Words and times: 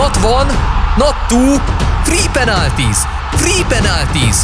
Not 0.00 0.16
one, 0.24 0.50
not 0.96 1.14
two, 1.28 1.54
free 2.04 2.28
penalties, 2.32 2.96
free 3.36 3.64
penalties. 3.68 4.36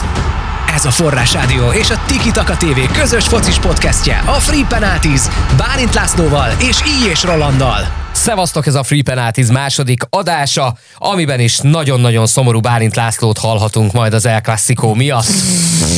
Ez 0.74 0.84
a 0.84 0.90
Forrás 0.90 1.32
Rádió 1.32 1.72
és 1.72 1.90
a 1.90 2.00
Tiki 2.06 2.30
Taka 2.30 2.56
TV 2.56 2.92
közös 2.92 3.24
focis 3.26 3.58
podcastje, 3.58 4.22
a 4.26 4.32
Free 4.32 4.64
Penalties, 4.68 5.20
Bálint 5.56 5.94
Lászlóval 5.94 6.50
és 6.60 6.76
Így 6.86 7.04
és 7.10 7.22
Rolanddal. 7.22 7.86
Szevasztok, 8.12 8.66
ez 8.66 8.74
a 8.74 8.82
Free 8.82 9.02
Penalties 9.02 9.46
második 9.46 10.02
adása, 10.10 10.76
amiben 10.96 11.40
is 11.40 11.58
nagyon-nagyon 11.58 12.26
szomorú 12.26 12.60
Bálint 12.60 12.96
Lászlót 12.96 13.38
hallhatunk 13.38 13.92
majd 13.92 14.14
az 14.14 14.26
El 14.26 14.40
Clasico 14.40 14.94
miatt. 14.94 15.26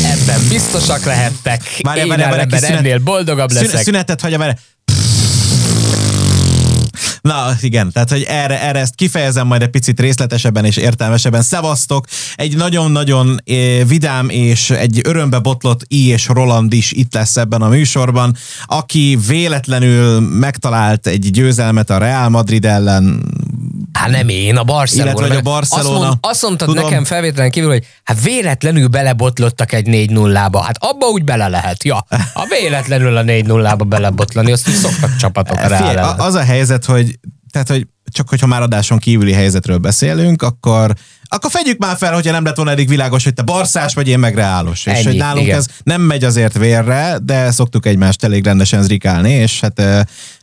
Ebben 0.04 0.48
biztosak 0.48 1.04
lehettek. 1.04 1.62
Várjál, 1.80 2.06
Én 2.06 2.46
kis 2.48 2.58
szünet- 2.58 2.78
ennél 2.78 2.98
boldogabb 2.98 3.52
leszek. 3.52 3.82
szünetet 3.82 4.20
hagyja 4.20 4.38
vele. 4.38 4.56
Na 7.28 7.56
igen, 7.60 7.92
tehát 7.92 8.10
hogy 8.10 8.22
erre, 8.22 8.62
erre 8.62 8.78
ezt 8.78 8.94
kifejezem 8.94 9.46
majd 9.46 9.62
egy 9.62 9.70
picit 9.70 10.00
részletesebben 10.00 10.64
és 10.64 10.76
értelmesebben. 10.76 11.42
Szevasztok! 11.42 12.06
Egy 12.36 12.56
nagyon-nagyon 12.56 13.40
eh, 13.44 13.86
vidám 13.86 14.28
és 14.28 14.70
egy 14.70 15.00
örömbe 15.04 15.38
botlott 15.38 15.84
I 15.88 16.06
és 16.06 16.26
Roland 16.28 16.72
is 16.72 16.92
itt 16.92 17.14
lesz 17.14 17.36
ebben 17.36 17.62
a 17.62 17.68
műsorban, 17.68 18.36
aki 18.66 19.18
véletlenül 19.26 20.20
megtalált 20.20 21.06
egy 21.06 21.30
győzelmet 21.30 21.90
a 21.90 21.98
Real 21.98 22.28
Madrid 22.28 22.64
ellen. 22.64 23.22
Hát 24.08 24.16
nem 24.16 24.28
én, 24.28 24.56
a 24.56 24.64
Barcelona. 24.64 25.10
Illetve, 25.10 25.36
a 25.36 25.40
Barcelona. 25.40 25.94
Azt, 25.94 26.04
mond, 26.04 26.18
azt 26.20 26.42
mondtad 26.42 26.68
Tudom. 26.68 26.84
nekem 26.84 27.04
felvételen 27.04 27.50
kívül, 27.50 27.70
hogy 27.70 27.86
hát 28.04 28.22
véletlenül 28.22 28.86
belebotlottak 28.86 29.72
egy 29.72 29.86
4-0-ba. 29.90 30.62
Hát 30.64 30.76
abba 30.80 31.06
úgy 31.06 31.24
bele 31.24 31.48
lehet, 31.48 31.84
ja. 31.84 32.06
A 32.34 32.46
véletlenül 32.60 33.16
a 33.16 33.22
4-0-ba 33.22 33.84
belebotlani, 33.88 34.52
azt 34.52 34.68
szoktak 34.68 35.16
csapatok 35.16 35.58
a- 35.58 35.74
ellen. 35.74 36.18
az 36.18 36.34
a 36.34 36.42
helyzet, 36.42 36.84
hogy 36.84 37.18
tehát, 37.50 37.68
hogy 37.68 37.86
csak 38.12 38.28
hogyha 38.28 38.46
már 38.46 38.62
adáson 38.62 38.98
kívüli 38.98 39.32
helyzetről 39.32 39.78
beszélünk, 39.78 40.42
akkor 40.42 40.94
akkor 41.30 41.50
fedjük 41.50 41.78
már 41.78 41.96
fel, 41.96 42.14
hogyha 42.14 42.32
nem 42.32 42.44
lett 42.44 42.56
volna 42.56 42.70
eddig 42.70 42.88
világos, 42.88 43.24
hogy 43.24 43.34
te 43.34 43.42
barszás 43.42 43.94
vagy, 43.94 44.08
én 44.08 44.18
meg 44.18 44.34
reálos. 44.34 44.86
És 44.86 44.92
Ennyi, 44.92 45.04
hogy 45.04 45.16
nálunk 45.16 45.44
igen. 45.46 45.58
ez 45.58 45.66
nem 45.82 46.00
megy 46.00 46.24
azért 46.24 46.58
vérre, 46.58 47.18
de 47.22 47.50
szoktuk 47.50 47.86
egymást 47.86 48.24
elég 48.24 48.44
rendesen 48.44 48.82
zrikálni, 48.82 49.30
és 49.30 49.60
hát, 49.60 49.80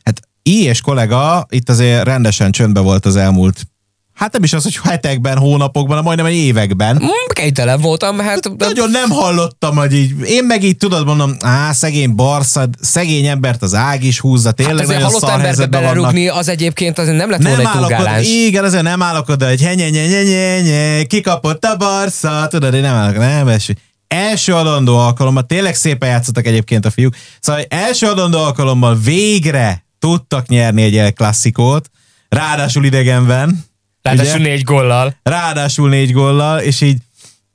hát 0.04 0.25
I 0.48 0.62
és 0.64 0.80
kollega 0.80 1.46
itt 1.50 1.68
azért 1.68 2.04
rendesen 2.04 2.50
csöndbe 2.50 2.80
volt 2.80 3.06
az 3.06 3.16
elmúlt 3.16 3.66
Hát 4.14 4.32
nem 4.32 4.42
is 4.42 4.52
az, 4.52 4.62
hogy 4.62 4.78
hetekben, 4.82 5.38
hónapokban, 5.38 6.02
majdnem 6.02 6.26
egy 6.26 6.34
években. 6.34 6.96
Mm, 6.96 7.08
Kénytelen 7.32 7.80
voltam, 7.80 8.18
hát 8.18 8.50
Nagyon 8.58 8.90
nem 8.90 9.10
hallottam, 9.10 9.76
hogy 9.76 9.94
így, 9.94 10.14
én 10.24 10.44
meg 10.44 10.62
így 10.62 10.76
tudod 10.76 11.06
mondom, 11.06 11.36
á, 11.40 11.72
szegény 11.72 12.14
Barszad, 12.14 12.68
szegény 12.80 13.26
embert 13.26 13.62
az 13.62 13.74
ág 13.74 14.04
is 14.04 14.20
húzza, 14.20 14.52
tényleg 14.52 14.76
Hát 14.76 14.86
nagyon 14.86 15.02
halott 15.02 15.22
emberbe 15.22 15.44
helyzetben 15.46 15.80
vannak. 15.82 15.94
belerugni, 15.96 16.28
az 16.28 16.48
egyébként 16.48 16.98
azért 16.98 17.16
nem 17.16 17.30
lett 17.30 17.42
volna 17.42 17.56
Nem 17.56 17.66
egy 17.66 17.72
állok 17.76 17.86
oda, 17.86 17.96
túlgáláns. 17.96 18.28
igen, 18.28 18.64
azért 18.64 18.82
nem 18.82 19.02
állok 19.02 19.28
oda, 19.28 19.48
hogy 19.48 19.62
henye, 19.62 19.88
nye, 19.88 20.06
nye, 20.06 20.22
nye, 20.22 20.60
nye, 20.60 21.02
kikapott 21.04 21.64
a 21.64 21.76
Barca, 21.76 22.46
tudod, 22.50 22.74
én 22.74 22.80
nem 22.80 22.94
állok, 22.94 23.16
nem, 23.18 23.48
és 23.48 23.72
első 24.08 24.54
adandó 24.54 24.96
alkalommal, 24.98 25.42
tényleg 25.46 25.74
szépen 25.74 26.08
játszottak 26.08 26.46
egyébként 26.46 26.84
a 26.86 26.90
fiúk, 26.90 27.14
szóval 27.40 27.62
első 27.68 28.06
adandó 28.06 28.38
alkalommal 28.38 28.98
végre 29.04 29.84
tudtak 29.98 30.46
nyerni 30.48 30.82
egy 30.82 30.96
El 30.96 31.12
klasszikót, 31.12 31.90
ráadásul 32.28 32.84
idegenben, 32.84 33.64
Ráadásul 34.02 34.40
ugye? 34.40 34.48
négy 34.48 34.62
gollal. 34.62 35.16
ráadásul 35.22 35.88
négy 35.88 36.12
gollal, 36.12 36.58
és 36.60 36.80
így, 36.80 36.98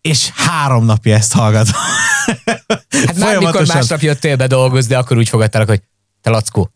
és 0.01 0.29
három 0.35 0.85
napja 0.85 1.15
ezt 1.15 1.33
hallgatom. 1.33 1.73
Hát 3.05 3.17
már 3.17 3.37
mikor 3.37 3.67
másnap 3.67 4.01
jöttél 4.01 4.35
be 4.35 4.47
dolgozni, 4.47 4.95
akkor 4.95 5.17
úgy 5.17 5.29
fogadtálak, 5.29 5.67
hogy 5.67 5.81
te 6.21 6.29
Lackó, 6.29 6.71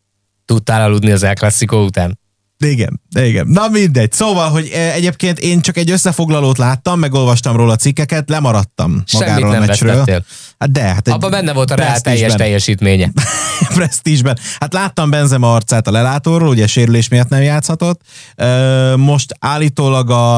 tudtál 0.46 0.82
aludni 0.82 1.12
az 1.12 1.24
El 1.24 1.34
Clasico 1.34 1.84
után? 1.84 2.20
Igen, 2.58 3.02
igen. 3.20 3.48
Na 3.48 3.68
mindegy. 3.68 4.12
Szóval, 4.12 4.50
hogy 4.50 4.70
eh, 4.74 4.96
egyébként 4.96 5.40
én 5.40 5.62
csak 5.62 5.78
egy 5.78 5.92
összefoglalót 5.92 6.58
láttam, 6.58 7.00
megolvastam 7.00 7.56
róla 7.56 7.76
cikkeket, 7.76 8.30
lemaradtam 8.30 9.04
Semmit 9.06 9.28
magáról 9.28 9.52
nem 9.52 9.62
a 9.62 9.66
meccsről. 9.66 10.04
Hát 10.60 10.72
de, 10.72 10.82
hát 10.82 11.08
Abban 11.08 11.32
benne 11.32 11.54
volt 11.54 11.72
a 11.72 11.76
Real 11.76 12.00
teljes 12.00 12.34
teljesítménye. 12.34 13.12
Presztízsben. 13.76 14.38
Hát 14.60 14.74
láttam 14.74 15.10
Benzema 15.10 15.54
arcát 15.54 15.88
a 15.88 15.92
lelátóról, 15.92 16.48
ugye 16.48 16.68
sérülés 16.68 17.08
miatt 17.08 17.30
nem 17.30 17.42
játszhatott. 17.42 18.02
Most 18.96 19.36
állítólag 19.40 20.10
a, 20.10 20.38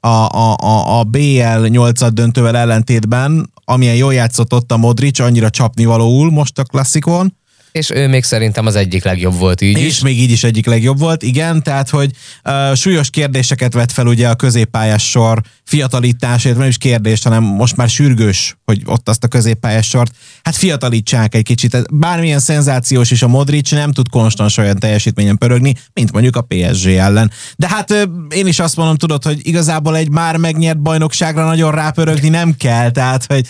a, 0.00 0.08
a, 0.08 0.56
a, 0.56 0.98
a 0.98 1.04
BL 1.04 1.66
8 1.66 2.12
döntővel 2.12 2.56
ellentétben, 2.56 3.52
amilyen 3.64 3.94
jól 3.94 4.14
játszott 4.14 4.54
ott 4.54 4.72
a 4.72 4.76
Modric, 4.76 5.18
annyira 5.18 5.50
csapnivalóul 5.50 6.30
most 6.30 6.58
a 6.58 6.62
klasszikon, 6.62 7.36
És 7.78 7.90
ő 7.90 8.08
még 8.08 8.24
szerintem 8.24 8.66
az 8.66 8.74
egyik 8.76 9.04
legjobb 9.04 9.38
volt 9.38 9.60
így 9.60 9.78
és 9.78 9.86
is. 9.86 10.00
még 10.00 10.20
így 10.20 10.30
is 10.30 10.44
egyik 10.44 10.66
legjobb 10.66 10.98
volt, 10.98 11.22
igen, 11.22 11.62
tehát, 11.62 11.90
hogy 11.90 12.10
uh, 12.44 12.74
súlyos 12.74 13.10
kérdéseket 13.10 13.72
vet 13.72 13.92
fel 13.92 14.06
ugye 14.06 14.28
a 14.28 14.34
középpályás 14.34 15.08
sor 15.10 15.42
fiatalításért, 15.64 16.56
nem 16.56 16.68
is 16.68 16.78
kérdés, 16.78 17.22
hanem 17.22 17.42
most 17.42 17.76
már 17.76 17.88
sürgős, 17.88 18.56
hogy 18.64 18.82
ott 18.84 19.08
azt 19.08 19.24
a 19.24 19.28
középpályás 19.28 19.88
sort, 19.88 20.12
hát 20.42 20.56
fiatalítsák 20.56 21.34
egy 21.34 21.42
kicsit. 21.42 21.96
Bármilyen 21.96 22.38
szenzációs 22.38 23.10
is 23.10 23.22
a 23.22 23.28
Modric 23.28 23.70
nem 23.70 23.92
tud 23.92 24.08
konstans 24.08 24.56
olyan 24.56 24.78
teljesítményen 24.78 25.38
pörögni, 25.38 25.74
mint 25.92 26.12
mondjuk 26.12 26.36
a 26.36 26.46
PSG 26.48 26.86
ellen. 26.86 27.30
De 27.56 27.68
hát 27.68 27.90
ö, 27.90 28.02
én 28.34 28.46
is 28.46 28.58
azt 28.58 28.76
mondom, 28.76 28.96
tudod, 28.96 29.24
hogy 29.24 29.38
igazából 29.42 29.96
egy 29.96 30.10
már 30.10 30.36
megnyert 30.36 30.82
bajnokságra 30.82 31.44
nagyon 31.44 31.72
rápörögni 31.72 32.28
nem 32.28 32.54
kell, 32.56 32.90
tehát, 32.90 33.24
hogy 33.26 33.46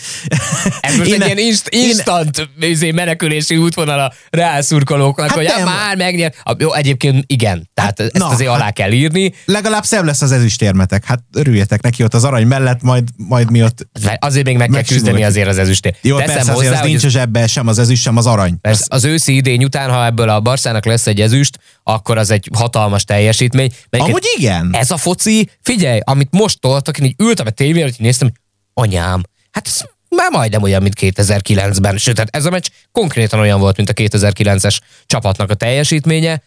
Ez 0.81 0.97
most 0.97 1.09
Én- 1.09 1.21
egy 1.21 1.25
ilyen 1.25 1.37
inst- 1.37 1.69
instant 1.69 2.49
én, 2.59 2.93
menekülési 2.93 3.57
útvonal 3.57 4.13
szurkolóknak, 4.59 5.27
Hát 5.27 5.35
hogy 5.37 5.51
nem. 5.57 5.65
már 5.65 5.97
megnyert. 5.97 6.35
A- 6.43 6.55
Jó, 6.57 6.73
egyébként 6.73 7.23
igen, 7.27 7.69
tehát 7.73 7.87
Hát, 7.99 7.99
ezt 7.99 8.17
na, 8.23 8.27
azért 8.27 8.49
alá 8.49 8.63
hát- 8.63 8.73
kell 8.73 8.91
írni. 8.91 9.33
legalább 9.45 9.83
szebb 9.83 10.03
lesz 10.05 10.21
az 10.21 10.31
ezüstérmetek. 10.31 11.05
Hát 11.05 11.19
örüljetek 11.33 11.81
neki 11.81 12.03
ott 12.03 12.13
az 12.13 12.23
arany 12.23 12.47
mellett, 12.47 12.81
majd, 12.81 13.03
majd 13.17 13.51
mi 13.51 13.63
ott 13.63 13.87
Azért 14.19 14.45
még 14.45 14.57
meg 14.57 14.69
kell 14.69 14.83
küzdeni 14.83 15.23
azért 15.23 15.47
az 15.47 15.57
ezüstért. 15.57 15.97
Jó, 16.01 16.17
Teszem 16.17 16.35
persze, 16.35 16.51
azért 16.51 16.67
hozzá, 16.69 16.81
az 16.81 16.87
nincs 16.87 16.97
ez- 16.99 17.03
a 17.05 17.09
zsebbe 17.09 17.47
sem 17.47 17.67
az 17.67 17.79
ezüst, 17.79 18.01
sem 18.01 18.17
az 18.17 18.25
arany. 18.25 18.59
Persze, 18.61 18.85
az 18.87 19.03
őszi 19.05 19.35
idény 19.35 19.63
után, 19.63 19.89
ha 19.89 20.05
ebből 20.05 20.29
a 20.29 20.39
Barszának 20.39 20.85
lesz 20.85 21.07
egy 21.07 21.21
ezüst, 21.21 21.59
akkor 21.83 22.17
az 22.17 22.29
egy 22.31 22.49
hatalmas 22.53 23.03
teljesítmény. 23.03 23.71
Melyiket- 23.89 24.13
Amúgy 24.13 24.27
igen. 24.37 24.69
Ez 24.73 24.91
a 24.91 24.97
foci, 24.97 25.49
figyelj, 25.61 25.99
amit 26.03 26.27
most 26.31 26.59
toltak, 26.59 26.97
én 26.99 27.05
így 27.05 27.15
ültem 27.17 27.45
a 27.45 27.49
tévén, 27.49 27.83
hogy 27.83 27.95
néztem, 27.97 28.31
anyám, 28.73 29.21
hát 29.51 29.67
ez 29.67 29.81
már 30.19 30.31
majdnem 30.31 30.61
olyan, 30.61 30.81
mint 30.81 30.95
2009-ben. 30.99 31.97
Sőt, 31.97 32.17
hát 32.17 32.35
ez 32.35 32.45
a 32.45 32.49
meccs 32.49 32.65
konkrétan 32.91 33.39
olyan 33.39 33.59
volt, 33.59 33.77
mint 33.77 33.89
a 33.89 33.93
2009-es 33.93 34.77
csapatnak 35.05 35.49
a 35.49 35.53
teljesítménye. 35.53 36.43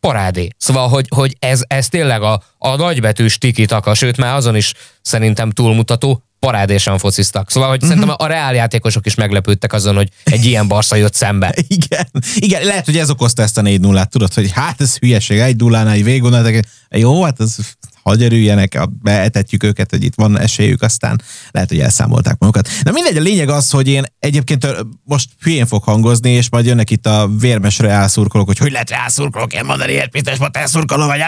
Parádé. 0.00 0.48
Szóval, 0.56 0.88
hogy, 0.88 1.06
hogy 1.14 1.36
ez, 1.38 1.60
ez 1.66 1.88
tényleg 1.88 2.22
a, 2.22 2.42
a 2.58 2.76
nagybetűs 2.76 3.38
tiki-taka, 3.38 3.94
sőt 3.94 4.16
már 4.16 4.34
azon 4.34 4.56
is 4.56 4.74
szerintem 5.02 5.50
túlmutató, 5.50 6.22
parádésan 6.38 6.98
fociztak. 6.98 7.50
Szóval, 7.50 7.68
hogy 7.68 7.82
uh-huh. 7.82 7.92
szerintem 7.92 8.16
a 8.18 8.26
reál 8.26 8.54
játékosok 8.54 9.06
is 9.06 9.14
meglepődtek 9.14 9.72
azon, 9.72 9.94
hogy 9.94 10.08
egy 10.24 10.44
ilyen 10.44 10.68
barsza 10.68 10.96
jött 10.96 11.14
szembe. 11.14 11.54
Igen. 11.68 12.06
Igen, 12.34 12.64
lehet, 12.64 12.84
hogy 12.84 12.96
ez 12.96 13.10
okozta 13.10 13.42
ezt 13.42 13.58
a 13.58 13.62
4 13.62 13.80
0 13.80 14.04
tudod, 14.04 14.34
hogy 14.34 14.50
hát 14.50 14.80
ez 14.80 14.96
hülyeség, 14.96 15.38
egy 15.38 15.56
nullánál 15.56 15.96
így 15.96 16.04
végig 16.04 16.32
jó, 16.90 17.22
hát 17.22 17.40
ez 17.40 17.56
hagy 18.02 18.22
örüljenek, 18.22 18.88
beetetjük 19.02 19.62
őket, 19.62 19.90
hogy 19.90 20.04
itt 20.04 20.14
van 20.14 20.38
esélyük, 20.38 20.82
aztán 20.82 21.22
lehet, 21.50 21.68
hogy 21.68 21.80
elszámolták 21.80 22.38
magukat. 22.38 22.68
Na 22.82 22.90
mindegy, 22.90 23.16
a 23.16 23.20
lényeg 23.20 23.48
az, 23.48 23.70
hogy 23.70 23.88
én 23.88 24.04
egyébként 24.18 24.66
most 25.04 25.28
hülyén 25.40 25.66
fog 25.66 25.82
hangozni, 25.82 26.30
és 26.30 26.50
majd 26.50 26.66
jönnek 26.66 26.90
itt 26.90 27.06
a 27.06 27.30
vérmes 27.38 27.78
reálszurkolók, 27.78 28.46
hogy 28.46 28.58
hogy 28.58 28.72
lehet 28.72 28.90
reálszurkolók, 28.90 29.54
én 29.54 29.64
mondani, 29.64 29.98
hogy 29.98 30.08
Péter 30.08 30.34
Spatán 30.34 30.66
szurkoló 30.66 31.06
vagy. 31.06 31.20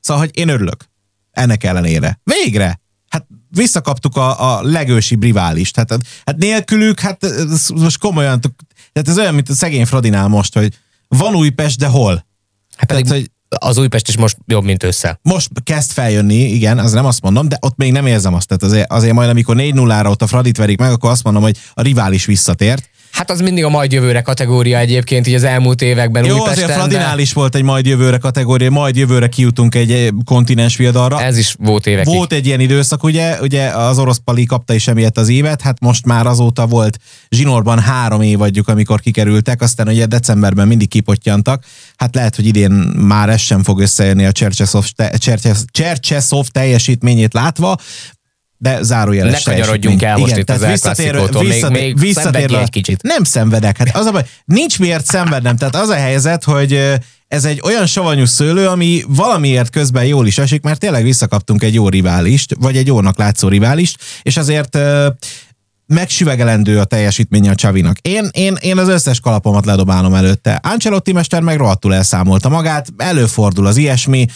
Szóval, 0.00 0.22
hogy 0.22 0.38
én 0.38 0.48
örülök. 0.48 0.84
Ennek 1.30 1.64
ellenére. 1.64 2.20
Végre! 2.24 2.80
Hát 3.08 3.26
visszakaptuk 3.48 4.16
a, 4.16 4.56
a 4.56 4.62
legősibb 4.62 5.22
riválist. 5.22 5.76
Hát, 5.76 5.96
hát 6.24 6.36
nélkülük, 6.36 7.00
hát 7.00 7.24
ez 7.24 7.68
most 7.68 7.98
komolyan, 7.98 8.40
tehát 8.92 9.08
ez 9.08 9.18
olyan, 9.18 9.34
mint 9.34 9.48
a 9.48 9.54
szegény 9.54 9.86
Fradinál 9.86 10.28
most, 10.28 10.54
hogy 10.54 10.78
van 11.08 11.34
Újpest, 11.34 11.78
de 11.78 11.86
hol? 11.86 12.26
Hát 12.76 12.88
pedig 12.88 13.04
Tehát, 13.04 13.20
hogy 13.20 13.30
az 13.48 13.78
Újpest 13.78 14.08
is 14.08 14.16
most 14.16 14.36
jobb, 14.46 14.64
mint 14.64 14.82
össze. 14.82 15.18
most 15.22 15.50
kezd 15.64 15.90
feljönni, 15.90 16.34
igen, 16.34 16.78
az 16.78 16.92
nem 16.92 17.04
azt 17.04 17.22
mondom, 17.22 17.48
de 17.48 17.58
ott 17.60 17.76
még 17.76 17.92
nem 17.92 18.06
érzem 18.06 18.34
azt. 18.34 18.46
Tehát 18.46 18.62
azért, 18.62 18.92
azért 18.92 19.14
majd, 19.14 19.28
amikor 19.28 19.56
4-0-ra 19.58 20.10
ott 20.10 20.22
a 20.22 20.26
Fradit 20.26 20.56
verik 20.56 20.78
meg, 20.78 20.90
akkor 20.90 21.10
azt 21.10 21.24
mondom, 21.24 21.42
hogy 21.42 21.56
a 21.74 21.82
rivális 21.82 22.24
visszatért. 22.24 22.90
Hát 23.14 23.30
az 23.30 23.40
mindig 23.40 23.64
a 23.64 23.68
majd 23.68 23.92
jövőre 23.92 24.20
kategória 24.20 24.78
egyébként, 24.78 25.26
így 25.26 25.34
az 25.34 25.42
elmúlt 25.42 25.82
években 25.82 26.24
Jó, 26.24 26.34
Újpesten. 26.34 26.64
azért 26.64 26.78
Fradinál 26.78 27.16
de 27.16 27.22
is 27.22 27.32
volt 27.32 27.54
egy 27.54 27.62
majd 27.62 27.86
jövőre 27.86 28.18
kategória, 28.18 28.70
majd 28.70 28.96
jövőre 28.96 29.28
kijutunk 29.28 29.74
egy 29.74 29.90
eh, 29.90 30.08
kontinens 30.24 30.76
viadalra. 30.76 31.22
Ez 31.22 31.38
is 31.38 31.54
volt 31.58 31.86
évekig. 31.86 32.14
Volt 32.14 32.32
egy 32.32 32.46
ilyen 32.46 32.60
időszak, 32.60 33.02
ugye, 33.02 33.40
ugye 33.40 33.68
az 33.68 33.98
orosz 33.98 34.20
pali 34.24 34.44
kapta 34.44 34.74
is 34.74 34.88
emiatt 34.88 35.18
az 35.18 35.28
évet, 35.28 35.60
hát 35.60 35.80
most 35.80 36.06
már 36.06 36.26
azóta 36.26 36.66
volt 36.66 36.98
zsinórban 37.30 37.78
három 37.78 38.20
év 38.20 38.40
adjuk, 38.40 38.68
amikor 38.68 39.00
kikerültek, 39.00 39.62
aztán 39.62 39.88
ugye 39.88 40.06
decemberben 40.06 40.68
mindig 40.68 40.88
kipottyantak. 40.88 41.64
Hát 41.96 42.14
lehet, 42.14 42.36
hogy 42.36 42.46
idén 42.46 42.70
már 42.96 43.28
ez 43.28 43.40
sem 43.40 43.62
fog 43.62 43.80
összejönni 43.80 44.24
a 44.24 44.32
Csercseszov, 44.32 44.86
te, 44.96 45.16
Csercsesz- 45.18 45.64
Csercseszov 45.70 46.46
teljesítményét 46.46 47.32
látva, 47.32 47.76
de 48.64 48.82
zárójeles 48.82 49.42
Ne 49.44 49.52
kanyarodjunk 49.52 50.02
el 50.02 50.16
most 50.16 50.36
itt 50.36 50.50
az 50.50 50.62
El 50.62 50.78
Clasicótól, 50.78 51.42
még- 51.42 51.64
még 51.70 51.96
egy 52.62 52.70
kicsit. 52.70 53.02
Nem 53.02 53.24
szenvedek. 53.24 53.76
Hát 53.78 53.96
az 53.96 54.06
a 54.06 54.10
baj, 54.10 54.22
nincs 54.44 54.78
miért 54.78 55.04
szenvednem. 55.06 55.56
Tehát 55.56 55.76
az 55.76 55.88
a 55.88 55.94
helyzet, 55.94 56.44
hogy 56.44 56.92
ez 57.28 57.44
egy 57.44 57.60
olyan 57.64 57.86
savanyú 57.86 58.24
szőlő, 58.24 58.66
ami 58.66 59.02
valamiért 59.08 59.70
közben 59.70 60.04
jól 60.04 60.26
is 60.26 60.38
esik, 60.38 60.62
mert 60.62 60.80
tényleg 60.80 61.02
visszakaptunk 61.02 61.62
egy 61.62 61.74
jó 61.74 61.88
riválist, 61.88 62.54
vagy 62.58 62.76
egy 62.76 62.86
jónak 62.86 63.18
látszó 63.18 63.48
riválist, 63.48 63.96
és 64.22 64.36
azért 64.36 64.78
megsüvegelendő 65.86 66.78
a 66.78 66.84
teljesítménye 66.84 67.50
a 67.50 67.54
Csavinak. 67.54 67.98
Én, 67.98 68.28
én, 68.32 68.56
én 68.60 68.78
az 68.78 68.88
összes 68.88 69.20
kalapomat 69.20 69.66
ledobálom 69.66 70.14
előtte. 70.14 70.60
Ancelotti 70.62 71.12
mester 71.12 71.42
meg 71.42 71.56
rohadtul 71.56 71.94
elszámolta 71.94 72.48
magát, 72.48 72.88
előfordul 72.96 73.66
az 73.66 73.76
ilyesmi, 73.76 74.26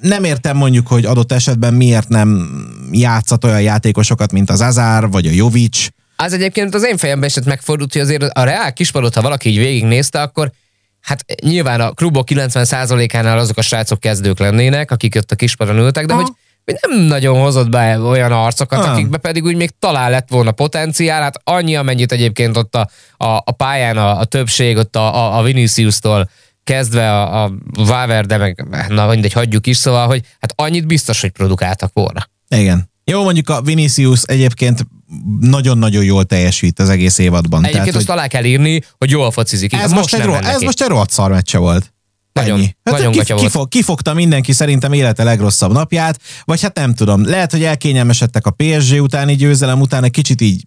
nem 0.00 0.24
értem 0.24 0.56
mondjuk, 0.56 0.86
hogy 0.86 1.04
adott 1.04 1.32
esetben 1.32 1.74
miért 1.74 2.08
nem 2.08 2.48
játszat 2.90 3.44
olyan 3.44 3.60
játékosokat, 3.60 4.32
mint 4.32 4.50
az 4.50 4.60
Azár, 4.60 5.08
vagy 5.08 5.26
a 5.26 5.30
Jovic. 5.30 5.86
Az 6.16 6.32
egyébként 6.32 6.74
az 6.74 6.84
én 6.84 6.96
fejemben 6.96 7.28
is 7.28 7.44
megfordult, 7.44 7.92
hogy 7.92 8.02
azért 8.02 8.22
a 8.22 8.44
Reál 8.44 8.72
kispadot, 8.72 9.14
ha 9.14 9.22
valaki 9.22 9.48
így 9.48 9.58
végignézte, 9.58 10.22
akkor 10.22 10.52
hát 11.00 11.24
nyilván 11.44 11.80
a 11.80 11.90
klubok 11.90 12.28
90%-ánál 12.30 13.38
azok 13.38 13.56
a 13.56 13.62
srácok 13.62 14.00
kezdők 14.00 14.38
lennének, 14.38 14.90
akik 14.90 15.14
ott 15.16 15.30
a 15.30 15.36
kispadon 15.36 15.76
ültek, 15.76 16.06
de 16.06 16.12
ha. 16.12 16.20
hogy 16.20 16.32
nem 16.64 17.00
nagyon 17.00 17.40
hozott 17.40 17.68
be 17.68 17.98
olyan 17.98 18.32
arcokat, 18.32 18.82
nem. 18.82 18.92
akikbe 18.92 19.18
pedig 19.18 19.44
úgy 19.44 19.56
még 19.56 19.70
talán 19.78 20.10
lett 20.10 20.28
volna 20.28 20.52
potenciál, 20.52 21.22
hát 21.22 21.40
annyi, 21.44 21.76
amennyit 21.76 22.12
egyébként 22.12 22.56
ott 22.56 22.74
a, 22.74 22.88
a, 23.16 23.26
a 23.26 23.52
pályán 23.52 23.96
a, 23.96 24.18
a 24.18 24.24
többség, 24.24 24.76
ott 24.76 24.96
a, 24.96 25.38
a, 25.38 25.42
Vinicius-tól 25.42 26.30
kezdve 26.64 27.12
a, 27.12 27.44
a 27.44 27.52
de 28.26 28.36
meg 28.36 28.66
na 28.88 29.06
mindegy, 29.06 29.32
hagyjuk 29.32 29.66
is, 29.66 29.76
szóval, 29.76 30.06
hogy 30.06 30.22
hát 30.40 30.52
annyit 30.56 30.86
biztos, 30.86 31.20
hogy 31.20 31.30
produkáltak 31.30 31.90
volna. 31.92 32.28
Igen. 32.48 32.90
Jó, 33.04 33.22
mondjuk 33.22 33.48
a 33.48 33.62
Vinicius 33.62 34.22
egyébként 34.22 34.86
nagyon-nagyon 35.40 36.04
jól 36.04 36.24
teljesít 36.24 36.78
az 36.78 36.88
egész 36.88 37.18
évadban. 37.18 37.60
Egyébként 37.60 37.84
Tehát, 37.84 38.00
azt 38.00 38.08
hogy... 38.08 38.18
alá 38.18 38.26
kell 38.26 38.44
írni, 38.44 38.82
hogy 38.98 39.10
jól 39.10 39.30
focizik. 39.30 39.72
Ez, 39.72 39.92
most, 39.92 40.14
egy, 40.14 40.22
ro- 40.22 40.44
ez 40.44 40.60
most 40.60 40.82
egy 40.82 40.88
rohadt 40.88 41.10
szar 41.10 41.30
meccse 41.30 41.58
volt. 41.58 41.92
Nagyon, 42.32 42.58
Ennyi. 42.58 42.76
Hát 42.84 42.94
nagyon 42.94 43.12
kifog, 43.12 43.50
volt. 43.52 43.68
Kifogta 43.68 44.14
mindenki 44.14 44.52
szerintem 44.52 44.92
élete 44.92 45.24
legrosszabb 45.24 45.72
napját, 45.72 46.20
vagy 46.44 46.62
hát 46.62 46.76
nem 46.76 46.94
tudom, 46.94 47.24
lehet, 47.24 47.50
hogy 47.50 47.64
elkényelmesedtek 47.64 48.46
a 48.46 48.50
PSG 48.50 49.00
utáni 49.02 49.34
győzelem 49.34 49.80
után, 49.80 50.04
egy 50.04 50.10
kicsit 50.10 50.40
így 50.40 50.64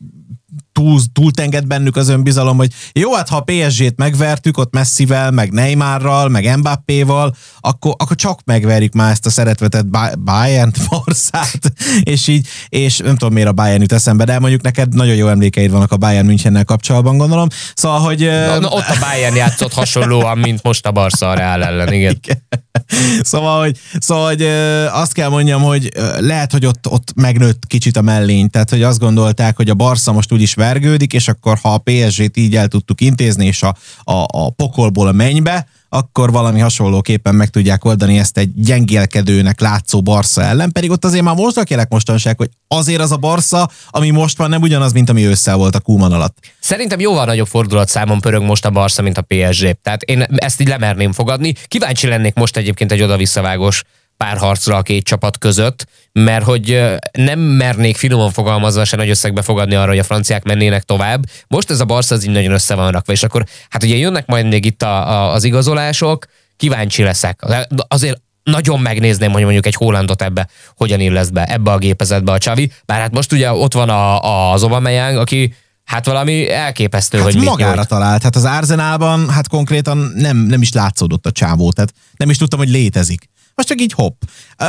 túl, 0.76 1.00
túltenged 1.14 1.68
bennük 1.68 1.96
az 1.96 2.10
önbizalom, 2.10 2.58
hogy 2.58 2.72
jó, 2.94 3.14
hát 3.14 3.30
ha 3.30 3.36
a 3.36 3.44
PSG-t 3.44 3.98
megvertük 3.98 4.58
ott 4.58 4.74
Messivel, 4.74 5.32
meg 5.32 5.52
Neymarral, 5.52 6.30
meg 6.30 6.58
Mbappéval, 6.58 7.36
akkor, 7.60 7.96
akkor 7.98 8.16
csak 8.16 8.40
megverjük 8.46 8.94
már 8.94 9.12
ezt 9.12 9.26
a 9.26 9.30
szeretvetet 9.30 9.88
Bayern-t, 10.20 10.78
Barszát, 10.90 11.60
és 12.04 12.28
így, 12.28 12.48
és 12.70 12.98
nem 12.98 13.16
tudom 13.16 13.34
miért 13.34 13.50
a 13.50 13.54
Bayern 13.54 13.82
jut 13.82 13.92
eszembe, 13.92 14.24
de 14.24 14.40
mondjuk 14.40 14.62
neked 14.62 14.94
nagyon 14.94 15.16
jó 15.16 15.28
emlékeid 15.28 15.72
vannak 15.72 15.92
a 15.92 15.98
Bayern 15.98 16.26
Münchennel 16.26 16.64
kapcsolatban, 16.64 17.18
gondolom. 17.18 17.48
Szóval, 17.76 18.00
hogy... 18.00 18.20
Na, 18.20 18.60
na, 18.60 18.70
ott 18.70 18.88
a 18.88 18.98
Bayern 19.00 19.36
játszott 19.36 19.74
hasonlóan, 19.74 20.38
mint 20.38 20.64
most 20.64 20.86
a 20.86 20.92
Barca 20.92 21.30
a 21.30 21.34
Real 21.34 21.64
ellen, 21.64 21.94
igen. 21.94 22.18
igen. 22.24 22.65
Szóval, 23.22 23.62
hogy, 23.62 23.78
szóval, 24.00 24.28
hogy 24.28 24.44
azt 24.92 25.14
kell 25.14 25.30
mondjam, 25.30 25.62
hogy 25.62 25.92
lehet, 26.20 26.52
hogy 26.52 26.66
ott, 26.66 26.88
ott 26.90 27.14
megnőtt 27.16 27.64
kicsit 27.68 27.98
a 27.98 28.02
mellény, 28.02 28.50
tehát, 28.50 28.70
hogy 28.70 28.84
azt 28.84 29.00
gondolták, 29.00 29.56
hogy 29.56 29.70
a 29.70 29.74
Barca 29.74 30.12
most 30.12 30.32
úgyis 30.32 30.54
vergődik, 30.54 31.14
és 31.14 31.28
akkor 31.28 31.58
ha 31.62 31.74
a 31.74 31.78
PSG-t 31.78 32.38
így 32.38 32.56
el 32.56 32.68
tudtuk 32.68 33.02
intézni, 33.02 33.46
és 33.46 33.64
a, 33.64 33.76
a, 34.04 34.26
a 34.28 34.50
pokolból 34.50 35.08
a 35.08 35.12
mennybe, 35.12 35.68
akkor 35.90 36.32
valami 36.32 36.60
hasonlóképpen 36.60 37.36
meg 37.36 37.50
tudják 37.50 37.86
oldani 37.86 38.18
ezt 38.18 38.38
egy 38.38 38.52
gyengélkedőnek 38.56 39.60
látszó 39.60 40.02
Barca 40.02 40.42
ellen, 40.42 40.72
pedig 40.72 40.92
ott 40.92 41.06
azért 41.06 41.24
már 41.24 41.36
most 41.36 41.56
rakjelek 41.56 41.90
mostanság, 41.90 42.38
hogy 42.38 42.50
azért 42.68 43.02
az 43.02 43.12
a 43.12 43.18
Barca, 43.18 43.70
ami 43.90 44.10
most 44.10 44.38
van, 44.38 44.50
nem 44.50 44.62
ugyanaz, 44.62 44.94
mint 44.94 45.10
ami 45.10 45.26
ősszel 45.26 45.56
volt 45.56 45.76
a 45.76 45.80
Kuman 45.80 46.12
alatt. 46.12 46.38
Szerintem 46.60 47.00
jóval 47.00 47.26
nagyobb 47.26 47.48
fordulat 47.48 47.90
számon 47.90 48.20
pörög 48.20 48.42
most 48.42 48.66
a 48.66 48.70
Barca, 48.70 49.02
mint 49.02 49.18
a 49.18 49.22
PSG. 49.28 49.78
Tehát 49.82 50.02
én 50.02 50.22
ezt 50.22 50.62
így 50.62 50.68
lemerném 50.68 51.12
fogadni. 51.12 51.54
Kíváncsi 51.68 52.08
lennék 52.08 52.34
most 52.34 52.58
egyébként 52.58 52.92
egy 52.92 53.02
oda-visszavágós 53.02 53.84
párharcra 54.18 54.76
a 54.76 54.82
két 54.82 55.04
csapat 55.04 55.38
között, 55.38 55.86
mert 56.12 56.46
hogy 56.46 56.84
nem 57.12 57.40
mernék 57.40 57.98
finoman 57.98 58.32
fogalmazva 58.32 58.86
se 58.86 58.96
nagy 58.96 59.10
összegbe 59.10 59.42
fogadni 59.42 59.76
arra, 59.76 59.90
hogy 59.90 60.00
a 60.00 60.04
franciák 60.04 60.44
mennének 60.44 60.84
tovább. 60.84 61.24
Most 61.48 61.70
ez 61.70 61.80
a 61.80 61.86
Barca 61.86 62.16
az 62.16 62.24
így 62.24 62.32
nagyon 62.32 62.52
össze 62.52 62.76
van 62.76 62.92
rakva, 62.92 63.14
és 63.14 63.24
akkor 63.24 63.46
hát 63.70 63.84
ugye 63.84 63.96
jönnek 63.96 64.26
majd 64.26 64.48
még 64.48 64.66
itt 64.66 64.82
a, 64.82 65.10
a, 65.10 65.34
az 65.34 65.44
igazolások, 65.44 66.26
kíváncsi 66.58 67.04
leszek. 67.04 67.42
Azért 67.88 68.22
nagyon 68.44 68.80
megnézném, 68.80 69.32
hogy 69.32 69.44
mondjuk 69.44 69.66
egy 69.66 69.76
Hollandot 69.76 70.22
ebbe 70.22 70.48
hogyan 70.76 71.00
illesz 71.00 71.30
be, 71.30 71.44
ebbe 71.44 71.72
a 71.72 71.78
gépezetbe 71.78 72.32
a 72.32 72.38
Csavi. 72.38 72.72
Bár 72.86 73.00
hát 73.00 73.14
most 73.14 73.32
ugye 73.32 73.52
ott 73.52 73.74
van 73.74 73.90
a, 73.90 74.24
a, 74.24 74.52
az 74.52 74.64
Aubameyang, 74.64 75.18
aki 75.18 75.54
Hát 75.86 76.06
valami 76.06 76.52
elképesztő, 76.52 77.18
hát 77.18 77.32
hogy 77.32 77.44
magára 77.44 77.76
mit 77.76 77.88
talált. 77.88 78.24
Hát 78.24 78.36
az 78.36 78.44
Arzenálban 78.44 79.30
hát 79.30 79.48
konkrétan 79.48 79.98
nem, 80.16 80.38
nem 80.38 80.62
is 80.62 80.72
látszódott 80.72 81.26
a 81.26 81.32
csávó, 81.32 81.72
tehát 81.72 81.94
nem 82.18 82.30
is 82.30 82.38
tudtam, 82.38 82.60
hogy 82.60 82.70
létezik. 82.70 83.30
Most 83.56 83.68
csak 83.68 83.82
így 83.82 83.94
hopp. 83.94 84.22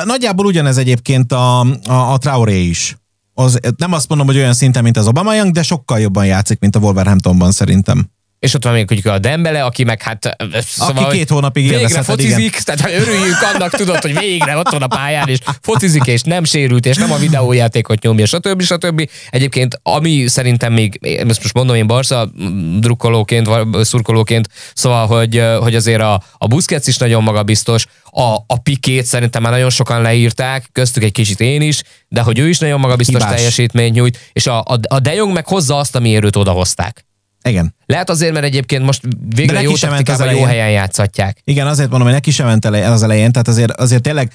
Nagyjából 0.05 0.47
ugyanez 0.47 0.77
egyébként 0.77 1.33
a, 1.33 1.61
a, 1.61 2.13
a 2.13 2.19
Traoré 2.19 2.63
is. 2.63 2.97
Az, 3.35 3.61
nem 3.77 3.93
azt 3.93 4.09
mondom, 4.09 4.27
hogy 4.27 4.37
olyan 4.37 4.55
szinten, 4.55 4.83
mint 4.83 4.97
az 4.97 5.07
Obama 5.07 5.51
de 5.51 5.63
sokkal 5.63 6.01
jobban 6.01 6.27
játszik, 6.27 6.59
mint 6.59 6.77
a 6.77 6.79
Wolverhamptonban 6.79 7.51
szerintem. 7.51 8.11
És 8.47 8.55
ott 8.55 8.65
van 8.65 8.73
még 8.73 8.89
hogy 8.89 9.01
a 9.05 9.19
Dembele, 9.19 9.65
aki 9.65 9.85
meg 9.85 10.03
hát... 10.03 10.37
Szóval, 10.69 11.05
aki 11.05 11.17
két 11.17 11.29
hónapig 11.29 11.69
Végre 11.69 12.03
focizik, 12.03 12.39
igen. 12.39 12.77
tehát 12.77 13.01
örüljünk 13.01 13.37
annak, 13.55 13.71
tudod, 13.71 14.01
hogy 14.01 14.19
végre 14.19 14.57
ott 14.57 14.69
van 14.69 14.83
a 14.83 14.87
pályán, 14.87 15.29
és 15.29 15.39
focizik, 15.63 16.07
és 16.07 16.23
nem 16.23 16.45
sérült, 16.45 16.87
és 16.87 16.97
nem 16.97 17.13
a 17.13 17.17
videójátékot 17.17 18.03
nyomja, 18.03 18.27
stb. 18.27 18.63
stb. 18.63 19.11
Egyébként, 19.31 19.81
ami 19.83 20.27
szerintem 20.27 20.73
még, 20.73 20.99
ezt 21.03 21.43
most 21.43 21.55
mondom 21.55 21.77
én 21.77 21.87
Barca 21.87 22.31
drukkolóként, 22.79 23.49
szurkolóként, 23.81 24.49
szóval, 24.75 25.07
hogy, 25.07 25.43
hogy 25.61 25.75
azért 25.75 26.01
a, 26.01 26.23
a 26.39 26.47
Busquets 26.47 26.87
is 26.87 26.97
nagyon 26.97 27.23
magabiztos, 27.23 27.87
a, 28.11 28.35
a 28.47 28.59
Pikét 28.63 29.05
szerintem 29.05 29.43
már 29.43 29.53
nagyon 29.53 29.71
sokan 29.71 30.03
leírták, 30.03 30.69
köztük 30.73 31.03
egy 31.03 31.13
kicsit 31.13 31.41
én 31.41 31.63
is, 31.63 31.83
de 32.09 32.21
hogy 32.21 32.39
ő 32.39 32.49
is 32.49 32.59
nagyon 32.59 32.81
magabiztos 32.81 33.23
Hibás. 33.23 33.35
teljesítményt 33.35 33.95
nyújt, 33.95 34.19
és 34.33 34.47
a, 34.47 34.59
a, 34.59 34.79
a 34.89 34.99
De 34.99 35.15
Jong 35.15 35.33
meg 35.33 35.47
hozza 35.47 35.77
azt, 35.77 35.97
amiért 35.97 36.25
őt 36.25 36.37
odahozták. 36.37 37.05
Igen. 37.43 37.75
Lehet 37.87 38.11
azért, 38.11 38.33
mert 38.33 38.45
egyébként 38.45 38.85
most 38.85 39.03
végre 39.35 39.63
jó 39.63 39.77
taktikával 39.77 40.33
jó 40.33 40.43
helyen 40.43 40.71
játszhatják. 40.71 41.41
Igen, 41.45 41.67
azért 41.67 41.89
mondom, 41.89 42.09
hogy 42.09 42.17
neki 42.17 42.31
sem 42.31 42.47
ment 42.47 42.65
el 42.65 42.93
az 42.93 43.03
elején, 43.03 43.33
tehát 43.33 43.49
azért, 43.49 43.73
azért 43.73 44.03
tényleg 44.03 44.33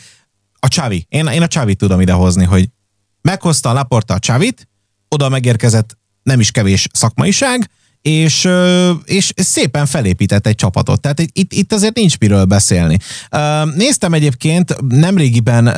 a 0.59 0.67
Csavi, 0.67 1.05
én, 1.09 1.27
én 1.27 1.41
a 1.41 1.47
Csavit 1.47 1.77
tudom 1.77 2.01
idehozni, 2.01 2.45
hogy 2.45 2.69
meghozta 3.21 3.69
a 3.69 3.73
Laporta 3.73 4.13
a 4.13 4.19
Csavit, 4.19 4.67
oda 5.09 5.29
megérkezett 5.29 5.97
nem 6.23 6.39
is 6.39 6.51
kevés 6.51 6.87
szakmaiság, 6.93 7.69
és, 8.01 8.49
és 9.05 9.33
szépen 9.35 9.85
felépített 9.85 10.47
egy 10.47 10.55
csapatot. 10.55 11.01
Tehát 11.01 11.19
itt, 11.19 11.53
itt 11.53 11.73
azért 11.73 11.95
nincs 11.95 12.17
miről 12.17 12.45
beszélni. 12.45 12.97
Néztem 13.75 14.13
egyébként, 14.13 14.75
nemrégiben 14.87 15.73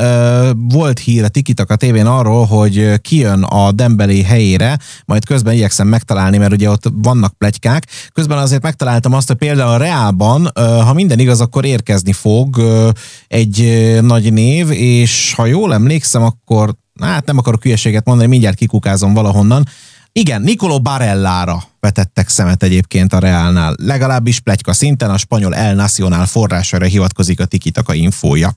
volt 0.70 1.00
hír 1.00 1.24
a 1.24 1.28
Tikitaka 1.28 1.76
tévén 1.76 2.06
arról, 2.06 2.46
hogy 2.46 3.02
kijön 3.02 3.44
a 3.44 3.72
Dembeli 3.72 4.22
helyére, 4.22 4.80
majd 5.06 5.26
közben 5.26 5.54
igyekszem 5.54 5.88
megtalálni, 5.88 6.38
mert 6.38 6.54
ugye 6.54 6.70
ott 6.70 6.92
vannak 6.94 7.38
plegykák. 7.38 7.88
Közben 8.14 8.38
azért 8.38 8.62
megtaláltam 8.62 9.14
azt, 9.14 9.28
hogy 9.28 9.38
például 9.38 9.72
a 9.72 9.78
Reálban, 9.78 10.52
ha 10.56 10.94
minden 10.94 11.20
igaz, 11.20 11.42
akkor 11.42 11.66
érkezni 11.66 12.14
fog 12.14 12.62
egy 13.28 13.88
nagy 14.02 14.34
név, 14.34 14.72
és 14.72 15.34
ha 15.34 15.46
jól 15.46 15.74
emlékszem, 15.74 16.24
akkor 16.24 16.76
hát 17.02 17.26
nem 17.26 17.38
akarok 17.38 17.64
hülyeséget 17.64 18.06
mondani, 18.06 18.30
mindjárt 18.30 18.58
kikukázom 18.58 19.14
valahonnan, 19.14 19.68
igen, 20.16 20.42
Nicolo 20.42 20.80
Barellára 20.80 21.64
vetettek 21.80 22.30
szemet 22.30 22.64
egyébként 22.64 23.14
a 23.14 23.20
Realnál. 23.20 23.76
Legalábbis 23.78 24.40
plegyka 24.40 24.74
szinten 24.74 25.10
a 25.10 25.18
spanyol 25.18 25.56
El 25.56 25.76
Nacional 25.76 26.26
forrására 26.26 26.86
hivatkozik 26.86 27.40
a 27.40 27.46
Tikitaka 27.46 27.94
infója. 27.94 28.54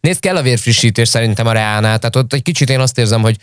Nézd, 0.00 0.20
kell 0.20 0.36
a 0.36 0.42
vérfrissítés 0.42 1.08
szerintem 1.08 1.46
a 1.46 1.52
Reálnál, 1.52 1.98
tehát 1.98 2.16
ott 2.16 2.32
egy 2.32 2.42
kicsit 2.42 2.70
én 2.70 2.80
azt 2.80 2.98
érzem, 2.98 3.20
hogy 3.20 3.36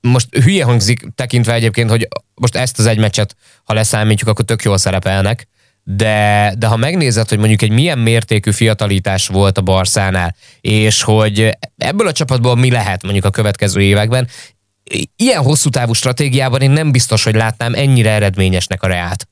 most 0.00 0.36
hülye 0.36 0.64
hangzik 0.64 1.06
tekintve 1.14 1.52
egyébként, 1.52 1.90
hogy 1.90 2.08
most 2.34 2.56
ezt 2.56 2.78
az 2.78 2.86
egy 2.86 2.98
meccset, 2.98 3.36
ha 3.64 3.74
leszámítjuk, 3.74 4.28
akkor 4.28 4.44
tök 4.44 4.62
jól 4.62 4.78
szerepelnek, 4.78 5.48
de, 5.84 6.54
de 6.58 6.66
ha 6.66 6.76
megnézed, 6.76 7.28
hogy 7.28 7.38
mondjuk 7.38 7.62
egy 7.62 7.70
milyen 7.70 7.98
mértékű 7.98 8.50
fiatalítás 8.50 9.26
volt 9.26 9.58
a 9.58 9.62
Barszánál, 9.62 10.36
és 10.60 11.02
hogy 11.02 11.50
ebből 11.76 12.06
a 12.06 12.12
csapatból 12.12 12.56
mi 12.56 12.70
lehet 12.70 13.02
mondjuk 13.02 13.24
a 13.24 13.30
következő 13.30 13.80
években, 13.80 14.28
ilyen 15.16 15.42
hosszú 15.42 15.70
távú 15.70 15.92
stratégiában 15.92 16.60
én 16.60 16.70
nem 16.70 16.92
biztos, 16.92 17.24
hogy 17.24 17.34
látnám 17.34 17.74
ennyire 17.74 18.10
eredményesnek 18.10 18.82
a 18.82 18.86
Reát. 18.86 19.28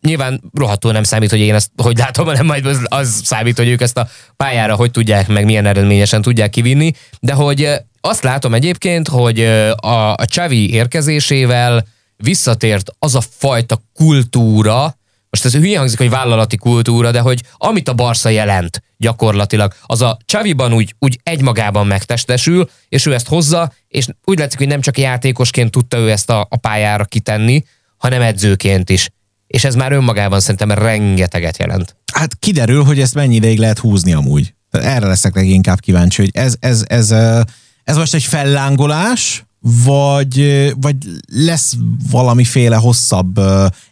Nyilván 0.00 0.42
rohadtul 0.54 0.92
nem 0.92 1.02
számít, 1.02 1.30
hogy 1.30 1.40
én 1.40 1.54
ezt 1.54 1.70
hogy 1.82 1.98
látom, 1.98 2.26
hanem 2.26 2.46
majd 2.46 2.66
az, 2.66 2.80
az 2.84 3.20
számít, 3.24 3.56
hogy 3.56 3.68
ők 3.68 3.80
ezt 3.80 3.98
a 3.98 4.08
pályára 4.36 4.74
hogy 4.74 4.90
tudják, 4.90 5.28
meg 5.28 5.44
milyen 5.44 5.66
eredményesen 5.66 6.22
tudják 6.22 6.50
kivinni, 6.50 6.92
de 7.20 7.32
hogy 7.32 7.68
azt 8.00 8.22
látom 8.22 8.54
egyébként, 8.54 9.08
hogy 9.08 9.40
a, 9.76 10.14
a 10.14 10.26
Csavi 10.26 10.72
érkezésével 10.72 11.86
visszatért 12.16 12.90
az 12.98 13.14
a 13.14 13.20
fajta 13.38 13.82
kultúra, 13.94 14.96
most 15.40 15.54
ez 15.54 15.60
hülye 15.60 15.78
hangzik, 15.78 15.98
hogy 15.98 16.10
vállalati 16.10 16.56
kultúra, 16.56 17.10
de 17.10 17.20
hogy 17.20 17.42
amit 17.56 17.88
a 17.88 17.94
Barca 17.94 18.28
jelent 18.28 18.82
gyakorlatilag, 18.96 19.74
az 19.82 20.02
a 20.02 20.18
Csaviban 20.24 20.72
úgy, 20.72 20.94
úgy 20.98 21.18
egymagában 21.22 21.86
megtestesül, 21.86 22.70
és 22.88 23.06
ő 23.06 23.14
ezt 23.14 23.28
hozza, 23.28 23.72
és 23.88 24.06
úgy 24.24 24.38
látszik, 24.38 24.58
hogy 24.58 24.66
nem 24.66 24.80
csak 24.80 24.98
játékosként 24.98 25.70
tudta 25.70 25.98
ő 25.98 26.10
ezt 26.10 26.30
a, 26.30 26.46
a 26.50 26.56
pályára 26.56 27.04
kitenni, 27.04 27.64
hanem 27.96 28.22
edzőként 28.22 28.90
is. 28.90 29.10
És 29.46 29.64
ez 29.64 29.74
már 29.74 29.92
önmagában 29.92 30.40
szerintem 30.40 30.70
rengeteget 30.70 31.58
jelent. 31.58 31.96
Hát 32.12 32.36
kiderül, 32.38 32.84
hogy 32.84 33.00
ezt 33.00 33.14
mennyi 33.14 33.34
ideig 33.34 33.58
lehet 33.58 33.78
húzni 33.78 34.12
amúgy. 34.12 34.54
Erre 34.70 35.06
leszek 35.06 35.34
leginkább 35.34 35.80
kíváncsi, 35.80 36.20
hogy 36.20 36.30
ez, 36.32 36.54
ez, 36.60 36.84
ez, 36.86 37.10
ez, 37.10 37.42
ez 37.84 37.96
most 37.96 38.14
egy 38.14 38.24
fellángolás, 38.24 39.44
vagy, 39.84 40.72
vagy 40.80 40.96
lesz 41.32 41.74
valamiféle 42.10 42.76
hosszabb 42.76 43.40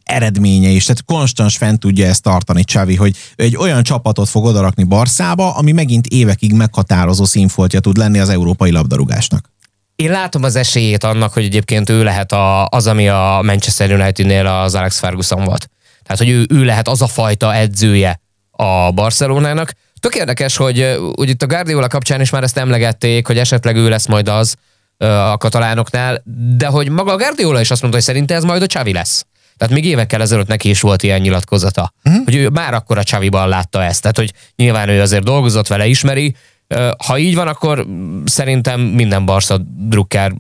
eredménye 0.03 0.69
is. 0.69 0.85
Tehát 0.85 1.05
konstans 1.05 1.57
fent 1.57 1.81
tudja 1.81 2.07
ezt 2.07 2.23
tartani 2.23 2.65
Csavi, 2.65 2.97
hogy 2.97 3.17
egy 3.37 3.57
olyan 3.57 3.83
csapatot 3.83 4.29
fog 4.29 4.45
odarakni 4.45 4.85
Barszába, 4.85 5.55
ami 5.55 5.73
megint 5.73 6.07
évekig 6.07 6.53
meghatározó 6.53 7.25
színfoltja 7.25 7.81
tud 7.81 7.97
lenni 7.97 8.19
az 8.19 8.29
európai 8.29 8.71
labdarúgásnak. 8.71 9.51
Én 9.97 10.11
látom 10.11 10.43
az 10.43 10.57
esélyét 10.57 11.05
annak, 11.05 11.33
hogy 11.33 11.45
egyébként 11.45 11.91
ő 11.91 12.03
lehet 12.03 12.33
a, 12.33 12.67
az, 12.67 12.87
ami 12.87 13.09
a 13.09 13.41
Manchester 13.43 13.93
Unitednél 13.93 14.47
az 14.47 14.75
Alex 14.75 14.99
Ferguson 14.99 15.45
volt. 15.45 15.71
Tehát, 16.03 16.19
hogy 16.19 16.29
ő, 16.29 16.47
ő 16.49 16.65
lehet 16.65 16.89
az 16.89 17.03
a 17.03 17.07
fajta 17.07 17.55
edzője 17.55 18.21
a 18.51 18.91
Barcelonának. 18.91 19.73
Tök 20.01 20.15
érdekes, 20.15 20.57
hogy, 20.57 20.99
hogy 21.15 21.29
itt 21.29 21.43
a 21.43 21.47
Guardiola 21.47 21.89
kapcsán 21.89 22.21
is 22.21 22.31
már 22.31 22.43
ezt 22.43 22.59
emlegették, 22.59 23.27
hogy 23.27 23.39
esetleg 23.39 23.77
ő 23.77 23.89
lesz 23.89 24.07
majd 24.07 24.29
az 24.29 24.57
a 25.03 25.37
katalánoknál, 25.37 26.23
de 26.57 26.67
hogy 26.67 26.89
maga 26.89 27.13
a 27.13 27.17
Guardiola 27.17 27.61
is 27.61 27.71
azt 27.71 27.81
mondta, 27.81 27.99
hogy 27.99 28.09
szerinte 28.09 28.35
ez 28.35 28.45
majd 28.45 28.63
a 28.63 28.67
Csavi 28.67 28.93
lesz. 28.93 29.27
Tehát 29.57 29.75
még 29.75 29.85
évekkel 29.85 30.21
ezelőtt 30.21 30.47
neki 30.47 30.69
is 30.69 30.81
volt 30.81 31.03
ilyen 31.03 31.21
nyilatkozata, 31.21 31.93
uh-huh. 32.05 32.25
hogy 32.25 32.35
ő 32.35 32.49
már 32.49 32.75
akkor 32.75 32.99
a 32.99 33.03
Csaviban 33.03 33.49
látta 33.49 33.85
ezt. 33.85 34.01
Tehát, 34.01 34.17
hogy 34.17 34.33
nyilván 34.57 34.89
ő 34.89 35.01
azért 35.01 35.25
dolgozott 35.25 35.67
vele, 35.67 35.87
ismeri, 35.87 36.35
ha 37.07 37.19
így 37.19 37.35
van, 37.35 37.49
akkor 37.49 37.87
szerintem 38.25 38.81
minden 38.81 39.25
Barca 39.25 39.59
drukker 39.89 40.33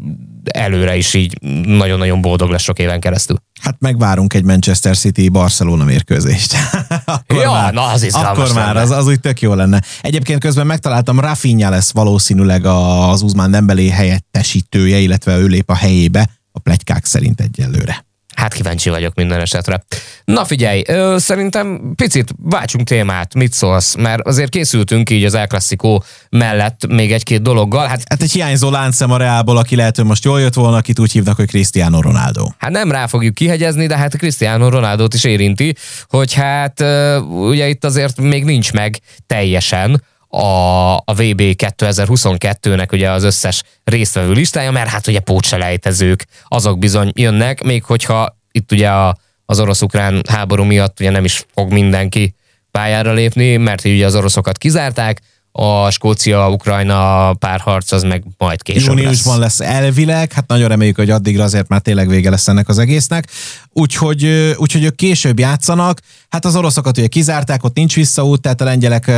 előre 0.44 0.96
is 0.96 1.14
így 1.14 1.42
nagyon-nagyon 1.66 2.20
boldog 2.20 2.50
lesz 2.50 2.62
sok 2.62 2.78
éven 2.78 3.00
keresztül. 3.00 3.41
Hát 3.62 3.76
megvárunk 3.78 4.34
egy 4.34 4.44
Manchester 4.44 4.96
City-Barcelona 4.96 5.84
mérkőzést. 5.84 6.54
akkor 7.04 7.40
ja, 7.40 7.50
már, 7.50 7.72
na 7.72 7.84
az 7.84 8.08
Akkor 8.14 8.52
már, 8.54 8.76
az, 8.76 8.90
az 8.90 9.06
úgy 9.06 9.20
tök 9.20 9.40
jó 9.40 9.54
lenne. 9.54 9.82
Egyébként 10.00 10.40
közben 10.40 10.66
megtaláltam, 10.66 11.20
Rafinha 11.20 11.70
lesz 11.70 11.92
valószínűleg 11.92 12.64
az 12.64 13.22
Uzmán 13.22 13.50
Dembélé 13.50 13.88
helyettesítője, 13.88 14.98
illetve 14.98 15.38
ő 15.38 15.46
lép 15.46 15.70
a 15.70 15.74
helyébe, 15.74 16.28
a 16.52 16.58
plegykák 16.58 17.04
szerint 17.04 17.40
egyelőre. 17.40 18.04
Hát 18.34 18.52
kíváncsi 18.54 18.90
vagyok 18.90 19.14
minden 19.14 19.40
esetre. 19.40 19.84
Na 20.24 20.44
figyelj, 20.44 20.82
ö, 20.86 21.16
szerintem 21.18 21.92
picit 21.96 22.34
váltsunk 22.42 22.86
témát, 22.86 23.34
mit 23.34 23.52
szólsz? 23.52 23.94
Mert 23.94 24.26
azért 24.26 24.50
készültünk 24.50 25.10
így 25.10 25.24
az 25.24 25.34
El 25.34 25.46
Clasico 25.46 25.98
mellett 26.30 26.86
még 26.86 27.12
egy-két 27.12 27.42
dologgal. 27.42 27.86
Hát, 27.86 28.02
hát 28.08 28.22
egy 28.22 28.32
hiányzó 28.32 28.70
láncem 28.70 29.10
a 29.10 29.16
Reálból, 29.16 29.56
aki 29.56 29.76
lehet, 29.76 29.96
hogy 29.96 30.04
most 30.04 30.24
jól 30.24 30.40
jött 30.40 30.54
volna, 30.54 30.76
akit 30.76 30.98
úgy 30.98 31.12
hívnak, 31.12 31.36
hogy 31.36 31.46
Cristiano 31.46 32.00
Ronaldo. 32.00 32.46
Hát 32.58 32.70
nem 32.70 32.90
rá 32.90 33.06
fogjuk 33.06 33.34
kihegyezni, 33.34 33.86
de 33.86 33.96
hát 33.96 34.16
Cristiano 34.16 34.68
ronaldo 34.68 35.06
is 35.14 35.24
érinti, 35.24 35.74
hogy 36.08 36.32
hát 36.32 36.80
ö, 36.80 37.18
ugye 37.18 37.68
itt 37.68 37.84
azért 37.84 38.20
még 38.20 38.44
nincs 38.44 38.72
meg 38.72 38.98
teljesen 39.26 40.02
a, 40.36 40.96
a 40.96 41.12
VB 41.14 41.42
2022-nek 41.56 42.92
ugye 42.92 43.10
az 43.10 43.22
összes 43.22 43.62
résztvevő 43.84 44.32
listája, 44.32 44.70
mert 44.70 44.88
hát 44.88 45.06
ugye 45.06 45.20
pótselejtezők, 45.20 46.26
azok 46.48 46.78
bizony 46.78 47.12
jönnek, 47.14 47.62
még 47.62 47.84
hogyha 47.84 48.36
itt 48.52 48.72
ugye 48.72 48.90
a, 48.90 49.16
az 49.46 49.60
orosz-ukrán 49.60 50.22
háború 50.28 50.64
miatt 50.64 51.00
ugye 51.00 51.10
nem 51.10 51.24
is 51.24 51.44
fog 51.54 51.72
mindenki 51.72 52.34
pályára 52.70 53.12
lépni, 53.12 53.56
mert 53.56 53.84
ugye 53.84 54.06
az 54.06 54.14
oroszokat 54.14 54.58
kizárták, 54.58 55.20
a 55.52 55.90
Skócia-Ukrajna 55.90 57.32
párharc 57.34 57.92
az 57.92 58.02
meg 58.02 58.24
majd 58.38 58.62
később 58.62 58.88
Júniusban 58.88 59.38
lesz. 59.38 59.58
lesz 59.58 59.70
elvileg, 59.70 60.32
hát 60.32 60.46
nagyon 60.46 60.68
reméljük, 60.68 60.96
hogy 60.96 61.10
addigra 61.10 61.44
azért 61.44 61.68
már 61.68 61.80
tényleg 61.80 62.08
vége 62.08 62.30
lesz 62.30 62.48
ennek 62.48 62.68
az 62.68 62.78
egésznek. 62.78 63.28
Úgyhogy, 63.72 64.54
úgyhogy 64.56 64.84
ők 64.84 64.94
később 64.94 65.38
játszanak. 65.38 66.00
Hát 66.28 66.44
az 66.44 66.56
oroszokat 66.56 66.98
ugye 66.98 67.06
kizárták, 67.06 67.64
ott 67.64 67.74
nincs 67.74 67.94
visszaút, 67.94 68.40
tehát 68.40 68.60
a 68.60 68.64
lengyelek 68.64 69.10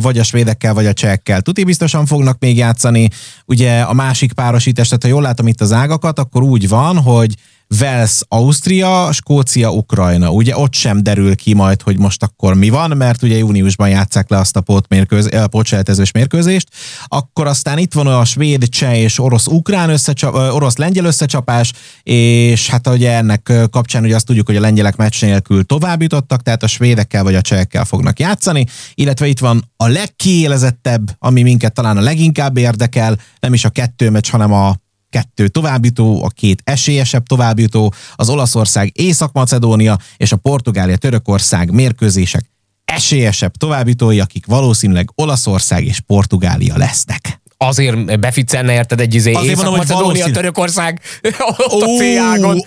vagy 0.00 0.18
a 0.18 0.22
svédekkel, 0.22 0.74
vagy 0.74 0.86
a 0.86 0.92
csehekkel 0.92 1.40
tuti 1.40 1.64
biztosan 1.64 2.06
fognak 2.06 2.38
még 2.38 2.56
játszani. 2.56 3.08
Ugye 3.44 3.80
a 3.80 3.92
másik 3.92 4.32
párosítás, 4.32 4.86
tehát 4.86 5.02
ha 5.02 5.08
jól 5.08 5.22
látom 5.22 5.46
itt 5.46 5.60
az 5.60 5.72
ágakat, 5.72 6.18
akkor 6.18 6.42
úgy 6.42 6.68
van, 6.68 6.98
hogy 6.98 7.34
Wales, 7.80 8.20
Ausztria, 8.28 9.12
Skócia, 9.12 9.70
Ukrajna. 9.70 10.30
Ugye 10.30 10.56
ott 10.56 10.74
sem 10.74 11.02
derül 11.02 11.36
ki 11.36 11.54
majd, 11.54 11.82
hogy 11.82 11.98
most 11.98 12.22
akkor 12.22 12.54
mi 12.54 12.68
van, 12.68 12.96
mert 12.96 13.22
ugye 13.22 13.36
júniusban 13.36 13.88
játszák 13.88 14.30
le 14.30 14.38
azt 14.38 14.56
a 14.56 15.46
pótseltezős 15.46 16.10
mérkőzést. 16.10 16.68
Akkor 17.04 17.46
aztán 17.46 17.78
itt 17.78 17.92
van 17.92 18.06
a 18.06 18.24
svéd, 18.24 18.68
cseh 18.68 18.98
és 18.98 19.18
orosz-ukrán 19.18 19.90
összecsap, 19.90 20.34
orosz-lengyel 20.34 21.04
összecsapás, 21.04 21.72
és 22.02 22.68
hát 22.68 22.88
ugye 22.88 23.12
ennek 23.12 23.52
kapcsán 23.70 24.04
ugye 24.04 24.14
azt 24.14 24.26
tudjuk, 24.26 24.46
hogy 24.46 24.56
a 24.56 24.60
lengyelek 24.60 24.96
meccs 24.96 25.22
nélkül 25.22 25.64
tovább 25.64 26.02
jutottak, 26.02 26.42
tehát 26.42 26.62
a 26.62 26.66
svédekkel 26.66 27.22
vagy 27.22 27.34
a 27.34 27.40
csehekkel 27.40 27.84
fognak 27.84 28.18
játszani, 28.18 28.66
illetve 28.94 29.26
itt 29.26 29.38
van 29.38 29.72
a 29.76 29.86
legkiélezettebb, 29.86 31.16
ami 31.18 31.42
minket 31.42 31.72
talán 31.72 31.96
a 31.96 32.00
leginkább 32.00 32.56
érdekel, 32.56 33.18
nem 33.40 33.52
is 33.52 33.64
a 33.64 33.70
kettő 33.70 34.10
meccs, 34.10 34.30
hanem 34.30 34.52
a 34.52 34.76
kettő 35.10 35.48
továbbjutó, 35.48 36.24
a 36.24 36.28
két 36.28 36.60
esélyesebb 36.64 37.26
továbbjutó, 37.26 37.94
az 38.14 38.28
Olaszország, 38.28 38.90
Észak-Macedónia 38.94 39.98
és 40.16 40.32
a 40.32 40.36
Portugália-Törökország 40.36 41.70
mérkőzések 41.70 42.50
esélyesebb 42.84 43.52
továbbjutói, 43.56 44.20
akik 44.20 44.46
valószínűleg 44.46 45.10
Olaszország 45.14 45.84
és 45.84 46.00
Portugália 46.00 46.76
lesznek 46.76 47.40
azért 47.62 48.20
beficenne 48.20 48.72
érted 48.72 49.00
egy 49.00 49.14
izé 49.14 49.30
Észak-Macedónia. 49.42 50.30
Törökország 50.30 51.00
ott 51.68 51.82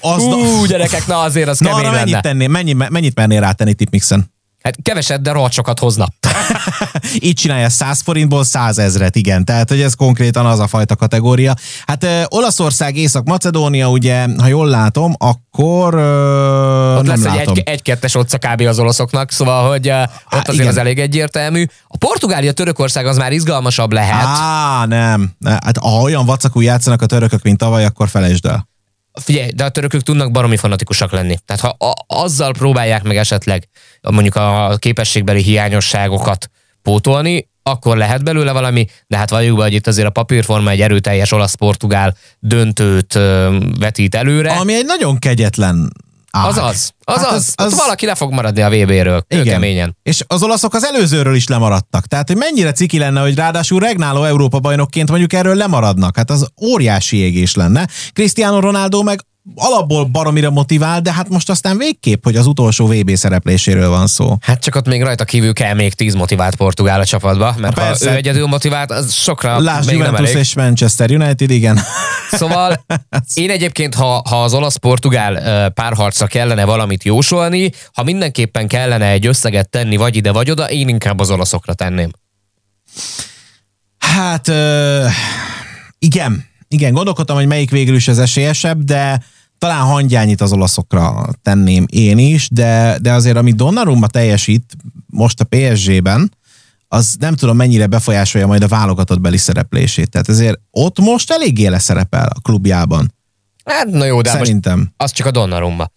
a. 0.02 0.14
Az 0.14 0.24
Ú, 0.24 0.66
gyerekek, 0.66 1.08
na 1.08 1.20
azért 1.20 1.48
az 1.48 1.60
na, 1.60 1.70
kemény 1.70 1.84
lenne. 1.84 1.98
Mennyit, 1.98 2.22
tenné, 2.22 2.48
mennyi, 2.48 2.74
mennyit 2.74 3.16
mennél 3.16 3.40
rátenni 3.40 3.74
Tipmixen? 3.74 4.32
Hát 4.64 4.76
keveset, 4.82 5.22
de 5.22 5.32
rohadt 5.32 5.54
sokat 5.54 5.80
hozna. 5.80 6.08
Így 7.20 7.36
csinálja 7.36 7.70
100 7.70 8.02
forintból 8.02 8.44
100 8.44 8.78
ezret, 8.78 9.16
igen. 9.16 9.46
Tehát, 9.46 9.70
hogy 9.70 9.82
ez 9.82 9.94
konkrétan 9.94 10.46
az 10.46 10.60
a 10.60 10.68
fajta 10.68 10.96
kategória. 10.96 11.54
Hát 11.86 12.04
ö, 12.04 12.22
Olaszország, 12.28 12.96
Észak-Macedónia, 12.96 13.90
ugye, 13.90 14.26
ha 14.38 14.48
jól 14.48 14.68
látom, 14.68 15.16
akkor 15.18 15.94
ö, 15.94 16.96
ott 16.96 17.04
nem 17.04 17.24
lesz 17.24 17.36
látom. 17.36 17.54
egy, 17.58 17.64
egy 17.66 17.82
kettes 17.82 18.16
otca 18.16 18.38
kb. 18.38 18.62
az 18.62 18.80
olaszoknak, 18.80 19.32
szóval, 19.32 19.70
hogy 19.70 19.88
ö, 19.88 20.02
ott 20.02 20.10
Há, 20.26 20.40
azért 20.40 20.54
igen. 20.54 20.68
az 20.68 20.78
elég 20.78 21.00
egyértelmű. 21.00 21.66
A 21.88 21.98
Portugália, 21.98 22.52
Törökország 22.52 23.06
az 23.06 23.18
már 23.18 23.32
izgalmasabb 23.32 23.92
lehet. 23.92 24.26
Á, 24.26 24.86
nem. 24.86 25.32
Hát 25.46 25.78
ha 25.78 26.02
olyan 26.02 26.26
vacakú 26.26 26.62
játszanak 26.62 27.02
a 27.02 27.06
törökök, 27.06 27.42
mint 27.44 27.58
tavaly, 27.58 27.86
akkor 27.86 28.10
felejtsd 28.10 28.46
el. 28.46 28.72
Figyelj, 29.22 29.52
de 29.52 29.64
a 29.64 29.70
törökök 29.70 30.02
tudnak 30.02 30.32
baromi 30.32 30.58
fanatikusak 30.58 31.12
lenni. 31.12 31.38
Tehát 31.46 31.62
ha 31.62 31.88
a, 31.88 31.94
azzal 32.08 32.52
próbálják 32.52 33.04
meg 33.04 33.18
esetleg 33.18 33.68
mondjuk 34.02 34.36
a 34.36 34.76
képességbeli 34.80 35.42
hiányosságokat 35.42 36.50
pótolni, 36.82 37.52
akkor 37.64 37.98
lehet 37.98 38.24
belőle 38.24 38.52
valami, 38.52 38.88
de 39.08 39.18
hát 39.18 39.30
valljuk 39.30 39.58
be, 39.58 39.64
hogy 39.64 39.74
itt 39.74 39.88
azért 39.88 40.08
a 40.08 40.12
papírforma 40.12 40.70
egy 40.70 40.82
erőteljes 40.82 41.32
olasz-portugál 41.32 42.16
döntőt 42.40 43.14
vetít 43.80 44.16
előre. 44.16 44.52
Ami 44.52 44.74
egy 44.74 44.86
nagyon 44.86 45.20
kegyetlen 45.20 45.94
ág. 46.38 46.48
Az 46.48 46.58
az, 46.58 46.92
az, 47.04 47.22
hát 47.22 47.32
az, 47.32 47.54
az, 47.56 47.66
az... 47.66 47.78
valaki 47.78 48.06
le 48.06 48.16
fog 48.16 48.32
maradni 48.32 48.62
a 48.62 48.70
VB-ről, 48.70 49.26
igen. 49.28 49.44
keményen. 49.44 49.98
És 50.04 50.24
az 50.28 50.44
olaszok 50.44 50.74
az 50.74 50.84
előzőről 50.84 51.36
is 51.36 51.48
lemaradtak. 51.48 52.06
Tehát, 52.06 52.28
hogy 52.28 52.38
mennyire 52.38 52.72
ciki 52.72 52.98
lenne, 52.98 53.22
hogy 53.22 53.36
ráadásul 53.36 53.80
regnáló 53.80 54.24
Európa 54.24 54.60
bajnokként 54.60 55.10
mondjuk 55.10 55.34
erről 55.34 55.56
lemaradnak. 55.56 56.16
Hát 56.16 56.30
az 56.30 56.48
óriási 56.62 57.18
égés 57.18 57.56
lenne. 57.56 57.88
Cristiano 58.14 58.60
Ronaldo 58.60 59.04
meg 59.04 59.20
alapból 59.56 60.06
baromira 60.06 60.50
motivál, 60.50 61.02
de 61.02 61.14
hát 61.14 61.30
most 61.30 61.50
aztán 61.50 61.78
végképp, 61.78 62.24
hogy 62.24 62.36
az 62.36 62.46
utolsó 62.46 62.88
VB 62.88 63.16
szerepléséről 63.16 63.90
van 63.90 64.08
szó. 64.08 64.38
Hát 64.42 64.62
csak 64.62 64.76
ott 64.76 64.86
még 64.86 65.02
rajta 65.02 65.24
kívül 65.24 65.54
kell 65.54 65.74
még 65.74 65.94
tíz 65.94 66.14
motivált 66.14 66.56
portugál 66.56 67.00
a 67.00 67.06
csapatba, 67.06 67.56
mert 67.58 67.80
ha, 67.80 67.86
ha 67.86 67.96
ő 68.02 68.10
egyedül 68.10 68.48
motivált, 68.48 68.92
az 68.92 69.14
sokra 69.14 69.60
Lásd, 69.60 69.86
még 69.86 69.96
Juventus 69.96 70.20
nem 70.20 70.26
elég. 70.26 70.42
és 70.42 70.54
Manchester 70.54 71.12
United, 71.12 71.50
igen. 71.50 71.80
Szóval 72.32 72.86
én 73.34 73.50
egyébként, 73.50 73.96
ha, 73.96 74.22
ha 74.30 74.44
az 74.44 74.54
olasz-portugál 74.54 75.70
párharcra 75.70 76.28
kellene 76.28 76.66
valamit 76.66 77.04
jósolni, 77.04 77.72
ha 77.94 78.04
mindenképpen 78.04 78.68
kellene 78.68 79.10
egy 79.10 79.26
összeget 79.26 79.70
tenni 79.70 79.96
vagy 79.96 80.16
ide 80.16 80.32
vagy 80.32 80.52
oda, 80.52 80.70
én 80.70 80.88
inkább 80.88 81.20
az 81.20 81.32
olaszokra 81.32 81.74
tenném. 81.74 82.12
Hát 83.98 84.52
igen, 86.00 86.46
igen, 86.68 86.94
gondolkodtam, 86.94 87.36
hogy 87.36 87.48
melyik 87.48 87.70
végül 87.70 87.96
is 87.96 88.08
az 88.08 88.20
esélyesebb, 88.20 88.84
de 88.84 89.22
talán 89.64 89.86
hangyányit 89.86 90.42
az 90.42 90.52
olaszokra 90.52 91.28
tenném 91.42 91.86
én 91.90 92.18
is, 92.18 92.50
de, 92.52 92.98
de 93.02 93.12
azért, 93.12 93.38
ami 93.38 93.52
Donnarumma 93.52 94.08
teljesít 94.08 94.76
most 95.06 95.40
a 95.40 95.46
PSG-ben, 95.50 96.32
az 96.88 97.16
nem 97.20 97.36
tudom 97.36 97.56
mennyire 97.56 97.88
befolyásolja 97.88 98.48
majd 98.48 98.64
a 98.64 98.68
válogatott 98.68 99.22
beli 99.22 99.38
szereplését. 99.38 100.10
Tehát 100.10 100.30
ezért 100.30 100.60
ott 100.72 101.00
most 101.00 101.32
eléggé 101.32 101.68
leszerepel 101.68 102.28
a 102.36 102.40
klubjában. 102.40 103.14
Hát 103.66 103.86
na 103.86 104.06
jó, 104.06 104.22
de 104.22 104.30
Szerintem. 104.30 104.80
most 104.80 104.92
az 104.98 105.12
csak 105.12 105.28
a 105.28 105.32
Donnarumma. 105.32 105.92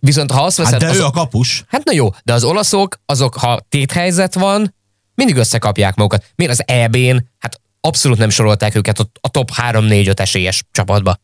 Viszont 0.00 0.30
ha 0.30 0.44
azt 0.44 0.56
veszed... 0.56 0.72
Hát 0.72 0.82
de 0.82 0.88
az, 0.88 0.96
ő 0.96 1.04
a 1.04 1.10
kapus. 1.10 1.64
Hát 1.68 1.84
na 1.84 1.92
jó, 1.92 2.08
de 2.24 2.32
az 2.32 2.44
olaszok, 2.44 3.00
azok, 3.04 3.34
ha 3.34 3.60
téthelyzet 3.68 4.34
van, 4.34 4.74
mindig 5.14 5.36
összekapják 5.36 5.94
magukat. 5.94 6.24
Miért 6.34 6.52
az 6.52 6.62
EB-n? 6.66 7.16
Hát 7.38 7.60
abszolút 7.80 8.18
nem 8.18 8.30
sorolták 8.30 8.74
őket 8.74 8.98
a 9.20 9.28
top 9.28 9.50
3-4-5 9.56 10.18
esélyes 10.18 10.64
csapatba. 10.70 11.16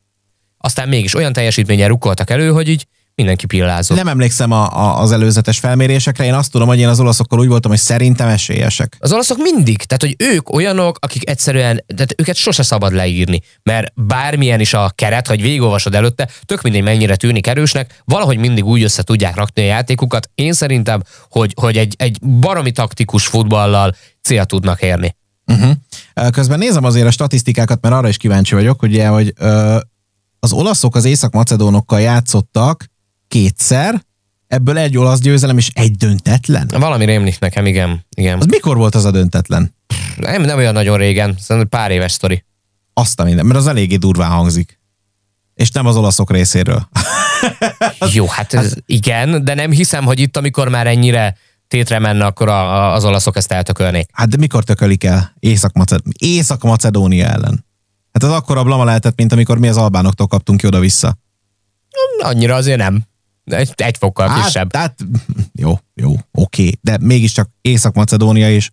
Aztán 0.64 0.88
mégis 0.88 1.14
olyan 1.14 1.32
teljesítményen 1.32 1.88
rukkoltak 1.88 2.30
elő, 2.30 2.50
hogy 2.50 2.68
így 2.68 2.86
mindenki 3.14 3.46
pillázott. 3.46 3.96
Nem 3.96 4.08
emlékszem 4.08 4.50
a, 4.50 4.78
a, 4.78 5.00
az 5.00 5.12
előzetes 5.12 5.58
felmérésekre, 5.58 6.24
én 6.24 6.34
azt 6.34 6.50
tudom, 6.50 6.68
hogy 6.68 6.78
én 6.78 6.88
az 6.88 7.00
olaszokkal 7.00 7.38
úgy 7.38 7.48
voltam, 7.48 7.70
hogy 7.70 7.80
szerintem 7.80 8.28
esélyesek. 8.28 8.96
Az 9.00 9.12
olaszok 9.12 9.38
mindig, 9.38 9.82
tehát 9.82 10.02
hogy 10.02 10.34
ők 10.34 10.52
olyanok, 10.52 10.98
akik 11.00 11.30
egyszerűen, 11.30 11.84
tehát 11.94 12.14
őket 12.16 12.36
sose 12.36 12.62
szabad 12.62 12.92
leírni, 12.92 13.40
mert 13.62 13.92
bármilyen 13.94 14.60
is 14.60 14.74
a 14.74 14.92
keret, 14.94 15.26
hogy 15.26 15.42
végigolvasod 15.42 15.94
előtte, 15.94 16.28
tök 16.44 16.62
mindegy 16.62 16.82
mennyire 16.82 17.16
tűnik 17.16 17.46
erősnek, 17.46 18.02
valahogy 18.04 18.38
mindig 18.38 18.64
úgy 18.64 18.82
össze 18.82 19.02
tudják 19.02 19.34
rakni 19.36 19.62
a 19.62 19.66
játékukat. 19.66 20.30
Én 20.34 20.52
szerintem, 20.52 21.02
hogy, 21.30 21.54
hogy 21.60 21.76
egy, 21.76 21.94
egy 21.98 22.18
baromi 22.20 22.70
taktikus 22.70 23.26
futballal 23.26 23.94
cél 24.22 24.44
tudnak 24.44 24.82
érni. 24.82 25.16
Uh-huh. 25.46 26.30
Közben 26.30 26.58
nézem 26.58 26.84
azért 26.84 27.06
a 27.06 27.10
statisztikákat, 27.10 27.80
mert 27.80 27.94
arra 27.94 28.08
is 28.08 28.16
kíváncsi 28.16 28.54
vagyok, 28.54 28.82
ugye, 28.82 29.06
hogy 29.06 29.32
ö, 29.38 29.78
az 30.44 30.52
olaszok 30.52 30.94
az 30.94 31.04
észak-macedónokkal 31.04 32.00
játszottak 32.00 32.90
kétszer, 33.28 34.02
ebből 34.46 34.78
egy 34.78 34.98
olasz 34.98 35.20
győzelem 35.20 35.58
és 35.58 35.70
egy 35.74 35.96
döntetlen. 35.96 36.70
Valami 36.72 37.04
rémlik 37.04 37.38
nekem, 37.38 37.66
igen. 37.66 38.06
igen. 38.16 38.38
Az 38.38 38.46
mikor 38.46 38.76
volt 38.76 38.94
az 38.94 39.04
a 39.04 39.10
döntetlen? 39.10 39.74
Nem, 40.16 40.42
nem 40.42 40.56
olyan 40.56 40.72
nagyon 40.72 40.98
régen, 40.98 41.36
szerintem 41.38 41.68
pár 41.80 41.90
éves 41.90 42.12
sztori. 42.12 42.44
Azt 42.92 43.20
a 43.20 43.24
minden, 43.24 43.46
mert 43.46 43.58
az 43.58 43.66
eléggé 43.66 43.96
durván 43.96 44.30
hangzik. 44.30 44.80
És 45.54 45.70
nem 45.70 45.86
az 45.86 45.96
olaszok 45.96 46.30
részéről. 46.30 46.88
Jó, 48.12 48.26
hát 48.26 48.52
ez, 48.52 48.74
igen, 48.86 49.44
de 49.44 49.54
nem 49.54 49.70
hiszem, 49.70 50.04
hogy 50.04 50.20
itt, 50.20 50.36
amikor 50.36 50.68
már 50.68 50.86
ennyire 50.86 51.36
tétre 51.68 51.98
menne, 51.98 52.24
akkor 52.24 52.48
a, 52.48 52.74
a, 52.74 52.94
az 52.94 53.04
olaszok 53.04 53.36
ezt 53.36 53.52
eltökölnék. 53.52 54.08
Hát 54.12 54.28
de 54.28 54.36
mikor 54.36 54.64
tökölik 54.64 55.04
el 55.04 55.34
Észak-Macedónia, 55.38 56.12
Észak-Macedónia 56.18 57.26
ellen? 57.26 57.64
Hát 58.12 58.22
az 58.22 58.30
akkor 58.30 58.56
a 58.56 58.64
blama 58.64 58.84
lehetett, 58.84 59.16
mint 59.16 59.32
amikor 59.32 59.58
mi 59.58 59.68
az 59.68 59.76
albánoktól 59.76 60.26
kaptunk 60.26 60.60
ki 60.60 60.66
oda-vissza. 60.66 61.16
Annyira 62.18 62.54
azért 62.54 62.78
nem. 62.78 63.02
Egy, 63.44 63.72
egy 63.76 63.96
fokkal 63.96 64.28
Hát, 64.28 64.44
kisebb. 64.44 64.70
tehát, 64.70 64.98
jó, 65.62 65.78
jó, 65.94 66.14
oké, 66.30 66.70
de 66.80 66.98
mégiscsak 67.00 67.48
Észak-Macedónia 67.60 68.50
és 68.50 68.70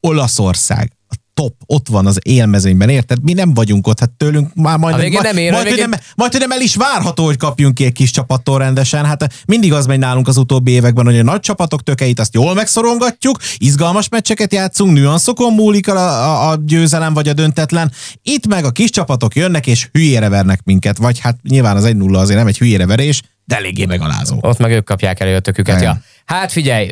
Olaszország. 0.00 0.92
Top, 1.34 1.54
ott 1.66 1.88
van 1.88 2.06
az 2.06 2.18
élmezőnyben, 2.22 2.88
érted? 2.88 3.22
Mi 3.22 3.32
nem 3.32 3.54
vagyunk 3.54 3.86
ott, 3.86 4.00
hát 4.00 4.10
tőlünk 4.10 4.54
már 4.54 4.78
majd, 4.78 4.96
végén 4.96 5.12
majd, 5.12 5.24
nem 5.24 5.36
ér, 5.36 5.52
majd, 5.52 5.68
hogy 5.68 5.78
nem, 5.78 5.90
majd, 6.16 6.30
hogy 6.30 6.40
nem 6.40 6.50
el 6.50 6.60
is 6.60 6.74
várható, 6.74 7.24
hogy 7.24 7.36
kapjunk 7.36 7.74
ki 7.74 7.84
egy 7.84 7.92
kis 7.92 8.10
csapattól 8.10 8.58
rendesen. 8.58 9.04
Hát 9.04 9.32
mindig 9.46 9.72
az 9.72 9.86
megy 9.86 9.98
nálunk 9.98 10.28
az 10.28 10.36
utóbbi 10.36 10.70
években, 10.70 11.04
hogy 11.04 11.18
a 11.18 11.22
nagy 11.22 11.40
csapatok 11.40 11.82
tökeit 11.82 12.20
azt 12.20 12.34
jól 12.34 12.54
megszorongatjuk, 12.54 13.38
izgalmas 13.56 14.08
meccseket 14.08 14.52
játszunk, 14.52 14.92
nüanszokon 14.92 15.52
múlik 15.54 15.88
a, 15.88 15.96
a, 15.96 16.50
a 16.50 16.56
győzelem 16.64 17.14
vagy 17.14 17.28
a 17.28 17.32
döntetlen. 17.32 17.92
Itt 18.22 18.46
meg 18.46 18.64
a 18.64 18.70
kis 18.70 18.90
csapatok 18.90 19.36
jönnek 19.36 19.66
és 19.66 19.88
hülyére 19.92 20.28
vernek 20.28 20.60
minket, 20.64 20.96
vagy 20.96 21.18
hát 21.18 21.38
nyilván 21.42 21.76
az 21.76 21.84
1-0 21.86 22.14
azért 22.14 22.38
nem 22.38 22.46
egy 22.46 22.58
hülyére 22.58 22.86
verés, 22.86 23.22
de 23.44 23.56
eléggé 23.56 23.84
megalázó. 23.84 24.38
Ott 24.40 24.58
meg 24.58 24.70
ők 24.70 24.84
kapják 24.84 25.20
elő 25.20 25.36
a 25.36 25.40
töküket. 25.40 25.80
Ja. 25.80 26.00
Hát 26.24 26.52
figyelj, 26.52 26.88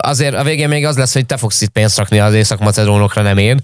azért 0.00 0.34
a 0.34 0.42
végén 0.42 0.68
még 0.68 0.86
az 0.86 0.96
lesz, 0.96 1.12
hogy 1.12 1.26
te 1.26 1.36
fogsz 1.36 1.60
itt 1.60 1.68
pénzt 1.68 1.96
rakni 1.96 2.18
az 2.18 2.34
észak-macedónokra, 2.34 3.22
nem 3.22 3.38
én. 3.38 3.60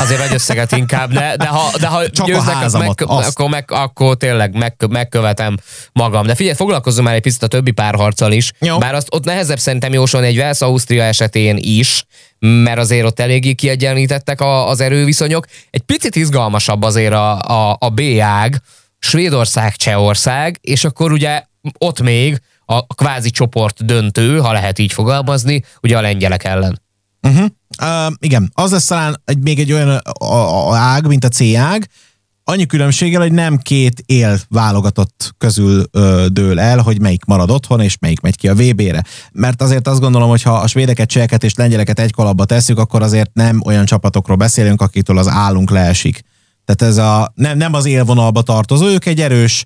Azért 0.00 0.20
egy 0.20 0.34
összeget 0.34 0.72
inkább, 0.72 1.12
de, 1.12 1.36
de 1.36 1.46
ha, 1.46 1.70
de 1.80 1.86
ha 1.86 2.10
Csak 2.10 2.24
a 2.26 2.28
győznek, 2.28 2.48
akkor, 2.48 2.62
házamat, 2.62 2.98
meg, 3.00 3.08
azt. 3.08 3.28
akkor, 3.28 3.48
meg, 3.48 3.70
akkor 3.70 4.16
tényleg 4.16 4.56
meg, 4.56 4.74
megkövetem 4.88 5.56
magam. 5.92 6.26
De 6.26 6.34
figyelj, 6.34 6.56
foglalkozzunk 6.56 7.06
már 7.06 7.14
egy 7.14 7.22
picit 7.22 7.42
a 7.42 7.46
többi 7.46 7.70
párharccal 7.70 8.32
is. 8.32 8.52
Jó. 8.58 8.78
Bár 8.78 8.94
azt 8.94 9.06
ott 9.10 9.24
nehezebb 9.24 9.58
szerintem 9.58 9.92
jósolni 9.92 10.26
egy 10.26 10.36
Velsz-Ausztria 10.36 11.02
esetén 11.02 11.56
is, 11.60 12.04
mert 12.38 12.78
azért 12.78 13.06
ott 13.06 13.20
eléggé 13.20 13.52
kiegyenlítettek 13.52 14.40
a, 14.40 14.68
az 14.68 14.80
erőviszonyok. 14.80 15.46
Egy 15.70 15.82
picit 15.82 16.16
izgalmasabb 16.16 16.82
azért 16.82 17.12
a, 17.12 17.38
a, 17.38 17.76
a 17.80 17.88
B 17.88 18.00
ág, 18.20 18.62
Svédország, 18.98 19.76
Csehország, 19.76 20.58
és 20.60 20.84
akkor 20.84 21.12
ugye 21.12 21.42
ott 21.78 22.00
még 22.00 22.40
a 22.64 22.86
kvázi 22.86 23.30
csoport 23.30 23.84
döntő, 23.84 24.38
ha 24.38 24.52
lehet 24.52 24.78
így 24.78 24.92
fogalmazni, 24.92 25.62
ugye 25.82 25.96
a 25.96 26.00
lengyelek 26.00 26.44
ellen. 26.44 26.82
Uh-huh. 27.22 27.46
Uh, 27.82 28.12
igen, 28.20 28.50
az 28.54 28.70
lesz 28.70 28.86
talán 28.86 29.22
egy, 29.24 29.38
még 29.38 29.58
egy 29.58 29.72
olyan 29.72 30.00
a, 30.18 30.74
ág, 30.74 31.06
mint 31.06 31.24
a 31.24 31.28
C 31.28 31.54
ág, 31.56 31.88
annyi 32.48 32.66
különbséggel, 32.66 33.20
hogy 33.20 33.32
nem 33.32 33.58
két 33.58 34.02
él 34.06 34.38
válogatott 34.48 35.34
közül 35.38 35.84
ö, 35.90 36.26
dől 36.32 36.60
el, 36.60 36.78
hogy 36.78 37.00
melyik 37.00 37.24
marad 37.24 37.50
otthon, 37.50 37.80
és 37.80 37.96
melyik 38.00 38.20
megy 38.20 38.36
ki 38.36 38.48
a 38.48 38.54
VB-re. 38.54 39.04
Mert 39.32 39.62
azért 39.62 39.88
azt 39.88 40.00
gondolom, 40.00 40.28
hogy 40.28 40.42
ha 40.42 40.52
a 40.52 40.66
svédeket, 40.66 41.08
cseheket 41.08 41.44
és 41.44 41.54
lengyeleket 41.54 41.98
egy 41.98 42.12
kalapba 42.12 42.44
tesszük, 42.44 42.78
akkor 42.78 43.02
azért 43.02 43.30
nem 43.32 43.62
olyan 43.64 43.84
csapatokról 43.84 44.36
beszélünk, 44.36 44.80
akitől 44.80 45.18
az 45.18 45.28
állunk 45.28 45.70
leesik. 45.70 46.22
Tehát 46.64 46.92
ez 46.92 47.04
a, 47.04 47.32
nem, 47.34 47.56
nem 47.56 47.74
az 47.74 47.84
élvonalba 47.84 48.42
tartozó, 48.42 48.86
ők 48.86 49.06
egy 49.06 49.20
erős 49.20 49.64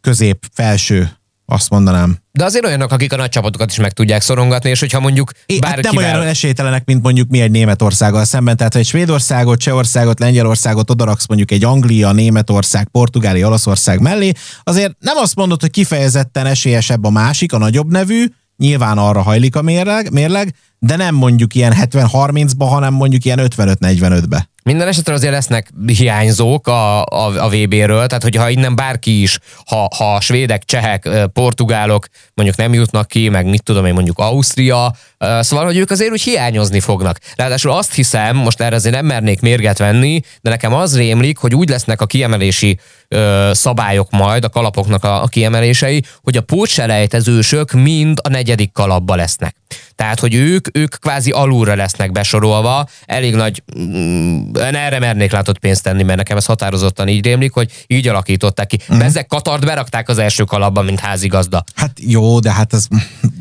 közép, 0.00 0.46
felső, 0.52 1.10
azt 1.46 1.70
mondanám. 1.70 2.16
De 2.32 2.44
azért 2.44 2.64
olyanok, 2.64 2.92
akik 2.92 3.12
a 3.12 3.16
nagy 3.16 3.28
csapatokat 3.28 3.70
is 3.70 3.78
meg 3.78 3.92
tudják 3.92 4.22
szorongatni, 4.22 4.70
és 4.70 4.80
hogyha 4.80 5.00
mondjuk 5.00 5.30
É, 5.46 5.58
hát 5.60 5.82
nem 5.82 5.96
olyan 5.96 6.22
esélytelenek, 6.22 6.84
mint 6.84 7.02
mondjuk 7.02 7.28
mi 7.28 7.40
egy 7.40 7.50
Németországgal 7.50 8.24
szemben. 8.24 8.56
Tehát, 8.56 8.72
ha 8.72 8.78
egy 8.78 8.86
Svédországot, 8.86 9.58
Csehországot, 9.58 10.20
Lengyelországot 10.20 10.90
odaraksz 10.90 11.26
mondjuk 11.26 11.50
egy 11.50 11.64
Anglia, 11.64 12.12
Németország, 12.12 12.88
Portugália, 12.88 13.46
Olaszország 13.46 14.00
mellé, 14.00 14.32
azért 14.62 14.96
nem 14.98 15.16
azt 15.16 15.34
mondod, 15.34 15.60
hogy 15.60 15.70
kifejezetten 15.70 16.46
esélyesebb 16.46 17.04
a 17.04 17.10
másik, 17.10 17.52
a 17.52 17.58
nagyobb 17.58 17.90
nevű, 17.90 18.24
nyilván 18.56 18.98
arra 18.98 19.22
hajlik 19.22 19.56
a 19.56 19.62
mérleg, 19.62 20.12
mérleg 20.12 20.54
de 20.78 20.96
nem 20.96 21.14
mondjuk 21.14 21.54
ilyen 21.54 21.74
70-30-ba, 21.80 22.66
hanem 22.68 22.94
mondjuk 22.94 23.24
ilyen 23.24 23.40
55-45-be. 23.42 24.44
Minden 24.64 24.88
esetre 24.88 25.14
azért 25.14 25.32
lesznek 25.32 25.68
hiányzók 25.86 26.66
a, 26.66 27.04
a, 27.04 27.44
a 27.44 27.48
VB-ről, 27.48 28.06
tehát 28.06 28.22
hogyha 28.22 28.48
innen 28.48 28.76
bárki 28.76 29.22
is, 29.22 29.38
ha, 29.66 29.88
ha 29.96 30.20
svédek, 30.20 30.64
csehek, 30.64 31.08
portugálok 31.32 32.06
mondjuk 32.34 32.58
nem 32.58 32.74
jutnak 32.74 33.08
ki, 33.08 33.28
meg 33.28 33.46
mit 33.46 33.62
tudom 33.62 33.86
én 33.86 33.94
mondjuk 33.94 34.18
Ausztria, 34.18 34.94
szóval, 35.40 35.64
hogy 35.64 35.76
ők 35.76 35.90
azért 35.90 36.10
úgy 36.10 36.22
hiányozni 36.22 36.80
fognak. 36.80 37.18
Ráadásul 37.36 37.70
azt 37.70 37.94
hiszem, 37.94 38.36
most 38.36 38.60
erre 38.60 38.76
azért 38.76 38.94
nem 38.94 39.06
mernék 39.06 39.40
mérget 39.40 39.78
venni, 39.78 40.20
de 40.40 40.50
nekem 40.50 40.74
az 40.74 40.96
rémlik, 40.96 41.38
hogy 41.38 41.54
úgy 41.54 41.68
lesznek 41.68 42.00
a 42.00 42.06
kiemelési 42.06 42.78
ö, 43.14 43.50
szabályok 43.52 44.10
majd, 44.10 44.44
a 44.44 44.48
kalapoknak 44.48 45.04
a, 45.04 45.22
a 45.22 45.26
kiemelései, 45.26 46.04
hogy 46.22 46.36
a 46.36 46.40
pótselejtezősök 46.40 47.72
mind 47.72 48.18
a 48.22 48.28
negyedik 48.28 48.72
kalapba 48.72 49.14
lesznek. 49.14 49.56
Tehát, 49.94 50.20
hogy 50.20 50.34
ők, 50.34 50.76
ők 50.76 50.94
kvázi 51.00 51.30
alulra 51.30 51.74
lesznek 51.74 52.12
besorolva, 52.12 52.88
elég 53.06 53.34
nagy, 53.34 53.62
mm, 53.78 54.54
erre 54.54 54.98
mernék 54.98 55.32
látott 55.32 55.58
pénzt 55.58 55.82
tenni, 55.82 56.02
mert 56.02 56.18
nekem 56.18 56.36
ez 56.36 56.44
határozottan 56.44 57.08
így 57.08 57.24
rémlik, 57.24 57.52
hogy 57.52 57.70
így 57.86 58.08
alakították 58.08 58.66
ki. 58.66 58.78
Uh-huh. 58.80 59.04
Ezek 59.04 59.26
Katart 59.26 59.64
berakták 59.64 60.08
az 60.08 60.18
első 60.18 60.44
kalapba, 60.44 60.82
mint 60.82 61.00
házigazda. 61.00 61.64
Hát 61.74 61.90
jó, 62.00 62.40
de 62.40 62.52
hát 62.52 62.72
ez 62.72 62.86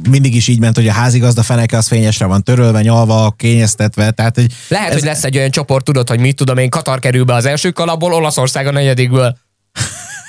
mindig 0.10 0.36
is 0.36 0.48
így 0.48 0.60
ment, 0.60 0.76
hogy 0.76 0.88
a 0.88 0.92
házigazda 0.94 1.44
feneke 1.44 1.78
az 1.78 1.88
fényesre 1.88 2.26
van 2.26 2.44
törölve, 2.44 2.82
nyalva, 2.82 3.34
kényeztetve, 3.38 4.12
tehát 4.12 4.36
hogy 4.36 4.48
Lehet, 4.68 4.88
ez, 4.88 4.94
hogy 4.94 5.04
lesz 5.04 5.24
egy 5.24 5.38
olyan 5.38 5.52
csoport, 5.52 5.84
tudod, 5.84 6.10
hogy 6.10 6.20
mit 6.20 6.36
tudom 6.36 6.58
én, 6.58 6.70
Katar 6.70 7.00
kerül 7.00 7.24
be 7.24 7.34
az 7.34 7.46
első 7.46 7.72
kalapból, 7.72 8.14
Olaszország 8.14 8.68
a 8.68 8.72
negyedikből. 8.72 9.38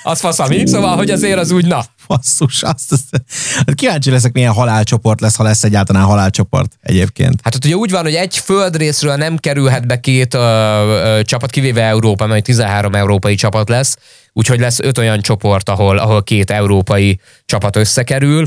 Az 0.06 0.20
fasz, 0.20 0.38
ami? 0.38 0.66
Szóval, 0.66 0.96
hogy 0.96 1.10
azért 1.10 1.38
az 1.38 1.50
úgy, 1.50 1.66
na, 1.66 1.84
Basszus, 2.06 2.62
azt, 2.62 2.92
azt, 2.92 3.22
hát 3.56 3.74
kíváncsi 3.74 4.10
leszek, 4.10 4.32
milyen 4.32 4.52
halálcsoport 4.52 5.20
lesz, 5.20 5.36
ha 5.36 5.42
lesz 5.42 5.64
egyáltalán 5.64 6.04
halálcsoport 6.04 6.72
egyébként. 6.82 7.40
Hát 7.42 7.54
ott 7.54 7.64
ugye 7.64 7.74
úgy 7.74 7.90
van, 7.90 8.02
hogy 8.02 8.14
egy 8.14 8.36
földrészről 8.36 9.16
nem 9.16 9.36
kerülhet 9.36 9.86
be 9.86 10.00
két 10.00 10.34
ö, 10.34 10.38
ö, 10.38 11.22
csapat, 11.22 11.50
kivéve 11.50 11.82
Európa, 11.82 12.26
mert 12.26 12.44
13 12.44 12.94
európai 12.94 13.34
csapat 13.34 13.68
lesz, 13.68 13.96
úgyhogy 14.32 14.60
lesz 14.60 14.78
öt 14.78 14.98
olyan 14.98 15.20
csoport, 15.20 15.68
ahol, 15.68 15.98
ahol 15.98 16.22
két 16.22 16.50
európai 16.50 17.20
csapat 17.46 17.76
összekerül. 17.76 18.46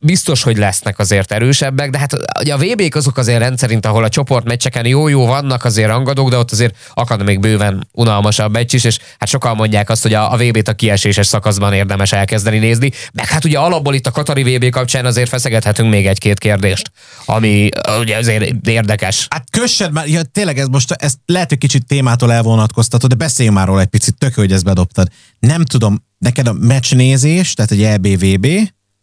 Biztos, 0.00 0.42
hogy 0.42 0.56
lesznek 0.56 0.98
azért 0.98 1.32
erősebbek, 1.32 1.90
de 1.90 1.98
hát 1.98 2.12
ugye 2.40 2.54
a 2.54 2.58
VB-k 2.58 2.94
azok 2.94 3.16
azért 3.16 3.38
rendszerint, 3.38 3.86
ahol 3.86 4.04
a 4.04 4.08
csoportmeccseken 4.08 4.86
jó-jó 4.86 5.26
vannak 5.26 5.64
azért 5.64 5.88
rangadók, 5.88 6.30
de 6.30 6.36
ott 6.36 6.50
azért 6.50 6.76
akad 6.94 7.24
még 7.24 7.40
bőven 7.40 7.88
unalmasabb 7.92 8.52
meccs 8.52 8.74
is, 8.74 8.84
és 8.84 8.98
hát 9.18 9.28
sokan 9.28 9.56
mondják 9.56 9.90
azt, 9.90 10.02
hogy 10.02 10.14
a, 10.14 10.32
a 10.32 10.36
VB-t 10.36 10.68
a 10.68 10.72
kieséses 10.72 11.26
szakaszban 11.26 11.72
érdemes 11.72 12.12
elkezdeni 12.12 12.58
nézni, 12.58 12.90
meg 13.12 13.26
hát 13.26 13.44
ugye 13.44 13.58
alapból 13.58 13.94
itt 13.94 14.06
a 14.06 14.10
Katari 14.10 14.56
VB 14.56 14.70
kapcsán 14.70 15.04
azért 15.04 15.28
feszegethetünk 15.28 15.90
még 15.90 16.06
egy-két 16.06 16.38
kérdést, 16.38 16.90
ami 17.24 17.68
ugye 18.00 18.16
azért 18.16 18.68
érdekes. 18.68 19.26
Hát 19.30 19.44
kössed 19.50 19.92
már, 19.92 20.08
ja, 20.08 20.22
tényleg 20.22 20.58
ez 20.58 20.66
most, 20.66 20.92
ez 20.92 21.14
lehet, 21.26 21.48
hogy 21.48 21.58
kicsit 21.58 21.86
témától 21.86 22.32
elvonatkoztatod, 22.32 23.10
de 23.10 23.16
beszéljünk 23.16 23.56
már 23.56 23.66
róla 23.66 23.80
egy 23.80 23.86
picit, 23.86 24.18
tök 24.18 24.34
hogy 24.34 24.52
ezt 24.52 24.64
bedobtad. 24.64 25.08
Nem 25.38 25.64
tudom, 25.64 26.04
neked 26.18 26.48
a 26.48 26.52
meccsnézés, 26.52 27.54
tehát 27.54 27.70
egy 27.70 27.82
EBVB, 27.82 28.46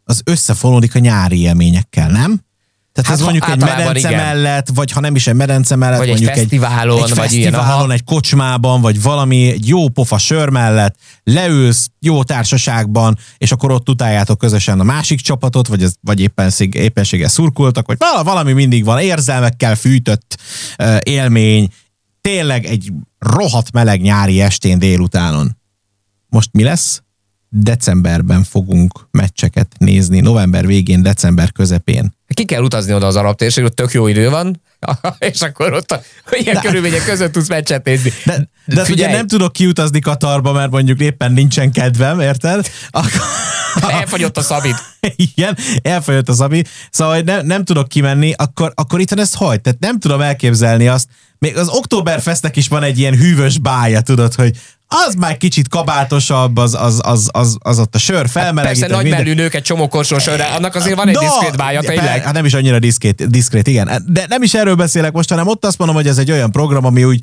az 0.05 0.21
összefonódik 0.23 0.95
a 0.95 0.99
nyári 0.99 1.39
élményekkel, 1.39 2.09
nem? 2.09 2.43
Tehát 2.95 3.09
Hát, 3.09 3.19
ez 3.19 3.21
mondjuk 3.21 3.49
egy 3.49 3.59
medence 3.59 4.09
igen. 4.09 4.25
mellett, 4.25 4.69
vagy 4.73 4.91
ha 4.91 4.99
nem 4.99 5.15
is 5.15 5.27
egy 5.27 5.33
medence 5.33 5.75
mellett, 5.75 5.97
Vagy 5.97 6.07
egy 6.07 6.13
mondjuk 6.13 6.35
fesztiválon, 6.35 6.97
egy, 6.97 7.09
egy 7.09 7.15
vagy 7.15 7.31
ilyen, 7.31 7.51
fesztiválon, 7.51 7.83
aha. 7.83 7.93
egy 7.93 8.03
kocsmában, 8.03 8.81
vagy 8.81 9.01
valami 9.01 9.51
egy 9.51 9.67
jó 9.67 9.89
pofa 9.89 10.17
sör 10.17 10.49
mellett, 10.49 10.95
leülsz 11.23 11.89
jó 11.99 12.23
társaságban, 12.23 13.17
és 13.37 13.51
akkor 13.51 13.71
ott 13.71 13.89
utáljátok 13.89 14.37
közösen 14.37 14.79
a 14.79 14.83
másik 14.83 15.19
csapatot, 15.19 15.67
vagy, 15.67 15.83
ez, 15.83 15.93
vagy 16.01 16.19
éppen, 16.19 16.51
éppenséggel 16.71 17.29
szurkoltak, 17.29 17.87
vagy 17.87 17.97
vala- 17.99 18.23
valami 18.23 18.53
mindig 18.53 18.85
van, 18.85 18.99
érzelmekkel 18.99 19.75
fűtött 19.75 20.37
uh, 20.79 20.97
élmény, 21.03 21.69
tényleg 22.21 22.65
egy 22.65 22.91
rohadt 23.19 23.71
meleg 23.71 24.01
nyári 24.01 24.41
estén 24.41 24.79
délutánon. 24.79 25.57
Most 26.29 26.49
mi 26.51 26.63
lesz? 26.63 27.03
Decemberben 27.57 28.43
fogunk 28.43 29.07
meccseket 29.11 29.67
nézni, 29.77 30.19
november 30.19 30.65
végén, 30.67 31.01
december 31.01 31.51
közepén. 31.51 32.13
Ki 32.27 32.45
kell 32.45 32.61
utazni 32.61 32.93
oda 32.93 33.07
az 33.07 33.15
arab 33.15 33.37
térségre, 33.37 33.69
ott 33.69 33.75
tök 33.75 33.91
jó 33.91 34.07
idő 34.07 34.29
van, 34.29 34.61
és 35.19 35.41
akkor 35.41 35.73
ott 35.73 35.91
a, 35.91 36.01
ilyen 36.31 36.53
de, 36.53 36.61
körülmények 36.61 37.05
között 37.05 37.31
tudsz 37.31 37.49
meccset 37.49 37.85
nézni. 37.85 38.11
De, 38.25 38.49
de 38.65 38.85
ugye 38.89 39.11
nem 39.11 39.27
tudok 39.27 39.53
kiutazni 39.53 39.99
Katarba, 39.99 40.51
mert 40.51 40.71
mondjuk 40.71 40.99
éppen 40.99 41.31
nincsen 41.31 41.71
kedvem, 41.71 42.19
érted? 42.19 42.69
Akkor... 42.89 43.21
Elfogyott 43.91 44.37
a 44.37 44.41
szabid. 44.41 44.75
Igen, 45.35 45.57
elfogyott 45.81 46.29
a 46.29 46.33
szabi. 46.33 46.63
Szóval 46.89 47.19
nem, 47.19 47.45
nem 47.45 47.63
tudok 47.63 47.87
kimenni, 47.87 48.33
akkor, 48.35 48.71
akkor 48.75 48.99
itt 48.99 49.11
ezt 49.11 49.35
hagy. 49.35 49.61
Tehát 49.61 49.79
nem 49.79 49.99
tudom 49.99 50.21
elképzelni 50.21 50.87
azt. 50.87 51.07
Még 51.39 51.57
az 51.57 51.67
Oktoberfestnek 51.67 52.55
is 52.55 52.67
van 52.67 52.83
egy 52.83 52.99
ilyen 52.99 53.13
hűvös 53.17 53.57
bája, 53.57 54.01
tudod, 54.01 54.33
hogy 54.33 54.51
az 54.87 55.15
már 55.15 55.37
kicsit 55.37 55.67
kabátosabb, 55.67 56.57
az, 56.57 56.73
az, 56.73 57.01
az, 57.03 57.29
az, 57.31 57.57
az 57.59 57.79
ott 57.79 57.95
a 57.95 57.97
sör 57.97 58.29
felmelegít. 58.29 58.79
Persze 58.79 58.95
nagy 58.95 59.03
minden... 59.03 59.35
nők 59.35 59.53
egy 59.53 59.61
csomó 59.61 59.87
korsó 59.87 60.17
sörre, 60.17 60.45
annak 60.45 60.75
azért 60.75 60.95
van 60.95 61.07
egy 61.07 61.13
no, 61.13 61.19
diszkrét 61.19 61.57
bája, 61.57 61.81
tényleg. 61.81 62.23
Hát 62.23 62.33
nem 62.33 62.45
is 62.45 62.53
annyira 62.53 62.79
diszkrét, 62.79 63.29
diszkrét, 63.29 63.67
igen. 63.67 64.03
De 64.07 64.25
nem 64.27 64.41
is 64.43 64.53
erről 64.53 64.75
beszélek 64.75 65.11
most, 65.11 65.29
hanem 65.29 65.47
ott 65.47 65.65
azt 65.65 65.77
mondom, 65.77 65.95
hogy 65.95 66.07
ez 66.07 66.17
egy 66.17 66.31
olyan 66.31 66.51
program, 66.51 66.85
ami 66.85 67.03
úgy 67.03 67.21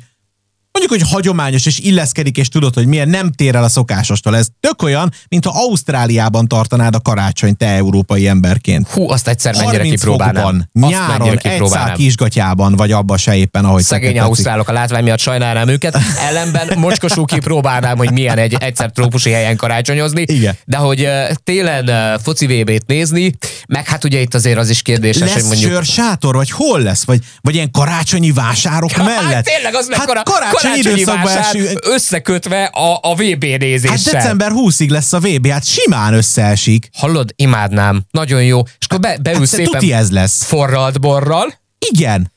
mondjuk, 0.79 1.01
hogy 1.01 1.11
hagyományos 1.11 1.65
és 1.65 1.79
illeszkedik, 1.79 2.37
és 2.37 2.47
tudod, 2.47 2.73
hogy 2.73 2.85
milyen 2.85 3.09
nem 3.09 3.31
tér 3.31 3.55
el 3.55 3.63
a 3.63 3.69
szokásostól. 3.69 4.35
Ez 4.35 4.47
tök 4.59 4.81
olyan, 4.81 5.11
mintha 5.27 5.51
Ausztráliában 5.55 6.47
tartanád 6.47 6.95
a 6.95 6.99
karácsony 6.99 7.57
te 7.57 7.67
európai 7.67 8.27
emberként. 8.27 8.87
Hú, 8.87 9.09
azt 9.09 9.27
egyszer 9.27 9.55
mennyire 9.55 9.83
kipróbálnám. 9.83 10.43
Fokban, 10.43 10.89
nyáron, 10.89 11.37
egy 11.37 11.65
szál 11.65 11.93
kisgatyában, 11.93 12.75
vagy 12.75 12.91
abba 12.91 13.17
se 13.17 13.35
éppen, 13.35 13.65
ahogy 13.65 13.83
Szegény 13.83 14.19
ausztrálok 14.19 14.67
a 14.67 14.71
látvány 14.71 15.03
miatt 15.03 15.19
sajnálnám 15.19 15.67
őket. 15.67 15.97
Ellenben 16.19 16.77
mocskosú 16.77 17.25
kipróbálnám, 17.25 17.97
hogy 17.97 18.11
milyen 18.11 18.37
egy 18.37 18.53
egyszer 18.59 18.91
trópusi 18.91 19.31
helyen 19.31 19.55
karácsonyozni. 19.55 20.25
Igen. 20.27 20.57
De 20.65 20.77
hogy 20.77 21.07
télen 21.43 22.19
foci 22.19 22.45
VB-t 22.45 22.85
nézni, 22.87 23.35
meg 23.67 23.87
hát 23.87 24.03
ugye 24.03 24.19
itt 24.19 24.33
azért 24.33 24.57
az 24.57 24.69
is 24.69 24.81
kérdéses, 24.81 25.21
lesz 25.21 25.33
hogy 25.33 25.43
mondjuk... 25.43 25.71
sör 25.71 25.83
sátor, 25.83 26.35
vagy 26.35 26.51
hol 26.51 26.81
lesz? 26.81 27.03
Vagy, 27.03 27.19
vagy 27.41 27.55
ilyen 27.55 27.71
karácsonyi 27.71 28.31
vásárok 28.31 28.97
mellett? 28.97 29.33
Hát 29.33 29.43
tényleg, 29.43 29.75
az 29.75 29.87
hát 29.89 29.97
mekkora 29.97 30.21
karácsonyi 30.63 31.03
vásár 31.03 31.55
összekötve 31.83 32.63
a, 32.63 32.99
a 33.01 33.15
VB 33.15 33.43
nézéssel. 33.43 33.91
Hát 33.91 34.03
december 34.03 34.51
20-ig 34.55 34.89
lesz 34.89 35.13
a 35.13 35.19
VB, 35.19 35.47
hát 35.47 35.65
simán 35.65 36.13
összeesik. 36.13 36.89
Hallod, 36.93 37.33
imádnám. 37.35 38.03
Nagyon 38.11 38.43
jó. 38.43 38.61
És 38.79 38.85
akkor 38.85 38.99
be, 38.99 39.17
beül 39.21 39.37
hát, 39.37 39.47
szépen 39.47 39.91
ez 39.91 40.11
lesz. 40.11 40.43
forralt 40.43 40.99
borral. 40.99 41.53
Igen. 41.89 42.31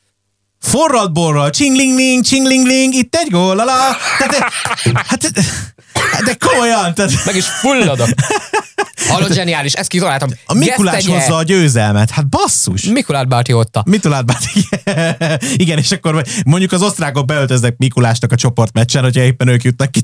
Forralt 0.61 1.13
borral, 1.13 1.51
csinglingling, 1.51 2.25
csinglingling, 2.25 2.95
itt 2.95 3.15
egy 3.15 3.31
gól, 3.31 3.59
ala. 3.59 3.97
Tehát, 4.19 4.53
hát, 5.07 5.31
de 6.25 6.37
komolyan. 6.39 6.95
Tehát... 6.95 7.25
Meg 7.25 7.37
is 7.37 7.47
fulladok. 7.47 8.09
Hallod, 9.09 9.33
zseniális, 9.33 9.73
ezt 9.73 9.89
kitaláltam. 9.89 10.31
A 10.47 10.55
Mikulás 10.55 11.07
hozza 11.07 11.37
a 11.37 11.43
győzelmet, 11.43 12.11
hát 12.11 12.29
basszus. 12.29 12.83
Mikulát 12.83 13.29
Bárti 13.29 13.53
otta. 13.53 13.83
Mikulát 13.87 14.25
Bárti, 14.25 14.69
igen, 15.65 15.79
és 15.79 15.93
akkor 15.93 16.25
mondjuk 16.45 16.73
az 16.73 16.83
osztrákok 16.83 17.27
beöltöznek 17.27 17.77
Mikulásnak 17.77 18.33
a 18.33 18.37
csoportmeccsen, 18.37 19.03
hogyha 19.03 19.21
éppen 19.21 19.49
ők 19.49 19.63
jutnak 19.63 19.91
ki. 19.91 20.01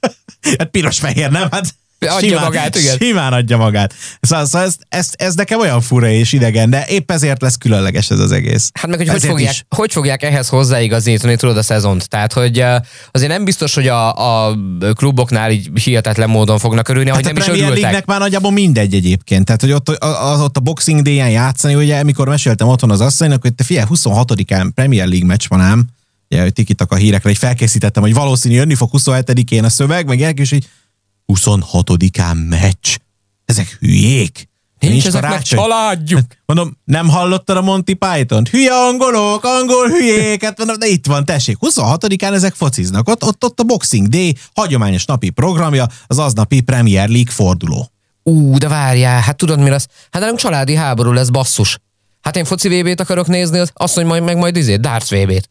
hát 0.58 0.70
piros-fehér, 0.70 1.30
nem? 1.30 1.48
Hát 1.50 1.74
Adja 2.00 2.28
simán, 2.28 2.44
magát, 2.44 2.76
igen. 2.76 2.96
Simán 2.96 3.32
adja 3.32 3.56
magát. 3.56 3.94
Szóval, 4.20 4.46
szóval 4.46 4.66
ez, 4.66 4.76
ez, 4.88 5.10
ez 5.16 5.34
nekem 5.34 5.60
olyan 5.60 5.80
fura 5.80 6.08
és 6.08 6.32
idegen, 6.32 6.70
de 6.70 6.84
épp 6.86 7.10
ezért 7.10 7.42
lesz 7.42 7.56
különleges 7.56 8.10
ez 8.10 8.18
az 8.18 8.32
egész. 8.32 8.70
Hát 8.74 8.86
meg, 8.86 8.98
hogy 8.98 9.08
hogy 9.08 9.24
fogják, 9.24 9.54
hogy 9.68 9.92
fogják 9.92 10.22
ehhez 10.22 10.48
hozzáigazítani, 10.48 11.36
tudod, 11.36 11.56
a 11.56 11.62
szezont. 11.62 12.08
Tehát, 12.08 12.32
hogy 12.32 12.64
azért 13.10 13.30
nem 13.30 13.44
biztos, 13.44 13.74
hogy 13.74 13.88
a, 13.88 14.48
a 14.48 14.56
kluboknál 14.94 15.50
így 15.50 15.70
hihetetlen 15.84 16.30
módon 16.30 16.58
fognak 16.58 16.88
örülni, 16.88 17.08
hát 17.08 17.24
hogy 17.24 17.34
nem 17.34 17.42
is 17.42 17.48
örültek. 17.48 17.68
League-nek 17.68 18.06
már 18.06 18.20
nagyjából 18.20 18.52
mindegy 18.52 18.94
egyébként. 18.94 19.44
Tehát, 19.44 19.60
hogy 19.60 19.72
ott, 19.72 19.88
az, 19.88 20.40
ott 20.40 20.56
a 20.56 20.60
Boxing 20.60 21.02
Day-en 21.02 21.30
játszani, 21.30 21.74
ugye, 21.74 21.98
amikor 21.98 22.28
meséltem 22.28 22.68
otthon 22.68 22.90
az 22.90 23.00
asszonynak, 23.00 23.42
hogy 23.42 23.54
te 23.54 23.64
figyelj, 23.64 23.86
26-án 23.90 24.70
Premier 24.74 25.06
League 25.06 25.26
meccs 25.26 25.44
van 25.48 25.60
ám, 25.60 25.86
ugye, 26.30 26.42
hogy 26.42 26.52
tikitak 26.52 26.92
a 26.92 26.96
hírekre, 26.96 27.28
hogy 27.28 27.38
felkészítettem, 27.38 28.02
hogy 28.02 28.14
valószínű 28.14 28.54
jönni 28.54 28.74
fog 28.74 28.90
27-én 28.92 29.64
a 29.64 29.68
szöveg, 29.68 30.06
meg 30.06 30.18
ilyenek, 30.18 30.38
és 30.38 30.52
így 30.52 30.68
26-án 31.32 32.48
meccs. 32.48 32.96
Ezek 33.44 33.76
hülyék. 33.80 34.48
Nincs, 34.78 34.92
Nincs 34.92 35.06
ezeknek 35.06 35.42
családjuk. 35.42 36.20
Hát, 36.20 36.38
mondom, 36.46 36.76
nem 36.84 37.08
hallottad 37.08 37.56
a 37.56 37.60
Monty 37.60 37.92
Python? 37.92 38.46
Hülye 38.50 38.74
angolok, 38.74 39.44
angol 39.44 39.88
hülyék, 39.88 40.44
hát 40.44 40.58
mondom, 40.58 40.78
de 40.78 40.86
itt 40.86 41.06
van, 41.06 41.24
tessék, 41.24 41.56
26-án 41.60 42.32
ezek 42.32 42.54
fociznak. 42.54 43.08
Ott, 43.08 43.24
ott, 43.24 43.44
ott 43.44 43.60
a 43.60 43.62
Boxing 43.62 44.06
Day 44.06 44.36
hagyományos 44.54 45.04
napi 45.04 45.30
programja, 45.30 45.86
az 46.06 46.18
aznapi 46.18 46.60
Premier 46.60 47.08
League 47.08 47.32
forduló. 47.32 47.90
Ú, 48.22 48.58
de 48.58 48.68
várjál, 48.68 49.20
hát 49.20 49.36
tudod 49.36 49.58
mi 49.58 49.68
lesz? 49.68 49.88
Hát 50.10 50.22
nem 50.22 50.36
családi 50.36 50.74
háború 50.74 51.12
lesz, 51.12 51.28
basszus. 51.28 51.78
Hát 52.20 52.36
én 52.36 52.44
foci 52.44 52.68
VB-t 52.68 53.00
akarok 53.00 53.26
nézni, 53.26 53.58
azt 53.72 53.96
mondja, 53.96 54.14
majd 54.14 54.22
meg 54.24 54.36
majd 54.36 54.56
izé, 54.56 54.76
darts 54.76 55.10
VB-t. 55.10 55.50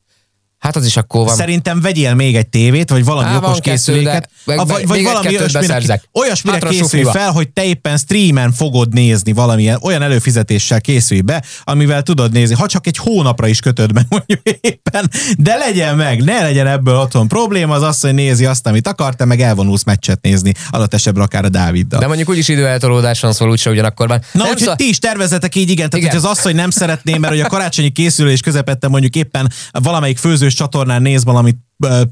Hát 0.67 0.75
az 0.75 0.85
is 0.85 0.97
akkor 0.97 1.25
van. 1.25 1.35
Szerintem 1.35 1.81
vegyél 1.81 2.13
még 2.13 2.35
egy 2.35 2.47
tévét, 2.47 2.89
vagy 2.89 3.05
valami 3.05 3.27
Há, 3.27 3.37
okos 3.37 3.57
készüléket. 3.61 4.29
Kettő, 4.45 4.63
vagy, 4.63 4.87
vagy 4.87 5.03
valami 5.03 5.37
olyasmire, 5.37 6.01
olyasmire 6.13 6.57
készülj 6.57 7.03
fel, 7.03 7.31
hogy 7.31 7.49
te 7.49 7.63
éppen 7.63 7.97
streamen 7.97 8.51
fogod 8.51 8.93
nézni 8.93 9.33
valamilyen, 9.33 9.79
olyan 9.81 10.01
előfizetéssel 10.01 10.81
készülj 10.81 11.21
be, 11.21 11.43
amivel 11.63 12.01
tudod 12.01 12.31
nézni, 12.31 12.55
ha 12.55 12.67
csak 12.67 12.87
egy 12.87 12.97
hónapra 12.97 13.47
is 13.47 13.59
kötöd 13.59 13.93
meg 13.93 14.05
mondjuk 14.15 14.39
éppen, 14.61 15.11
de 15.37 15.55
legyen 15.55 15.95
meg, 15.95 16.23
ne 16.23 16.41
legyen 16.41 16.67
ebből 16.67 16.95
otthon 16.95 17.27
probléma, 17.27 17.73
az 17.73 17.81
az, 17.81 17.99
hogy 17.99 18.13
nézi 18.13 18.45
azt, 18.45 18.67
amit 18.67 18.87
akar, 18.87 19.15
te 19.15 19.25
meg 19.25 19.41
elvonulsz 19.41 19.83
meccset 19.83 20.21
nézni, 20.21 20.53
alatt 20.69 20.93
esetben 20.93 21.23
akár 21.23 21.45
a 21.45 21.49
Dáviddal. 21.49 21.99
De 21.99 22.07
mondjuk 22.07 22.29
úgyis 22.29 22.47
időeltolódás 22.47 23.19
van, 23.19 23.31
szóval 23.33 23.49
úgyse 23.49 23.69
ugyanakkor 23.69 24.07
van. 24.07 24.21
Na, 24.31 24.43
úgyhogy 24.43 24.57
szó... 24.59 24.75
ti 24.75 24.89
is 24.89 24.99
tervezetek 24.99 25.55
így, 25.55 25.69
igen, 25.69 25.89
tehát 25.89 26.05
igen. 26.05 26.21
hogy 26.21 26.29
az 26.31 26.41
hogy 26.41 26.55
nem 26.55 26.69
szeretném, 26.69 27.19
mert 27.19 27.33
hogy 27.33 27.41
a 27.41 27.47
karácsonyi 27.47 27.89
készülés 27.89 28.39
közepette 28.39 28.87
mondjuk 28.87 29.15
éppen 29.15 29.51
valamelyik 29.71 30.17
főző 30.17 30.47
kettős 30.47 30.56
csatornán 30.57 31.01
néz 31.01 31.23
valamit 31.23 31.57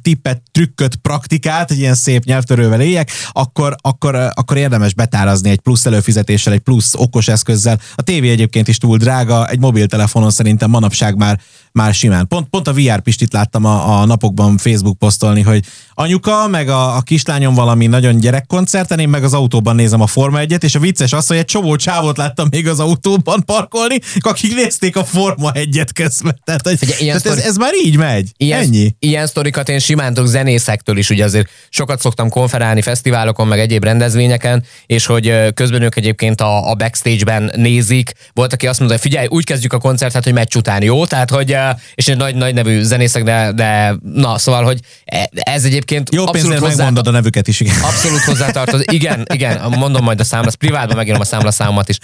tippet, 0.01 0.41
trükköt, 0.51 0.95
praktikát, 0.95 1.71
egy 1.71 1.79
ilyen 1.79 1.93
szép 1.93 2.23
nyelvtörővel 2.23 2.81
éljek, 2.81 3.11
akkor, 3.31 3.75
akkor, 3.81 4.15
akkor 4.33 4.57
érdemes 4.57 4.93
betárazni 4.93 5.49
egy 5.49 5.59
plusz 5.59 5.85
előfizetéssel, 5.85 6.53
egy 6.53 6.59
plusz 6.59 6.93
okos 6.93 7.27
eszközzel. 7.27 7.79
A 7.95 8.01
tévé 8.01 8.29
egyébként 8.29 8.67
is 8.67 8.77
túl 8.77 8.97
drága, 8.97 9.47
egy 9.47 9.59
mobiltelefonon 9.59 10.31
szerintem 10.31 10.69
manapság 10.69 11.15
már, 11.15 11.39
már 11.71 11.93
simán. 11.93 12.27
Pont, 12.27 12.47
pont 12.49 12.67
a 12.67 12.73
VR 12.73 13.01
Pistit 13.01 13.33
láttam 13.33 13.65
a, 13.65 13.99
a 14.01 14.05
napokban 14.05 14.57
Facebook 14.57 14.97
posztolni, 14.97 15.41
hogy 15.41 15.65
anyuka, 15.93 16.47
meg 16.47 16.69
a, 16.69 16.95
a 16.95 17.01
kislányom 17.01 17.53
valami 17.53 17.87
nagyon 17.87 18.17
gyerekkoncerten, 18.17 18.99
én 18.99 19.09
meg 19.09 19.23
az 19.23 19.33
autóban 19.33 19.75
nézem 19.75 20.01
a 20.01 20.07
Forma 20.07 20.39
1 20.39 20.63
és 20.63 20.75
a 20.75 20.79
vicces 20.79 21.13
az, 21.13 21.27
hogy 21.27 21.37
egy 21.37 21.45
csomó 21.45 21.75
csávot 21.75 22.17
láttam 22.17 22.47
még 22.51 22.67
az 22.67 22.79
autóban 22.79 23.43
parkolni, 23.45 23.99
akik 24.19 24.55
nézték 24.55 24.95
a 24.95 25.03
Forma 25.03 25.51
1-et 25.53 25.89
közben. 25.93 26.39
Tehát, 26.43 26.67
hogy, 26.67 26.77
Ugye, 26.81 26.95
tehát 26.97 27.19
sztori... 27.19 27.39
ez, 27.39 27.45
ez, 27.45 27.57
már 27.57 27.71
így 27.85 27.97
megy. 27.97 28.31
Ilyen, 28.37 28.61
Ennyi. 28.61 28.95
Ilyen 28.99 29.27
sztorikat 29.55 29.69
én 29.69 29.79
simán 29.79 30.13
tudok 30.13 30.29
zenészektől 30.29 30.97
is, 30.97 31.09
ugye 31.09 31.23
azért 31.23 31.49
sokat 31.69 31.99
szoktam 31.99 32.29
konferálni 32.29 32.81
fesztiválokon, 32.81 33.47
meg 33.47 33.59
egyéb 33.59 33.83
rendezvényeken, 33.83 34.63
és 34.85 35.05
hogy 35.05 35.53
közben 35.53 35.81
ők 35.81 35.95
egyébként 35.95 36.41
a, 36.41 36.69
a 36.69 36.73
backstage-ben 36.73 37.51
nézik. 37.55 38.11
Volt, 38.33 38.53
aki 38.53 38.67
azt 38.67 38.79
mondta, 38.79 38.97
hogy 38.97 39.09
figyelj, 39.09 39.27
úgy 39.29 39.43
kezdjük 39.43 39.73
a 39.73 39.77
koncertet, 39.77 40.23
hogy 40.23 40.33
meccs 40.33 40.55
után 40.55 40.83
jó, 40.83 41.05
tehát 41.05 41.29
hogy, 41.29 41.57
és 41.95 42.07
egy 42.07 42.17
nagy, 42.17 42.35
nagy 42.35 42.53
nevű 42.53 42.81
zenészek, 42.81 43.23
de, 43.23 43.51
de 43.51 43.95
na, 44.13 44.37
szóval, 44.37 44.63
hogy 44.63 44.79
e, 45.05 45.29
ez 45.31 45.63
egyébként 45.63 46.13
Jó 46.13 46.27
abszolút 46.27 46.57
hozzá... 46.57 46.87
a 46.87 47.11
nevüket 47.11 47.47
is, 47.47 47.59
igen. 47.59 47.75
Abszolút 47.81 48.21
hozzátartoz. 48.21 48.83
Igen, 48.91 49.25
igen, 49.33 49.61
mondom 49.77 50.03
majd 50.03 50.19
a 50.19 50.23
számla, 50.23 50.51
privátban 50.59 50.95
megírom 50.95 51.19
a 51.19 51.25
számlaszámomat 51.25 51.89
is. 51.89 51.97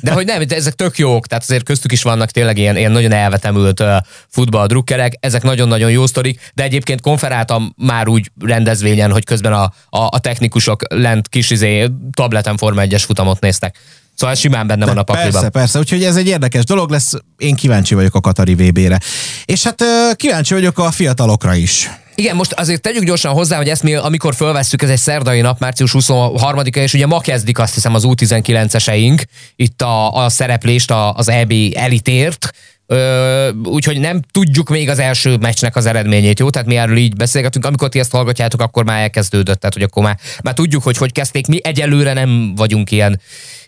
De 0.00 0.12
hogy 0.12 0.26
nem, 0.26 0.42
ezek 0.48 0.74
tök 0.74 0.98
jók, 0.98 1.26
tehát 1.26 1.44
azért 1.44 1.64
köztük 1.64 1.92
is 1.92 2.02
vannak 2.02 2.30
tényleg 2.30 2.58
ilyen, 2.58 2.76
ilyen 2.76 2.92
nagyon 2.92 3.12
elvetemült 3.12 3.82
futballdrukkerek, 4.28 5.12
ezek 5.20 5.42
nagyon-nagyon 5.42 5.90
jó 5.90 6.06
sztorik, 6.06 6.50
de 6.54 6.62
egyébként 6.62 6.93
konferáltam 7.00 7.74
már 7.76 8.08
úgy 8.08 8.30
rendezvényen, 8.40 9.12
hogy 9.12 9.24
közben 9.24 9.52
a, 9.52 9.62
a, 9.62 9.72
a 9.90 10.18
technikusok 10.18 10.82
lent 10.88 11.28
kis 11.28 11.50
izé, 11.50 11.88
tableten 12.12 12.56
Forma 12.56 12.82
1-es 12.84 13.02
futamot 13.06 13.40
néztek. 13.40 13.78
Szóval 14.14 14.34
simán 14.34 14.66
benne 14.66 14.86
van 14.86 14.98
a 14.98 15.02
pakliban. 15.02 15.32
Persze, 15.32 15.48
persze, 15.48 15.78
úgyhogy 15.78 16.04
ez 16.04 16.16
egy 16.16 16.26
érdekes 16.26 16.64
dolog 16.64 16.90
lesz. 16.90 17.12
Én 17.36 17.54
kíváncsi 17.54 17.94
vagyok 17.94 18.14
a 18.14 18.20
Katari 18.20 18.54
VB-re. 18.54 19.00
És 19.44 19.62
hát 19.62 19.84
kíváncsi 20.16 20.54
vagyok 20.54 20.78
a 20.78 20.90
fiatalokra 20.90 21.54
is. 21.54 21.90
Igen, 22.14 22.36
most 22.36 22.52
azért 22.52 22.80
tegyük 22.80 23.04
gyorsan 23.04 23.32
hozzá, 23.32 23.56
hogy 23.56 23.68
ezt 23.68 23.82
mi, 23.82 23.94
amikor 23.94 24.34
fölvesszük, 24.34 24.82
ez 24.82 24.88
egy 24.88 24.98
szerdai 24.98 25.40
nap, 25.40 25.58
március 25.58 25.90
23-a, 25.94 26.78
és 26.78 26.94
ugye 26.94 27.06
ma 27.06 27.20
kezdik 27.20 27.58
azt 27.58 27.74
hiszem 27.74 27.94
az 27.94 28.04
U19-eseink 28.06 29.22
itt 29.56 29.82
a, 29.82 30.24
a 30.24 30.28
szereplést 30.28 30.90
az 31.14 31.28
EB 31.28 31.52
elitért, 31.74 32.50
Ö, 32.86 33.50
úgyhogy 33.64 34.00
nem 34.00 34.20
tudjuk 34.32 34.68
még 34.68 34.88
az 34.88 34.98
első 34.98 35.36
meccsnek 35.36 35.76
az 35.76 35.86
eredményét, 35.86 36.38
jó? 36.38 36.50
Tehát 36.50 36.68
mi 36.68 36.76
erről 36.76 36.96
így 36.96 37.16
beszélgetünk, 37.16 37.64
amikor 37.64 37.88
ti 37.88 37.98
ezt 37.98 38.10
hallgatjátok, 38.10 38.60
akkor 38.60 38.84
már 38.84 39.02
elkezdődött, 39.02 39.60
tehát 39.60 39.74
hogy 39.74 39.82
akkor 39.82 40.02
már, 40.02 40.18
már 40.42 40.54
tudjuk, 40.54 40.82
hogy 40.82 40.96
hogy 40.96 41.12
kezdték. 41.12 41.46
Mi 41.46 41.58
egyelőre 41.62 42.12
nem 42.12 42.52
vagyunk 42.56 42.90
ilyen 42.90 43.20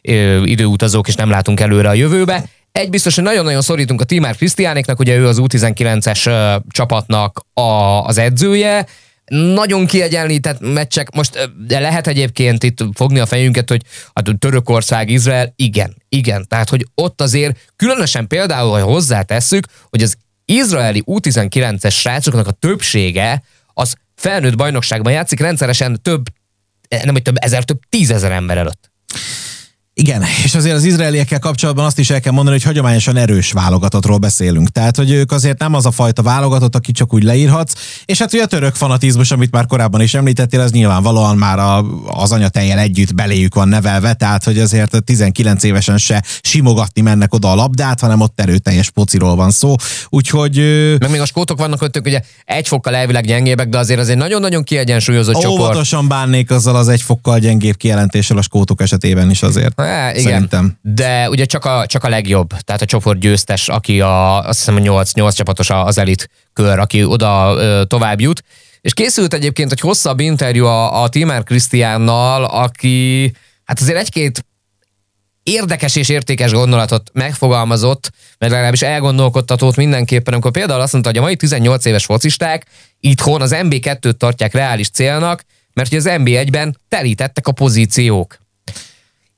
ö, 0.03 0.43
időutazók, 0.45 1.09
és 1.09 1.15
nem 1.15 1.31
látunk 1.31 1.61
előre 1.61 1.89
a 1.89 1.95
jövőbe. 1.95 2.45
Egy 2.73 2.91
biztos, 2.91 3.15
hogy 3.15 3.25
nagyon-nagyon 3.25 3.63
szorítunk 3.63 4.01
a 4.01 4.05
Timár 4.05 4.37
Krisztiánéknak, 4.37 4.99
ugye 4.99 5.17
ő 5.17 5.27
az 5.27 5.39
U19-es 5.41 6.61
csapatnak 6.69 7.41
a, 7.55 7.61
az 8.05 8.19
edzője, 8.19 8.87
nagyon 9.31 9.87
kiegyenlített 9.87 10.61
meccsek, 10.61 11.15
most 11.15 11.51
de 11.67 11.79
lehet 11.79 12.07
egyébként 12.07 12.63
itt 12.63 12.85
fogni 12.95 13.19
a 13.19 13.27
fejünket, 13.27 13.69
hogy 13.69 13.83
hát 14.15 14.39
Törökország, 14.39 15.11
Izrael, 15.11 15.53
igen, 15.57 15.97
igen. 16.09 16.47
Tehát, 16.49 16.69
hogy 16.69 16.87
ott 16.95 17.21
azért 17.21 17.59
különösen 17.77 18.27
például, 18.27 18.71
ha 18.71 18.85
hozzátesszük, 18.85 19.67
hogy 19.91 20.03
az 20.03 20.17
izraeli 20.45 21.03
U19-es 21.07 21.93
srácoknak 21.93 22.47
a 22.47 22.51
többsége 22.51 23.43
az 23.75 23.95
felnőtt 24.15 24.57
bajnokságban 24.57 25.13
játszik 25.13 25.41
rendszeresen 25.41 26.03
több, 26.03 26.25
nem 26.89 27.15
hogy 27.15 27.23
több 27.23 27.37
ezer, 27.39 27.65
több 27.65 27.81
tízezer 27.89 28.33
ember 28.33 28.59
előtt. 28.59 28.91
Igen, 30.01 30.23
és 30.45 30.55
azért 30.55 30.75
az 30.75 30.85
izraeliekkel 30.85 31.39
kapcsolatban 31.39 31.85
azt 31.85 31.99
is 31.99 32.11
el 32.11 32.21
kell 32.21 32.33
mondani, 32.33 32.57
hogy 32.57 32.65
hagyományosan 32.65 33.17
erős 33.17 33.53
válogatottról 33.53 34.19
beszélünk. 34.19 34.69
Tehát, 34.69 34.97
hogy 34.97 35.11
ők 35.11 35.33
azért 35.33 35.59
nem 35.59 35.75
az 35.75 35.87
a 35.87 35.91
fajta 35.91 36.23
válogatott, 36.23 36.75
aki 36.75 36.93
csak 36.93 37.15
úgy 37.15 37.23
leírhatsz. 37.23 37.73
És 38.05 38.19
hát 38.19 38.33
ugye 38.33 38.43
a 38.43 38.47
török 38.47 38.75
fanatizmus, 38.75 39.31
amit 39.31 39.51
már 39.51 39.67
korábban 39.67 40.01
is 40.01 40.15
említettél, 40.15 40.61
az 40.61 40.71
nyilvánvalóan 40.71 41.37
már 41.37 41.59
a, 41.59 41.85
az 42.07 42.33
anyatejjel 42.33 42.79
együtt 42.79 43.15
beléjük 43.15 43.55
van 43.55 43.69
nevelve, 43.69 44.15
tehát 44.15 44.45
hogy 44.45 44.59
azért 44.59 44.95
a 44.95 45.01
19 45.01 45.63
évesen 45.63 45.99
se 45.99 46.23
simogatni 46.41 47.01
mennek 47.01 47.35
oda 47.35 47.51
a 47.51 47.55
labdát, 47.55 48.01
hanem 48.01 48.21
ott 48.21 48.41
erőteljes 48.41 48.91
pociról 48.91 49.37
van 49.37 49.51
szó. 49.51 49.75
Úgyhogy... 50.09 50.57
Meg 50.99 51.11
még 51.11 51.21
a 51.21 51.27
skótok 51.27 51.59
vannak 51.59 51.83
ott, 51.83 52.01
ugye 52.05 52.21
egy 52.45 52.69
fokkal 52.69 52.95
elvileg 52.95 53.27
gyengébbek, 53.27 53.69
de 53.69 53.79
azért 53.79 54.01
az 54.01 54.09
egy 54.09 54.17
nagyon-nagyon 54.17 54.65
kiegyensúlyozott 54.65 55.35
csoport. 55.35 55.61
Óvatosan 55.61 56.09
bánnék 56.09 56.51
azzal 56.51 56.77
az 56.77 56.89
egy 56.89 57.03
fokkal 57.03 57.39
gyengébb 57.39 57.77
kijelentéssel 57.77 58.37
a 58.37 58.43
skótok 58.43 58.81
esetében 58.81 59.31
is 59.31 59.43
azért. 59.43 59.85
É, 59.87 60.11
igen. 60.11 60.23
Szerintem. 60.23 60.79
De 60.83 61.29
ugye 61.29 61.45
csak 61.45 61.65
a, 61.65 61.87
csak 61.87 62.05
a 62.05 62.09
legjobb, 62.09 62.49
tehát 62.65 62.83
a 62.83 62.87
csoport 62.87 63.19
győztes, 63.19 63.69
aki 63.69 64.01
a, 64.01 64.39
azt 64.39 64.59
hiszem 64.59 64.77
a 64.77 64.79
8, 64.79 65.13
8 65.13 65.35
csapatos 65.35 65.71
az 65.71 65.99
elit 65.99 66.31
kör, 66.53 66.79
aki 66.79 67.05
oda 67.05 67.55
ö, 67.57 67.85
tovább 67.85 68.21
jut. 68.21 68.43
És 68.81 68.95
készült 68.95 69.35
egyébként 69.35 69.73
egy 69.73 69.81
hosszabb 69.81 70.21
interjú 70.21 70.65
a, 70.65 71.03
a 71.03 71.09
Timmer 71.09 71.43
Krisztiánnal, 71.43 72.45
aki 72.45 73.33
hát 73.65 73.81
azért 73.81 73.99
egy-két 73.99 74.45
érdekes 75.43 75.97
és 75.97 76.09
értékes 76.09 76.53
gondolatot 76.53 77.11
megfogalmazott, 77.13 78.11
meg 78.39 78.51
legalábbis 78.51 78.83
elgondolkodtatót 78.83 79.77
mindenképpen, 79.77 80.33
amikor 80.33 80.51
például 80.51 80.81
azt 80.81 80.93
mondta, 80.93 81.11
hogy 81.11 81.19
a 81.19 81.23
mai 81.23 81.37
18 81.37 81.85
éves 81.85 82.05
focisták 82.05 82.67
itthon 83.01 83.41
az 83.41 83.55
MB2-t 83.55 84.13
tartják 84.13 84.53
reális 84.53 84.89
célnak, 84.89 85.45
mert 85.73 85.89
hogy 85.89 85.99
az 85.99 86.09
MB1-ben 86.09 86.79
telítettek 86.89 87.47
a 87.47 87.53
pozíciók. 87.53 88.39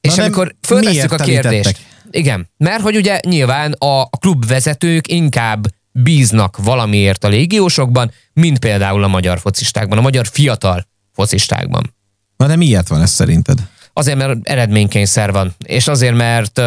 És 0.01 0.15
Na 0.15 0.23
amikor 0.23 0.55
föltesszük 0.67 1.13
a 1.13 1.17
kérdést, 1.17 1.79
igen, 2.11 2.51
mert 2.57 2.83
hogy 2.83 2.97
ugye 2.97 3.21
nyilván 3.27 3.73
a, 3.73 4.09
klubvezetők 4.09 5.09
inkább 5.09 5.67
bíznak 5.93 6.57
valamiért 6.57 7.25
a 7.25 7.29
légiósokban, 7.29 8.13
mint 8.33 8.59
például 8.59 9.05
a 9.05 9.09
magyar 9.09 9.39
focistákban, 9.39 9.99
a 9.99 10.01
magyar 10.01 10.27
fiatal 10.27 10.87
focistákban. 11.13 11.95
Na 12.37 12.47
de 12.47 12.57
miért 12.57 12.89
van 12.89 13.03
ez 13.03 13.11
szerinted? 13.11 13.59
Azért, 13.93 14.19
mert 14.19 14.39
eredménykényszer 14.43 15.33
van, 15.33 15.55
és 15.65 15.89
azért, 15.89 16.15
mert, 16.15 16.59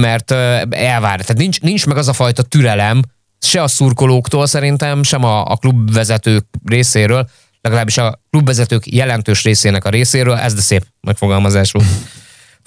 mert 0.00 0.30
elvár. 0.70 1.20
Tehát 1.20 1.36
nincs, 1.36 1.60
nincs 1.60 1.86
meg 1.86 1.96
az 1.96 2.08
a 2.08 2.12
fajta 2.12 2.42
türelem, 2.42 3.02
se 3.40 3.62
a 3.62 3.68
szurkolóktól 3.68 4.46
szerintem, 4.46 5.02
sem 5.02 5.24
a, 5.24 5.44
a 5.44 5.56
klubvezetők 5.56 6.44
részéről, 6.64 7.28
legalábbis 7.60 7.98
a 7.98 8.22
klubvezetők 8.30 8.92
jelentős 8.92 9.42
részének 9.42 9.84
a 9.84 9.90
részéről, 9.90 10.34
ez 10.34 10.54
de 10.54 10.60
szép 10.60 10.86
megfogalmazás 11.00 11.70
volt. 11.72 11.86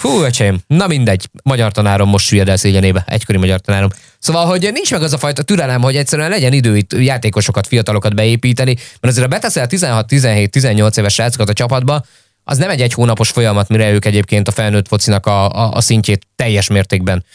Fú, 0.04 0.22
öcsém, 0.22 0.60
na 0.68 0.88
mindegy, 0.88 1.30
magyar 1.44 1.72
tanárom 1.72 2.10
most 2.10 2.26
süllyed 2.26 2.50
el 2.50 2.58
szégyenébe, 2.58 3.04
egykori 3.08 3.38
magyar 3.38 3.60
tanárom. 3.60 3.90
Szóval, 4.20 4.46
hogy 4.46 4.70
nincs 4.74 4.92
meg 4.92 5.02
az 5.02 5.14
a 5.14 5.18
fajta 5.18 5.44
türelem, 5.44 5.82
hogy 5.82 5.96
egyszerűen 5.96 6.30
legyen 6.30 6.54
idő 6.54 6.78
itt 6.78 6.94
játékosokat, 6.94 7.68
fiatalokat 7.68 8.16
beépíteni, 8.16 8.74
mert 8.74 9.16
azért 9.16 9.22
ha 9.24 9.28
beteszel 9.28 9.68
16-17-18 9.70 10.98
éves 10.98 11.14
srácokat 11.14 11.50
a 11.50 11.54
csapatba, 11.54 12.06
az 12.44 12.58
nem 12.58 12.70
egy 12.70 12.82
egy 12.82 12.94
hónapos 12.94 13.30
folyamat, 13.30 13.70
mire 13.70 13.92
ők 13.92 14.06
egyébként 14.06 14.48
a 14.48 14.52
felnőtt 14.52 14.88
focinak 14.88 15.26
a, 15.26 15.50
a, 15.50 15.72
a 15.72 15.82
szintjét 15.82 16.28
teljes 16.36 16.68
mértékben 16.68 17.26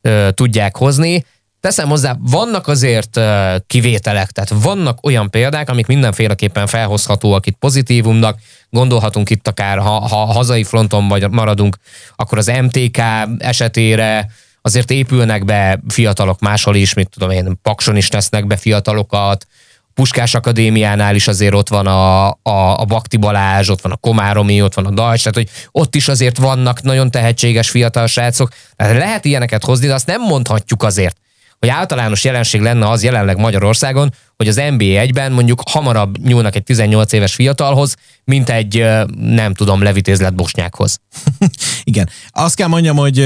ö, 0.00 0.28
tudják 0.34 0.76
hozni. 0.76 1.24
Teszem 1.60 1.88
hozzá, 1.88 2.16
vannak 2.20 2.68
azért 2.68 3.20
kivételek, 3.66 4.30
tehát 4.30 4.62
vannak 4.62 5.06
olyan 5.06 5.30
példák, 5.30 5.70
amik 5.70 5.86
mindenféleképpen 5.86 6.66
felhozhatóak 6.66 7.46
itt 7.46 7.56
pozitívumnak, 7.56 8.38
gondolhatunk 8.70 9.30
itt 9.30 9.48
akár, 9.48 9.78
ha, 9.78 10.00
ha 10.00 10.16
hazai 10.16 10.64
fronton 10.64 11.08
vagy 11.08 11.30
maradunk, 11.30 11.76
akkor 12.16 12.38
az 12.38 12.52
MTK 12.62 13.02
esetére 13.38 14.30
azért 14.62 14.90
épülnek 14.90 15.44
be 15.44 15.80
fiatalok 15.88 16.40
máshol 16.40 16.76
is, 16.76 16.94
mit 16.94 17.08
tudom 17.08 17.30
én, 17.30 17.58
Pakson 17.62 17.96
is 17.96 18.08
tesznek 18.08 18.46
be 18.46 18.56
fiatalokat, 18.56 19.46
Puskás 19.94 20.34
Akadémiánál 20.34 21.14
is 21.14 21.28
azért 21.28 21.54
ott 21.54 21.68
van 21.68 21.86
a, 21.86 22.28
a, 22.28 22.80
a 22.80 22.84
Bakti 22.84 23.16
Balázs, 23.16 23.68
ott 23.68 23.80
van 23.80 23.92
a 23.92 23.96
Komáromi, 23.96 24.62
ott 24.62 24.74
van 24.74 24.86
a 24.86 24.90
Dajcs, 24.90 25.22
tehát 25.22 25.34
hogy 25.34 25.48
ott 25.70 25.94
is 25.94 26.08
azért 26.08 26.38
vannak 26.38 26.82
nagyon 26.82 27.10
tehetséges 27.10 27.70
fiatal 27.70 28.06
srácok. 28.06 28.50
Tehát 28.76 28.96
lehet 28.96 29.24
ilyeneket 29.24 29.64
hozni, 29.64 29.86
de 29.86 29.94
azt 29.94 30.06
nem 30.06 30.20
mondhatjuk 30.20 30.82
azért, 30.82 31.16
hogy 31.58 31.68
általános 31.68 32.24
jelenség 32.24 32.60
lenne 32.60 32.88
az 32.88 33.02
jelenleg 33.02 33.36
Magyarországon, 33.36 34.12
hogy 34.36 34.48
az 34.48 34.60
NBA 34.76 34.84
egyben 34.84 35.32
mondjuk 35.32 35.62
hamarabb 35.70 36.18
nyúlnak 36.18 36.54
egy 36.54 36.62
18 36.62 37.12
éves 37.12 37.34
fiatalhoz, 37.34 37.94
mint 38.24 38.48
egy 38.48 38.84
nem 39.16 39.54
tudom, 39.54 39.82
levitézlet 39.82 40.34
bosnyákhoz. 40.34 41.00
Igen. 41.84 42.08
Azt 42.30 42.54
kell 42.54 42.68
mondjam, 42.68 42.96
hogy 42.96 43.18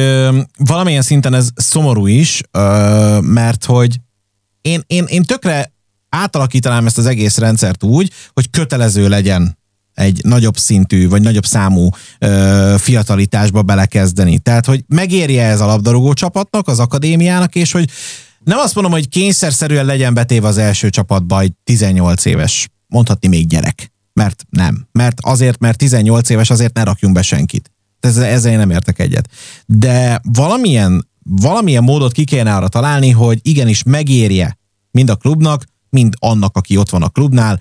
valamilyen 0.58 1.02
szinten 1.02 1.34
ez 1.34 1.48
szomorú 1.54 2.06
is, 2.06 2.40
mert 3.20 3.64
hogy 3.64 3.96
én, 4.60 4.82
én, 4.86 5.04
én 5.08 5.22
tökre 5.22 5.72
átalakítanám 6.08 6.86
ezt 6.86 6.98
az 6.98 7.06
egész 7.06 7.38
rendszert 7.38 7.82
úgy, 7.82 8.12
hogy 8.32 8.50
kötelező 8.50 9.08
legyen 9.08 9.58
egy 9.94 10.20
nagyobb 10.24 10.56
szintű, 10.56 11.08
vagy 11.08 11.22
nagyobb 11.22 11.46
számú 11.46 11.88
ö, 12.18 12.74
fiatalitásba 12.78 13.62
belekezdeni. 13.62 14.38
Tehát, 14.38 14.66
hogy 14.66 14.84
megérje 14.88 15.44
ez 15.44 15.60
a 15.60 15.66
labdarúgó 15.66 16.12
csapatnak, 16.12 16.68
az 16.68 16.78
akadémiának, 16.78 17.54
és 17.54 17.72
hogy 17.72 17.90
nem 18.44 18.58
azt 18.58 18.74
mondom, 18.74 18.92
hogy 18.92 19.08
kényszerszerűen 19.08 19.84
legyen 19.84 20.14
betéve 20.14 20.46
az 20.46 20.58
első 20.58 20.90
csapatba 20.90 21.40
egy 21.40 21.52
18 21.64 22.24
éves, 22.24 22.68
mondhatni 22.86 23.28
még 23.28 23.46
gyerek. 23.46 23.92
Mert 24.12 24.44
nem. 24.50 24.86
Mert 24.92 25.18
azért, 25.20 25.58
mert 25.58 25.78
18 25.78 26.28
éves, 26.28 26.50
azért 26.50 26.74
ne 26.74 26.82
rakjunk 26.82 27.14
be 27.14 27.22
senkit. 27.22 27.70
Ezzel, 28.00 28.24
ezzel 28.24 28.52
én 28.52 28.58
nem 28.58 28.70
értek 28.70 28.98
egyet. 28.98 29.28
De 29.66 30.20
valamilyen, 30.22 31.08
valamilyen 31.22 31.82
módot 31.82 32.12
ki 32.12 32.24
kéne 32.24 32.54
arra 32.54 32.68
találni, 32.68 33.10
hogy 33.10 33.38
igenis 33.42 33.82
megérje 33.82 34.58
mind 34.90 35.10
a 35.10 35.16
klubnak, 35.16 35.64
mind 35.90 36.14
annak, 36.18 36.56
aki 36.56 36.76
ott 36.76 36.90
van 36.90 37.02
a 37.02 37.08
klubnál, 37.08 37.60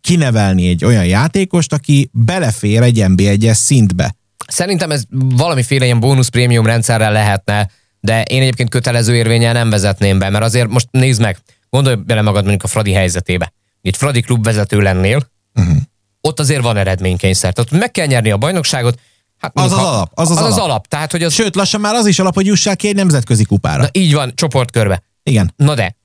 kinevelni 0.00 0.68
egy 0.68 0.84
olyan 0.84 1.04
játékost, 1.04 1.72
aki 1.72 2.10
belefér 2.12 2.82
egy 2.82 3.04
NB1-es 3.08 3.54
szintbe. 3.54 4.14
Szerintem 4.46 4.90
ez 4.90 5.02
valamiféle 5.10 5.84
ilyen 5.84 6.00
bónusz 6.00 6.28
prémium 6.28 6.66
rendszerrel 6.66 7.12
lehetne, 7.12 7.70
de 8.00 8.22
én 8.22 8.40
egyébként 8.40 8.70
kötelező 8.70 9.14
érvényel 9.14 9.52
nem 9.52 9.70
vezetném 9.70 10.18
be, 10.18 10.30
mert 10.30 10.44
azért 10.44 10.68
most 10.68 10.88
nézd 10.90 11.20
meg, 11.20 11.38
gondolj 11.70 11.96
bele 11.96 12.22
magad 12.22 12.40
mondjuk 12.40 12.62
a 12.62 12.66
Fradi 12.66 12.92
helyzetébe. 12.92 13.52
Itt 13.80 13.96
Fradi 13.96 14.20
klubvezető 14.20 14.80
lennél, 14.80 15.30
uh-huh. 15.54 15.76
ott 16.20 16.40
azért 16.40 16.62
van 16.62 16.76
eredménykényszer. 16.76 17.52
Tehát 17.52 17.70
meg 17.70 17.90
kell 17.90 18.06
nyerni 18.06 18.30
a 18.30 18.36
bajnokságot, 18.36 18.98
Hát 19.42 19.52
az 19.54 19.72
az 19.72 19.78
ha, 19.78 19.86
alap. 19.86 20.10
Az 20.14 20.30
az, 20.30 20.36
az, 20.36 20.42
alap. 20.42 20.52
az 20.52 20.58
alap. 20.58 20.86
Tehát, 20.86 21.10
hogy 21.10 21.22
az... 21.22 21.32
Sőt, 21.32 21.54
lassan 21.54 21.80
már 21.80 21.94
az 21.94 22.06
is 22.06 22.18
alap, 22.18 22.34
hogy 22.34 22.46
jussák 22.46 22.76
ki 22.76 22.88
egy 22.88 22.94
nemzetközi 22.94 23.44
kupára. 23.44 23.82
Na, 23.82 23.88
így 23.92 24.14
van, 24.14 24.32
csoportkörbe. 24.34 25.02
Igen. 25.22 25.52
Na 25.56 25.74
de, 25.74 25.96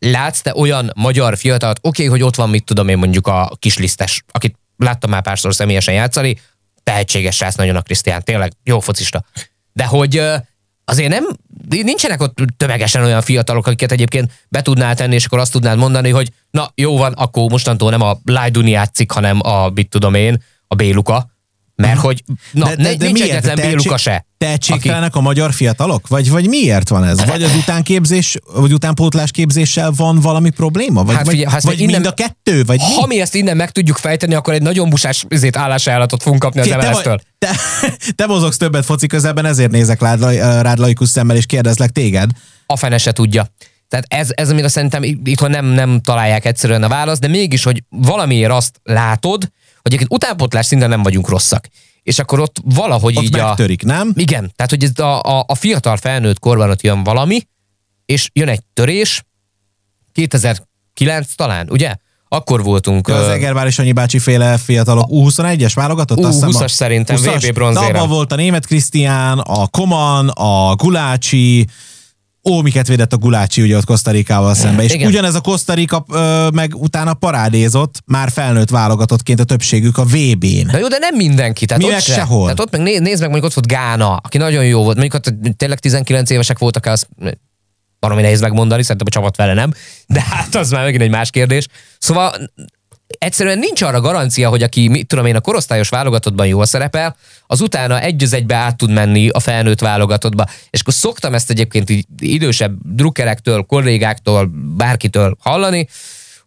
látsz 0.00 0.40
te 0.40 0.52
olyan 0.54 0.92
magyar 0.96 1.36
fiatalt, 1.36 1.78
oké, 1.82 1.88
okay, 1.88 2.06
hogy 2.06 2.26
ott 2.28 2.34
van, 2.34 2.50
mit 2.50 2.64
tudom 2.64 2.88
én 2.88 2.98
mondjuk 2.98 3.26
a 3.26 3.56
kislisztes, 3.58 4.24
akit 4.30 4.56
láttam 4.76 5.10
már 5.10 5.22
párszor 5.22 5.54
személyesen 5.54 5.94
játszani, 5.94 6.38
tehetséges 6.82 7.36
srác 7.36 7.54
nagyon 7.54 7.76
a 7.76 7.82
Krisztián, 7.82 8.22
tényleg. 8.24 8.52
Jó 8.64 8.80
focista. 8.80 9.24
De 9.72 9.84
hogy 9.84 10.22
azért 10.84 11.08
nem, 11.08 11.24
nincsenek 11.68 12.20
ott 12.20 12.38
tömegesen 12.56 13.04
olyan 13.04 13.22
fiatalok, 13.22 13.66
akiket 13.66 13.92
egyébként 13.92 14.32
be 14.48 14.62
tudnál 14.62 14.94
tenni, 14.94 15.14
és 15.14 15.24
akkor 15.24 15.38
azt 15.38 15.52
tudnád 15.52 15.78
mondani, 15.78 16.10
hogy 16.10 16.32
na 16.50 16.70
jó 16.74 16.96
van, 16.96 17.12
akkor 17.12 17.50
mostantól 17.50 17.90
nem 17.90 18.00
a 18.00 18.18
Lajduni 18.24 18.70
játszik, 18.70 19.10
hanem 19.10 19.40
a, 19.42 19.68
mit 19.68 19.88
tudom 19.88 20.14
én, 20.14 20.42
a 20.66 20.74
Béluka, 20.74 21.30
mert 21.80 21.98
hogy 21.98 22.24
na, 22.52 22.64
de, 22.64 22.76
de, 22.76 22.94
de 22.94 23.04
nincs 23.04 23.18
miért? 23.18 23.30
egyetlen 23.30 23.70
Béluka 23.70 23.96
se. 23.96 24.26
Tehetségtelenek 24.38 25.08
aki... 25.08 25.18
a 25.18 25.20
magyar 25.20 25.52
fiatalok? 25.52 26.08
Vagy, 26.08 26.30
vagy 26.30 26.48
miért 26.48 26.88
van 26.88 27.04
ez? 27.04 27.24
Vagy 27.24 27.42
az 27.42 27.54
utánképzés, 27.54 28.38
vagy 28.54 28.72
utánpótlás 28.72 29.30
képzéssel 29.30 29.92
van 29.96 30.20
valami 30.20 30.50
probléma? 30.50 31.04
Vagy, 31.04 31.14
hát, 31.14 31.28
figyelj, 31.28 31.44
vagy, 31.44 31.62
vagy 31.62 31.80
innen, 31.80 32.00
mind 32.00 32.06
a 32.06 32.12
kettő? 32.12 32.64
Vagy 32.64 32.80
ha 32.80 33.06
mi? 33.06 33.14
mi 33.14 33.20
ezt 33.20 33.34
innen 33.34 33.56
meg 33.56 33.70
tudjuk 33.70 33.96
fejteni, 33.96 34.34
akkor 34.34 34.54
egy 34.54 34.62
nagyon 34.62 34.90
busás 34.90 35.24
izét 35.28 35.56
állásajánlatot 35.56 36.22
fogunk 36.22 36.42
kapni 36.42 36.60
az 36.60 36.68
MLS-től. 36.68 37.20
Te, 37.38 37.50
te, 37.80 37.92
te 38.16 38.26
mozogsz 38.26 38.56
többet 38.56 38.84
foci 38.84 39.06
közelben, 39.06 39.44
ezért 39.44 39.70
nézek 39.70 40.00
rád, 40.00 40.22
rád 40.62 40.78
laikus 40.78 41.08
szemmel, 41.08 41.36
és 41.36 41.46
kérdezlek 41.46 41.90
téged. 41.90 42.30
A 42.66 42.76
fene 42.76 42.98
se 42.98 43.12
tudja. 43.12 43.46
Tehát 43.90 44.04
ez, 44.08 44.28
ez 44.34 44.50
amire 44.50 44.68
szerintem 44.68 45.02
itthon 45.02 45.50
nem, 45.50 45.66
nem 45.66 46.00
találják 46.00 46.44
egyszerűen 46.44 46.82
a 46.82 46.88
választ, 46.88 47.20
de 47.20 47.28
mégis, 47.28 47.62
hogy 47.62 47.82
valamiért 47.88 48.50
azt 48.50 48.80
látod, 48.82 49.50
hogy 49.82 49.92
egyébként 49.92 50.12
utánpotlás 50.12 50.66
szinten 50.66 50.88
nem 50.88 51.02
vagyunk 51.02 51.28
rosszak. 51.28 51.66
És 52.02 52.18
akkor 52.18 52.40
ott 52.40 52.56
valahogy 52.64 53.16
ott 53.16 53.22
így 53.22 53.36
megtörik, 53.36 53.82
a... 53.84 53.86
nem? 53.86 54.12
Igen, 54.14 54.52
tehát 54.56 54.70
hogy 54.70 54.84
ez 54.84 54.98
a, 54.98 55.20
a, 55.22 55.44
a 55.46 55.54
fiatal 55.54 55.96
felnőtt 55.96 56.38
korban 56.38 56.70
ott 56.70 56.82
jön 56.82 57.02
valami, 57.02 57.40
és 58.06 58.30
jön 58.32 58.48
egy 58.48 58.62
törés, 58.72 59.24
2009 60.12 61.34
talán, 61.34 61.70
ugye? 61.70 61.94
akkor 62.32 62.62
voltunk... 62.62 63.08
Az 63.08 63.26
ö, 63.26 63.30
Egervár 63.30 63.66
és 63.66 63.78
Annyi 63.78 63.92
bácsi 63.92 64.18
féle 64.18 64.58
fiatalok 64.58 65.06
U21-es 65.10 65.72
válogatott? 65.74 66.18
Azt 66.24 66.32
hiszem, 66.32 66.50
U20-as 66.50 66.64
a- 66.64 66.68
szerintem, 66.68 67.16
20-as. 67.16 67.34
VB 67.36 67.40
De 67.40 67.52
bronzérem. 67.52 67.94
abban 67.94 68.08
volt 68.08 68.32
a 68.32 68.36
német 68.36 68.66
Krisztián, 68.66 69.38
a 69.38 69.66
Koman, 69.66 70.28
a 70.28 70.74
Gulácsi, 70.74 71.66
ó, 72.44 72.60
miket 72.60 72.88
védett 72.88 73.12
a 73.12 73.16
Gulácsi 73.16 73.62
ugye 73.62 73.76
ott 73.76 73.84
Kosztarikával 73.84 74.54
szemben. 74.54 74.84
És 74.84 74.92
Igen. 74.92 75.06
ugyanez 75.06 75.34
a 75.34 75.40
Kosztarika 75.40 76.04
ö, 76.12 76.48
meg 76.52 76.74
utána 76.74 77.14
parádézott, 77.14 78.02
már 78.06 78.30
felnőtt 78.30 78.70
válogatottként 78.70 79.40
a 79.40 79.44
többségük 79.44 79.98
a 79.98 80.04
VB-n. 80.04 80.66
Na 80.72 80.78
jó, 80.78 80.88
de 80.88 80.98
nem 80.98 81.16
mindenki. 81.16 81.66
Tehát 81.66 81.82
Mi 81.82 81.88
ott 81.88 81.94
meg 81.94 82.02
se. 82.02 82.12
sehol. 82.12 82.42
Tehát 82.42 82.60
ott 82.60 82.70
meg 82.70 82.80
né- 82.80 83.00
nézd 83.00 83.20
meg, 83.20 83.30
mondjuk 83.30 83.44
ott 83.44 83.54
volt 83.54 83.66
Gána, 83.66 84.16
aki 84.16 84.38
nagyon 84.38 84.64
jó 84.64 84.82
volt. 84.82 84.96
Mondjuk 84.96 85.14
ott 85.14 85.56
tényleg 85.56 85.78
19 85.78 86.30
évesek 86.30 86.58
voltak, 86.58 86.86
az 86.86 87.06
valami 88.00 88.22
nehéz 88.22 88.40
megmondani, 88.40 88.82
szerintem 88.82 89.06
a 89.10 89.14
csapat 89.14 89.36
vele 89.36 89.54
nem. 89.54 89.72
De 90.06 90.20
hát 90.30 90.54
az 90.54 90.70
már 90.70 90.84
megint 90.84 91.02
egy 91.02 91.10
más 91.10 91.30
kérdés. 91.30 91.66
Szóval 91.98 92.32
egyszerűen 93.18 93.58
nincs 93.58 93.82
arra 93.82 94.00
garancia, 94.00 94.48
hogy 94.48 94.62
aki, 94.62 94.88
mit 94.88 95.06
tudom 95.06 95.26
én, 95.26 95.36
a 95.36 95.40
korosztályos 95.40 95.88
válogatottban 95.88 96.46
jól 96.46 96.66
szerepel, 96.66 97.16
az 97.46 97.60
utána 97.60 98.00
egy 98.00 98.22
az 98.22 98.32
egybe 98.32 98.54
át 98.54 98.76
tud 98.76 98.90
menni 98.90 99.28
a 99.28 99.40
felnőtt 99.40 99.80
válogatottba. 99.80 100.44
És 100.70 100.80
akkor 100.80 100.92
szoktam 100.92 101.34
ezt 101.34 101.50
egyébként 101.50 101.90
így 101.90 102.06
idősebb 102.18 102.74
drukkerektől, 102.82 103.62
kollégáktól, 103.62 104.50
bárkitől 104.76 105.36
hallani, 105.40 105.88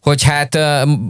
hogy 0.01 0.23
hát 0.23 0.57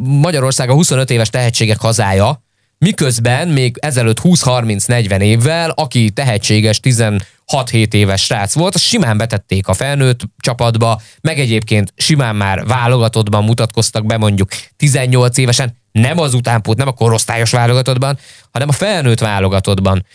Magyarország 0.03 0.69
a 0.69 0.73
25 0.73 1.09
éves 1.09 1.29
tehetségek 1.29 1.79
hazája, 1.79 2.43
miközben 2.83 3.47
még 3.47 3.77
ezelőtt 3.79 4.19
20-30-40 4.23 5.21
évvel, 5.21 5.69
aki 5.69 6.09
tehetséges 6.09 6.79
16-7 6.83 7.93
éves 7.93 8.23
srác 8.23 8.53
volt, 8.53 8.77
simán 8.77 9.17
betették 9.17 9.67
a 9.67 9.73
felnőtt 9.73 10.19
csapatba, 10.37 11.01
meg 11.21 11.39
egyébként 11.39 11.93
simán 11.95 12.35
már 12.35 12.65
válogatottban 12.65 13.43
mutatkoztak 13.43 14.05
be 14.05 14.17
mondjuk 14.17 14.49
18 14.77 15.37
évesen, 15.37 15.77
nem 15.91 16.19
az 16.19 16.33
utánpót, 16.33 16.77
nem 16.77 16.87
a 16.87 16.91
korosztályos 16.91 17.51
válogatottban, 17.51 18.17
hanem 18.51 18.69
a 18.69 18.71
felnőtt 18.71 19.19
válogatottban. 19.19 20.05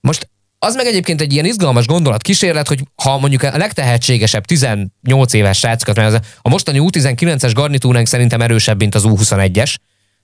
Most 0.00 0.30
az 0.58 0.74
meg 0.74 0.86
egyébként 0.86 1.20
egy 1.20 1.32
ilyen 1.32 1.44
izgalmas 1.44 1.86
gondolat 1.86 2.22
kísérlet, 2.22 2.68
hogy 2.68 2.80
ha 3.02 3.18
mondjuk 3.18 3.42
a 3.42 3.56
legtehetségesebb 3.56 4.44
18 4.44 5.32
éves 5.32 5.58
srácokat, 5.58 5.96
mert 5.96 6.26
a 6.42 6.48
mostani 6.48 6.78
U19-es 6.82 7.50
garnitúránk 7.54 8.06
szerintem 8.06 8.40
erősebb, 8.40 8.78
mint 8.78 8.94
az 8.94 9.04
U21-es, 9.06 9.74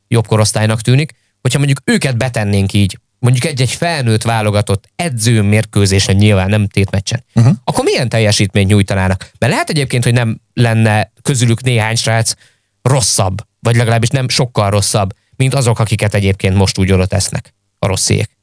jobb 0.09 0.27
korosztálynak 0.27 0.81
tűnik, 0.81 1.13
hogyha 1.47 1.65
mondjuk 1.65 1.83
őket 1.85 2.17
betennénk 2.17 2.73
így, 2.73 2.99
mondjuk 3.19 3.45
egy-egy 3.45 3.71
felnőtt 3.71 4.23
válogatott 4.23 4.89
edző 4.97 5.43
mérkőzésen 5.43 6.17
nyilván 6.17 6.49
nem 6.49 6.69
tétmeccsen, 6.69 7.25
uh-huh. 7.35 7.55
akkor 7.65 7.85
milyen 7.85 8.09
teljesítményt 8.09 8.69
nyújtanának? 8.69 9.31
Mert 9.39 9.53
lehet 9.53 9.71
egyébként, 9.71 10.05
hogy 10.05 10.13
nem 10.13 10.41
lenne 10.53 11.13
közülük 11.23 11.63
néhány 11.63 11.97
srác 11.97 12.33
rosszabb, 12.83 13.37
vagy 13.61 13.77
legalábbis 13.77 14.09
nem 14.09 14.29
sokkal 14.29 14.71
rosszabb, 14.71 15.13
mint 15.37 15.55
azok, 15.55 15.79
akiket 15.79 16.15
egyébként 16.15 16.57
most 16.57 16.79
úgy 16.79 16.93
oda 16.93 17.07
tesznek 17.07 17.55
a 17.79 17.87
rossziék. 17.87 18.39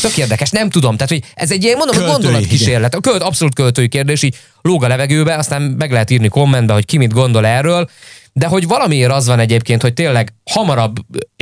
Tök 0.00 0.16
érdekes, 0.16 0.50
nem 0.50 0.70
tudom. 0.70 0.96
Tehát, 0.96 1.12
hogy 1.12 1.22
ez 1.34 1.50
egy 1.50 1.62
ilyen, 1.62 1.76
mondom, 1.76 1.96
Költői, 1.96 2.14
gondolatkísérlet. 2.14 2.94
A 2.94 3.00
költ, 3.00 3.22
abszolút 3.22 3.54
költői 3.54 3.88
kérdés, 3.88 4.22
így 4.22 4.36
lóg 4.62 4.84
a 4.84 4.88
levegőbe, 4.88 5.36
aztán 5.36 5.62
meg 5.62 5.92
lehet 5.92 6.10
írni 6.10 6.28
kommentbe, 6.28 6.72
hogy 6.72 6.84
ki 6.84 6.96
mit 6.96 7.12
gondol 7.12 7.46
erről, 7.46 7.88
de 8.38 8.46
hogy 8.46 8.66
valamiért 8.66 9.12
az 9.12 9.26
van 9.26 9.38
egyébként, 9.38 9.82
hogy 9.82 9.92
tényleg 9.92 10.34
hamarabb, 10.50 10.96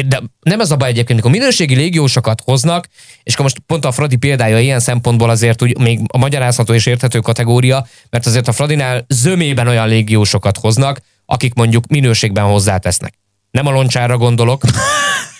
de 0.07 0.22
nem 0.40 0.61
ez 0.61 0.70
a 0.70 0.76
baj 0.76 0.88
egyébként, 0.88 1.11
amikor 1.20 1.38
minőségi 1.38 1.74
légiósokat 1.74 2.40
hoznak, 2.44 2.88
és 3.22 3.33
akkor 3.33 3.44
most 3.44 3.59
pont 3.66 3.85
a 3.85 3.92
Fradi 3.92 4.16
példája 4.16 4.59
ilyen 4.59 4.80
szempontból 4.80 5.30
azért 5.30 5.62
úgy 5.62 5.78
még 5.78 6.00
a 6.07 6.18
magyarázható 6.18 6.74
és 6.74 6.87
érthető 6.87 7.18
kategória, 7.18 7.87
mert 8.11 8.26
azért 8.26 8.48
a 8.48 8.52
Fradinál 8.52 9.04
zömében 9.09 9.68
olyan 9.68 9.88
légiósokat 9.88 10.59
hoznak, 10.59 11.00
akik 11.26 11.54
mondjuk 11.54 11.87
minőségben 11.87 12.44
hozzátesznek. 12.44 13.14
Nem 13.50 13.66
a 13.66 13.70
loncsára 13.70 14.16
gondolok, 14.16 14.62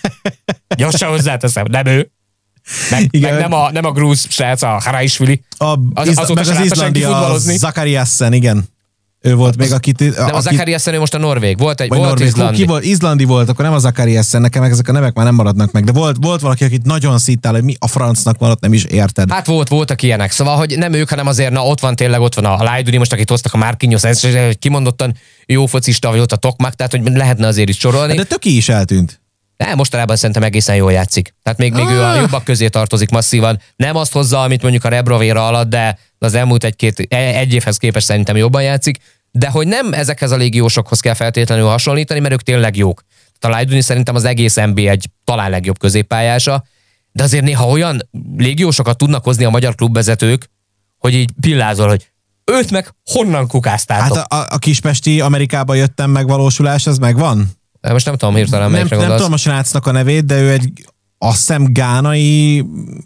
gyorsan 0.77 1.09
hozzáteszem, 1.09 1.65
nem 1.69 1.87
ő, 1.87 2.11
meg, 2.91 3.07
Igen. 3.11 3.33
meg 3.33 3.41
nem, 3.41 3.53
a, 3.53 3.71
nem 3.71 3.85
a 3.85 3.93
grúz 3.93 4.27
srác, 4.31 4.63
a 4.63 4.81
Haraisvili. 4.85 5.43
A, 5.57 5.65
Az- 5.95 6.19
az, 6.19 6.29
meg 6.29 6.39
az 6.39 6.49
látta 6.49 6.65
izlandi, 6.65 6.75
senki 6.75 7.03
a 7.03 7.09
futballozni. 7.09 7.57
Zakariassen, 7.57 8.33
igen. 8.33 8.73
Ő 9.27 9.35
volt 9.35 9.57
még, 9.57 9.73
akit... 9.73 9.99
Nem, 10.01 10.13
a 10.17 10.23
akit- 10.37 10.41
Zakariasen 10.53 10.95
ő 10.95 10.99
most 10.99 11.15
a 11.15 11.19
Norvég. 11.19 11.59
Volt 11.59 11.81
egy, 11.81 11.89
volt 11.89 12.03
Norvég, 12.03 12.27
izlandi. 12.27 12.57
Ki 12.57 12.65
volt, 12.65 12.85
izlandi 12.85 13.25
volt, 13.25 13.49
akkor 13.49 13.65
nem 13.65 13.75
a 13.75 13.79
Zakariassen, 13.79 14.41
nekem 14.41 14.63
ezek 14.63 14.89
a 14.89 14.93
nevek 14.93 15.15
már 15.15 15.25
nem 15.25 15.35
maradnak 15.35 15.73
meg, 15.73 15.85
de 15.85 15.93
volt, 15.93 16.17
volt 16.21 16.41
valaki, 16.41 16.65
akit 16.65 16.85
nagyon 16.85 17.19
szíttál, 17.19 17.53
hogy 17.53 17.63
mi 17.63 17.75
a 17.79 17.87
francnak 17.89 18.39
van, 18.39 18.51
ott 18.51 18.61
nem 18.61 18.73
is 18.73 18.85
érted. 18.85 19.33
Hát 19.33 19.47
volt, 19.47 19.69
voltak 19.69 20.03
ilyenek. 20.03 20.31
Szóval, 20.31 20.57
hogy 20.57 20.79
nem 20.79 20.93
ők, 20.93 21.09
hanem 21.09 21.27
azért, 21.27 21.51
na 21.53 21.63
ott 21.63 21.81
van 21.81 21.97
tényleg, 21.97 22.21
ott 22.21 22.35
van 22.35 22.45
a 22.45 22.63
Lajduni, 22.63 22.97
most 22.97 23.13
akit 23.13 23.29
hoztak 23.29 23.53
a 23.55 23.57
Márkinyos, 23.57 24.03
ez 24.05 24.21
hogy 24.21 24.59
kimondottan 24.59 25.15
jó 25.47 25.67
focista, 25.67 26.11
vagy 26.11 26.19
ott 26.21 26.33
a 26.33 26.37
Tokmak, 26.37 26.75
tehát 26.75 26.93
hogy 26.93 27.03
lehetne 27.05 27.47
azért 27.47 27.69
is 27.69 27.79
sorolni. 27.79 28.15
De 28.15 28.25
töki 28.25 28.57
is 28.57 28.69
eltűnt. 28.69 29.23
De 29.57 29.75
mostanában 29.75 30.17
szerintem 30.17 30.43
egészen 30.43 30.77
jól 30.77 30.93
játszik. 30.93 31.35
Tehát 31.43 31.59
még, 31.59 31.73
még 31.73 31.89
ő 31.89 32.01
a 32.01 32.11
Ah. 32.11 32.21
jobbak 32.21 32.45
közé 32.45 32.69
tartozik 32.69 33.11
masszívan. 33.11 33.61
Nem 33.77 33.97
azt 33.97 34.13
hozza, 34.13 34.43
amit 34.43 34.63
mondjuk 34.63 34.85
a 34.85 34.89
Rebrovéra 34.89 35.47
alatt, 35.47 35.69
de 35.69 35.99
az 36.19 36.35
elmúlt 36.35 36.65
egy-két, 36.65 37.07
e- 37.09 37.17
egy 37.39 37.53
évhez 37.55 37.77
képest 37.77 38.07
szerintem 38.07 38.37
jobban 38.37 38.63
játszik. 38.63 38.99
De 39.39 39.49
hogy 39.49 39.67
nem 39.67 39.93
ezekhez 39.93 40.31
a 40.31 40.37
légiósokhoz 40.37 41.01
kell 41.01 41.15
feltétlenül 41.15 41.67
hasonlítani, 41.67 42.21
mert 42.21 42.33
ők 42.33 42.43
tényleg 42.43 42.77
jók. 42.77 43.03
Tehát 43.39 43.57
a 43.57 43.59
Lajduni 43.59 43.81
szerintem 43.81 44.15
az 44.15 44.25
egész 44.25 44.55
NB 44.55 44.79
egy 44.79 45.11
talán 45.25 45.51
legjobb 45.51 45.79
középpályása, 45.79 46.65
de 47.13 47.23
azért 47.23 47.45
néha 47.45 47.69
olyan 47.69 48.09
légiósokat 48.37 48.97
tudnak 48.99 49.25
hozni 49.25 49.45
a 49.45 49.51
magyar 49.51 49.75
klubvezetők, 49.75 50.51
hogy 50.99 51.15
így 51.15 51.31
pillázol, 51.41 51.89
hogy 51.89 52.11
őt 52.45 52.71
meg 52.71 52.95
honnan 53.11 53.47
kukáztátok. 53.47 54.17
Hát 54.17 54.33
a, 54.33 54.37
a, 54.37 54.47
a 54.51 54.59
kispesti 54.59 55.21
Amerikába 55.21 55.75
jöttem 55.75 56.11
megvalósulás, 56.11 56.87
az 56.87 56.99
megvan? 56.99 57.51
Most 57.81 58.07
nem 58.07 58.17
tudom 58.17 58.35
hirtelen, 58.35 58.63
Nem, 58.63 58.71
melyikre 58.71 58.97
nem 58.97 59.07
gondolsz. 59.07 59.21
tudom 59.21 59.39
a 59.39 59.41
srácnak 59.41 59.87
a 59.87 59.91
nevét, 59.91 60.25
de 60.25 60.41
ő 60.41 60.51
egy 60.51 60.85
azt 61.19 61.37
hiszem 61.37 61.73
gánai 61.73 62.65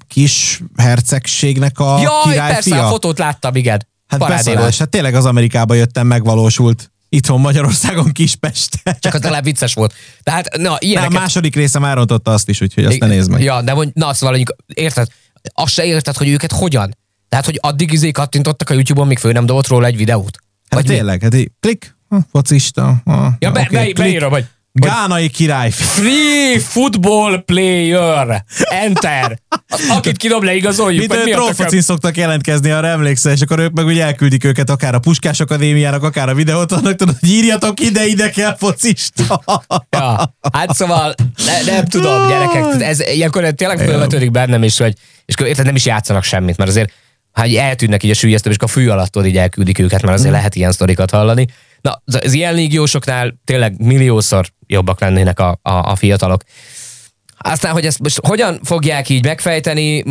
kis 0.09 0.63
hercegségnek 0.77 1.79
a 1.79 1.99
Jaj, 2.01 2.23
király 2.23 2.53
persze, 2.53 2.75
fia. 2.75 2.87
a 2.87 2.89
fotót 2.89 3.19
láttam, 3.19 3.55
igen. 3.55 3.87
Hát 4.09 4.21
Parádé 4.21 4.55
volt. 4.55 4.77
hát 4.77 4.89
tényleg 4.89 5.15
az 5.15 5.25
Amerikába 5.25 5.75
jöttem, 5.75 6.07
megvalósult. 6.07 6.91
Itthon 7.09 7.41
Magyarországon 7.41 8.13
Kispest. 8.13 8.83
Csak 8.99 9.15
az 9.15 9.23
legalább 9.23 9.45
vicces 9.45 9.75
volt. 9.75 9.95
Tehát, 10.23 10.57
na, 10.57 10.63
Na, 10.63 10.73
a 10.73 10.77
ilyeneket... 10.81 11.19
második 11.19 11.55
része 11.55 11.79
már 11.79 11.97
rontotta 11.97 12.33
azt 12.33 12.49
is, 12.49 12.61
úgyhogy 12.61 12.85
azt 12.85 12.99
ne 12.99 13.07
nézd 13.07 13.31
meg. 13.31 13.43
Ja, 13.43 13.63
de 13.63 13.75
mondj, 13.75 13.91
na, 13.95 14.15
szóval 14.15 14.43
érted? 14.67 15.09
Azt 15.55 15.73
se 15.73 15.85
érted, 15.85 16.17
hogy 16.17 16.29
őket 16.29 16.53
hogyan? 16.53 16.97
Tehát, 17.29 17.45
hogy 17.45 17.59
addig 17.63 17.93
izé 17.93 18.11
kattintottak 18.11 18.71
a 18.71 18.75
YouTube-on, 18.75 19.07
míg 19.07 19.19
fő 19.19 19.33
nem 19.33 19.47
dobott 19.47 19.67
róla 19.67 19.87
egy 19.87 19.97
videót? 19.97 20.39
Hát 20.69 20.81
Vagy 20.81 20.89
mi? 20.89 20.95
tényleg, 20.95 21.23
hát 21.23 21.35
így, 21.35 21.51
klik, 21.61 21.97
ha, 22.09 22.19
focista. 22.33 23.01
Ha, 23.05 23.37
Ja, 23.39 23.51
be, 23.51 23.61
oké, 23.61 23.93
be, 23.93 24.03
beírom, 24.03 24.31
hogy 24.31 24.47
Gánai 24.79 25.29
király. 25.29 25.71
Free 25.71 26.61
football 26.61 27.43
player. 27.45 28.45
Enter. 28.63 29.39
Akit 29.89 30.17
kidob 30.17 30.43
le, 30.43 30.55
igazoljuk. 30.55 31.09
Mint 31.09 31.25
mi 31.25 31.31
trollfocin 31.31 31.81
szoktak 31.81 32.17
jelentkezni, 32.17 32.71
arra 32.71 32.87
emlékszel, 32.87 33.33
és 33.33 33.41
akkor 33.41 33.59
ők 33.59 33.73
meg 33.73 33.87
ugye 33.87 34.05
elküldik 34.05 34.45
őket 34.45 34.71
akár 34.71 34.95
a 34.95 34.99
Puskás 34.99 35.41
Akadémiának, 35.41 36.03
akár 36.03 36.29
a 36.29 36.35
videót 36.35 36.73
annak, 36.73 36.97
tudod, 36.97 37.17
hogy 37.21 37.29
írjatok 37.29 37.81
ide, 37.81 38.07
ide 38.07 38.31
kell 38.31 38.57
focista. 38.57 39.43
Ja, 39.91 40.35
hát 40.53 40.75
szóval 40.75 41.15
ne, 41.47 41.73
nem 41.73 41.85
tudom, 41.85 42.29
gyerekek, 42.29 42.83
ez 42.83 43.01
ilyenkor 43.01 43.53
tényleg 43.53 43.79
felvetődik 43.79 44.31
bennem 44.31 44.63
is, 44.63 44.79
hogy 44.79 44.95
és 45.25 45.35
érted, 45.39 45.65
nem 45.65 45.75
is 45.75 45.87
játszanak 45.87 46.25
semmit, 46.25 46.57
mert 46.57 46.71
azért 46.71 46.93
ha 47.33 47.45
eltűnnek 47.59 48.03
így 48.03 48.11
a 48.11 48.15
sülyeztő, 48.15 48.51
és 48.51 48.57
a 48.59 48.67
fű 48.67 48.89
alatt 48.89 49.27
így 49.27 49.37
elküldik 49.37 49.79
őket, 49.79 50.03
mert 50.03 50.19
azért 50.19 50.33
lehet 50.33 50.55
ilyen 50.55 50.73
sztorikat 50.73 51.11
hallani. 51.11 51.47
Na, 51.81 52.03
az- 52.05 52.33
ilyen 52.33 52.55
légiósoknál 52.55 53.35
tényleg 53.45 53.81
milliószor 53.81 54.47
jobbak 54.67 55.01
lennének 55.01 55.41
a, 55.41 55.59
a, 55.63 55.73
a 55.73 55.97
fiatalok. 55.97 56.43
Aztán, 57.39 57.73
hogy 57.73 57.87
ezt 57.87 57.99
most 57.99 58.21
hogyan 58.27 58.61
fogják 58.63 59.09
így 59.09 59.25
megfejteni, 59.25 60.05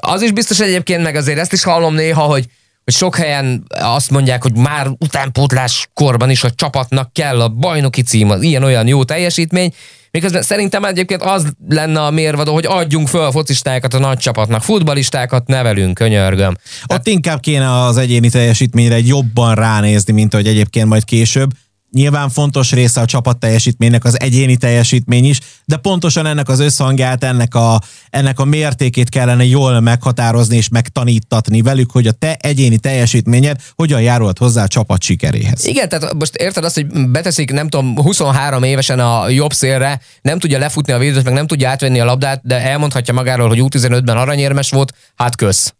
az 0.00 0.22
is 0.22 0.32
biztos 0.32 0.60
egyébként, 0.60 1.02
meg 1.02 1.16
azért 1.16 1.38
ezt 1.38 1.52
is 1.52 1.62
hallom 1.62 1.94
néha, 1.94 2.22
hogy, 2.22 2.46
hogy 2.84 2.94
sok 2.94 3.16
helyen 3.16 3.64
azt 3.68 4.10
mondják, 4.10 4.42
hogy 4.42 4.56
már 4.56 4.86
utánpótlás 4.98 5.88
korban 5.94 6.30
is 6.30 6.44
a 6.44 6.50
csapatnak 6.50 7.12
kell 7.12 7.40
a 7.40 7.48
bajnoki 7.48 8.02
cím, 8.02 8.30
az 8.30 8.42
ilyen-olyan 8.42 8.86
jó 8.86 9.04
teljesítmény, 9.04 9.72
miközben 10.12 10.42
szerintem 10.42 10.84
egyébként 10.84 11.22
az 11.22 11.52
lenne 11.68 12.00
a 12.00 12.10
mérvadó, 12.10 12.52
hogy 12.52 12.66
adjunk 12.66 13.08
föl 13.08 13.30
focistákat 13.30 13.94
a 13.94 13.98
nagy 13.98 14.18
csapatnak, 14.18 14.62
futbalistákat 14.62 15.46
nevelünk, 15.46 15.94
könyörgöm. 15.94 16.56
Ott 16.86 17.06
inkább 17.06 17.40
kéne 17.40 17.82
az 17.82 17.96
egyéni 17.96 18.30
teljesítményre 18.30 18.98
jobban 18.98 19.54
ránézni, 19.54 20.12
mint 20.12 20.34
hogy 20.34 20.46
egyébként 20.46 20.88
majd 20.88 21.04
később. 21.04 21.50
Nyilván 21.92 22.30
fontos 22.30 22.72
része 22.72 23.00
a 23.00 23.04
csapat 23.04 23.38
teljesítménynek 23.38 24.04
az 24.04 24.20
egyéni 24.20 24.56
teljesítmény 24.56 25.24
is, 25.24 25.38
de 25.64 25.76
pontosan 25.76 26.26
ennek 26.26 26.48
az 26.48 26.60
összhangját, 26.60 27.24
ennek 27.24 27.54
a, 27.54 27.80
ennek 28.10 28.38
a 28.38 28.44
mértékét 28.44 29.08
kellene 29.08 29.44
jól 29.44 29.80
meghatározni 29.80 30.56
és 30.56 30.68
megtanítatni 30.68 31.62
velük, 31.62 31.90
hogy 31.90 32.06
a 32.06 32.12
te 32.12 32.36
egyéni 32.40 32.78
teljesítményed 32.78 33.60
hogyan 33.74 34.02
járult 34.02 34.38
hozzá 34.38 34.62
a 34.62 34.68
csapat 34.68 35.02
sikeréhez. 35.02 35.66
Igen, 35.66 35.88
tehát 35.88 36.14
most 36.14 36.34
érted 36.34 36.64
azt, 36.64 36.74
hogy 36.74 37.10
beteszik, 37.10 37.52
nem 37.52 37.68
tudom, 37.68 37.96
23 37.96 38.62
évesen 38.62 38.98
a 38.98 39.28
jobb 39.28 39.52
szélre, 39.52 40.00
nem 40.22 40.38
tudja 40.38 40.58
lefutni 40.58 40.92
a 40.92 40.98
védőt, 40.98 41.24
meg 41.24 41.32
nem 41.32 41.46
tudja 41.46 41.68
átvenni 41.68 42.00
a 42.00 42.04
labdát, 42.04 42.40
de 42.44 42.60
elmondhatja 42.60 43.14
magáról, 43.14 43.48
hogy 43.48 43.58
U15-ben 43.62 44.16
aranyérmes 44.16 44.70
volt, 44.70 44.94
hát 45.14 45.36
kösz. 45.36 45.74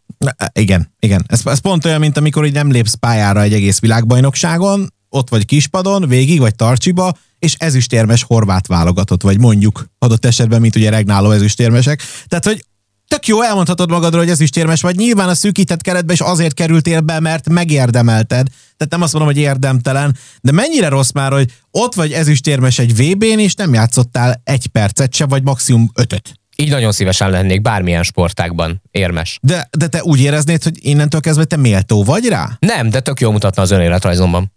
Igen, 0.53 0.93
igen. 0.99 1.25
Ez, 1.27 1.41
ez 1.45 1.59
pont 1.59 1.85
olyan, 1.85 1.99
mint 1.99 2.17
amikor 2.17 2.45
így 2.45 2.53
nem 2.53 2.71
lépsz 2.71 2.93
pályára 2.93 3.41
egy 3.41 3.53
egész 3.53 3.79
világbajnokságon, 3.79 4.93
ott 5.13 5.29
vagy 5.29 5.45
kispadon, 5.45 6.07
végig, 6.07 6.39
vagy 6.39 6.55
tarcsiba, 6.55 7.13
és 7.39 7.55
ezüstérmes 7.57 8.23
horvát 8.23 8.67
válogatott, 8.67 9.21
vagy 9.21 9.39
mondjuk 9.39 9.85
adott 9.99 10.25
esetben, 10.25 10.61
mint 10.61 10.75
ugye 10.75 10.89
regnáló 10.89 11.31
ezüstérmesek. 11.31 12.01
Tehát, 12.27 12.45
hogy 12.45 12.65
tök 13.07 13.27
jó, 13.27 13.41
elmondhatod 13.41 13.89
magadról, 13.89 14.21
hogy 14.21 14.31
ezüstérmes 14.31 14.81
vagy. 14.81 14.95
Nyilván 14.95 15.29
a 15.29 15.35
szűkített 15.35 15.81
keretbe 15.81 16.13
is 16.13 16.19
azért 16.19 16.53
kerültél 16.53 17.01
be, 17.01 17.19
mert 17.19 17.49
megérdemelted. 17.49 18.47
Tehát 18.77 18.91
nem 18.91 19.01
azt 19.01 19.13
mondom, 19.13 19.33
hogy 19.33 19.41
érdemtelen, 19.41 20.17
de 20.41 20.51
mennyire 20.51 20.87
rossz 20.87 21.11
már, 21.11 21.31
hogy 21.31 21.51
ott 21.71 21.93
vagy 21.93 22.11
ezüstérmes 22.11 22.79
egy 22.79 22.95
VB-n, 22.95 23.39
és 23.39 23.53
nem 23.53 23.73
játszottál 23.73 24.41
egy 24.43 24.67
percet 24.67 25.13
se, 25.13 25.25
vagy 25.25 25.43
maximum 25.43 25.89
ötöt. 25.93 26.33
Így 26.55 26.69
nagyon 26.69 26.91
szívesen 26.91 27.29
lennék 27.29 27.61
bármilyen 27.61 28.03
sportákban 28.03 28.81
érmes. 28.91 29.39
De, 29.41 29.67
de 29.77 29.87
te 29.87 30.03
úgy 30.03 30.21
éreznéd, 30.21 30.63
hogy 30.63 30.77
innentől 30.81 31.21
kezdve 31.21 31.43
te 31.43 31.57
méltó 31.57 32.03
vagy 32.03 32.27
rá? 32.27 32.57
Nem, 32.59 32.89
de 32.89 32.99
tök 32.99 33.19
jó 33.19 33.31
mutatna 33.31 33.61
az 33.61 33.71
önéletrajzomban. 33.71 34.51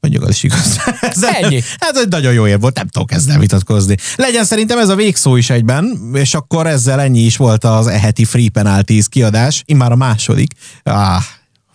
Mondjuk 0.00 0.22
az 0.22 0.28
is 0.28 0.42
igaz. 0.42 0.78
Ez 1.00 1.22
Ennyi. 1.22 1.60
Hát 1.78 1.96
egy 1.96 2.08
nagyon 2.08 2.32
jó 2.32 2.46
év 2.46 2.60
volt, 2.60 2.76
nem 2.76 2.86
tudok 2.86 3.12
ezzel 3.12 3.38
vitatkozni. 3.38 3.96
Legyen 4.16 4.44
szerintem 4.44 4.78
ez 4.78 4.88
a 4.88 4.94
végszó 4.94 5.36
is 5.36 5.50
egyben, 5.50 6.10
és 6.14 6.34
akkor 6.34 6.66
ezzel 6.66 7.00
ennyi 7.00 7.20
is 7.20 7.36
volt 7.36 7.64
az 7.64 7.86
eheti 7.86 8.24
Free 8.24 8.50
Penalties 8.52 9.08
kiadás, 9.08 9.62
immár 9.66 9.92
a 9.92 9.96
második. 9.96 10.52
Ah, 10.82 11.22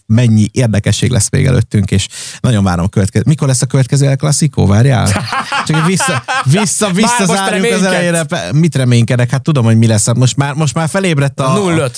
mennyi 0.06 0.48
érdekesség 0.52 1.12
lesz 1.12 1.30
még 1.30 1.46
előttünk, 1.46 1.92
és 1.92 2.08
nagyon 2.40 2.64
várom 2.64 2.86
a 2.86 2.88
következő. 2.88 3.24
Mikor 3.28 3.48
lesz 3.48 3.62
a 3.62 3.66
következő 3.66 4.08
El 4.08 4.16
Clasico? 4.16 4.66
Várjál? 4.66 5.12
Csak 5.66 5.86
vissza, 5.86 6.24
vissza, 6.44 6.92
vissza 6.92 7.26
zárjuk 7.26 7.74
az 7.74 7.84
elejére. 7.84 8.26
Mit 8.52 8.76
reménykedek? 8.76 9.30
Hát 9.30 9.42
tudom, 9.42 9.66
hogy 9.66 9.78
mi 9.78 9.88
lesz. 9.88 10.14
Most 10.14 10.38
már, 10.38 10.54
most 10.54 10.74
már 10.74 10.90
felébredt 10.90 11.40
a... 11.40 11.54
0-5. 11.54 11.92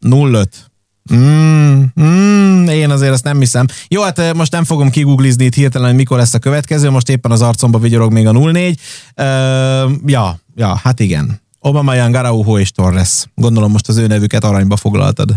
0-5. 0.00 0.46
Mm, 1.14 1.82
mm, 2.00 2.66
én 2.66 2.90
azért 2.90 3.12
ezt 3.12 3.24
nem 3.24 3.38
hiszem. 3.38 3.66
Jó, 3.88 4.02
hát 4.02 4.18
eh, 4.18 4.32
most 4.32 4.52
nem 4.52 4.64
fogom 4.64 4.90
kiguglizni 4.90 5.44
itt 5.44 5.54
hirtelen, 5.54 5.86
hogy 5.86 5.96
mikor 5.96 6.18
lesz 6.18 6.34
a 6.34 6.38
következő, 6.38 6.90
most 6.90 7.08
éppen 7.08 7.30
az 7.30 7.42
arcomba 7.42 7.78
vigyorog 7.78 8.12
még 8.12 8.26
a 8.26 8.32
0-4. 8.32 8.74
Uh, 9.16 9.92
ja, 10.06 10.38
ja, 10.54 10.80
hát 10.82 11.00
igen. 11.00 11.40
Obama, 11.60 12.10
Garauho 12.10 12.58
és 12.58 12.70
Torres. 12.70 13.26
Gondolom 13.34 13.70
most 13.70 13.88
az 13.88 13.96
ő 13.96 14.06
nevüket 14.06 14.44
aranyba 14.44 14.76
foglaltad. 14.76 15.34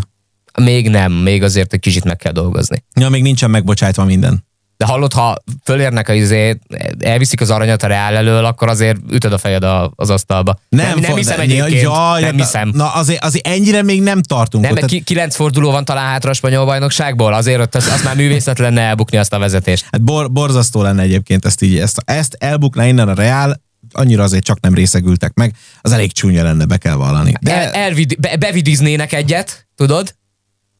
Még 0.60 0.88
nem, 0.88 1.12
még 1.12 1.42
azért 1.42 1.72
egy 1.72 1.80
kicsit 1.80 2.04
meg 2.04 2.16
kell 2.16 2.32
dolgozni. 2.32 2.84
Ja, 2.94 3.08
még 3.08 3.22
nincsen 3.22 3.50
megbocsájtva 3.50 4.04
minden. 4.04 4.44
De 4.82 4.88
hallod, 4.88 5.12
ha 5.12 5.36
fölérnek 5.64 6.08
a 6.08 6.12
izé, 6.12 6.58
elviszik 6.98 7.40
az 7.40 7.50
aranyat 7.50 7.82
a 7.82 7.86
Reál 7.86 8.16
elől, 8.16 8.44
akkor 8.44 8.68
azért 8.68 8.98
ütöd 9.10 9.32
a 9.32 9.38
fejed 9.38 9.64
a, 9.64 9.92
az 9.96 10.10
asztalba. 10.10 10.58
nem, 10.68 10.86
nem 10.86 11.02
fog- 11.02 11.16
hiszem 11.16 11.40
egyébként. 11.40 11.82
Ja, 11.82 12.18
ja, 12.18 12.24
nem 12.26 12.36
na- 12.36 12.42
hiszem. 12.42 12.70
Na, 12.74 12.94
azért, 12.94 13.24
azért 13.24 13.46
ennyire 13.46 13.82
még 13.82 14.02
nem 14.02 14.22
tartunk. 14.22 14.64
Nem, 14.64 14.72
ott. 14.72 14.84
ki, 14.84 15.00
kilenc 15.00 15.34
forduló 15.34 15.70
van 15.70 15.84
talán 15.84 16.06
hátra 16.06 16.30
a 16.30 16.32
spanyol 16.32 16.64
bajnokságból, 16.64 17.32
azért 17.34 17.60
ott 17.60 17.74
az, 17.74 17.86
az 17.86 18.02
már 18.04 18.16
művészet 18.16 18.58
lenne 18.58 18.80
elbukni 18.80 19.18
azt 19.18 19.32
a 19.32 19.38
vezetést. 19.38 19.86
Hát 19.90 20.02
bor, 20.02 20.30
borzasztó 20.32 20.82
lenne 20.82 21.02
egyébként 21.02 21.44
ezt 21.44 21.62
így, 21.62 21.78
ezt, 21.78 22.02
ezt 22.04 22.36
elbukná 22.38 22.86
innen 22.86 23.08
a 23.08 23.14
Real, 23.14 23.60
annyira 23.92 24.22
azért 24.22 24.44
csak 24.44 24.60
nem 24.60 24.74
részegültek 24.74 25.34
meg, 25.34 25.54
az 25.80 25.92
elég 25.92 26.12
csúnya 26.12 26.42
lenne, 26.42 26.64
be 26.64 26.76
kell 26.76 26.94
vallani. 26.94 27.32
De... 27.40 27.52
El, 27.52 27.72
elvid, 27.72 28.20
be, 28.20 28.36
bevidiznének 28.36 29.12
egyet, 29.12 29.66
tudod? 29.76 30.14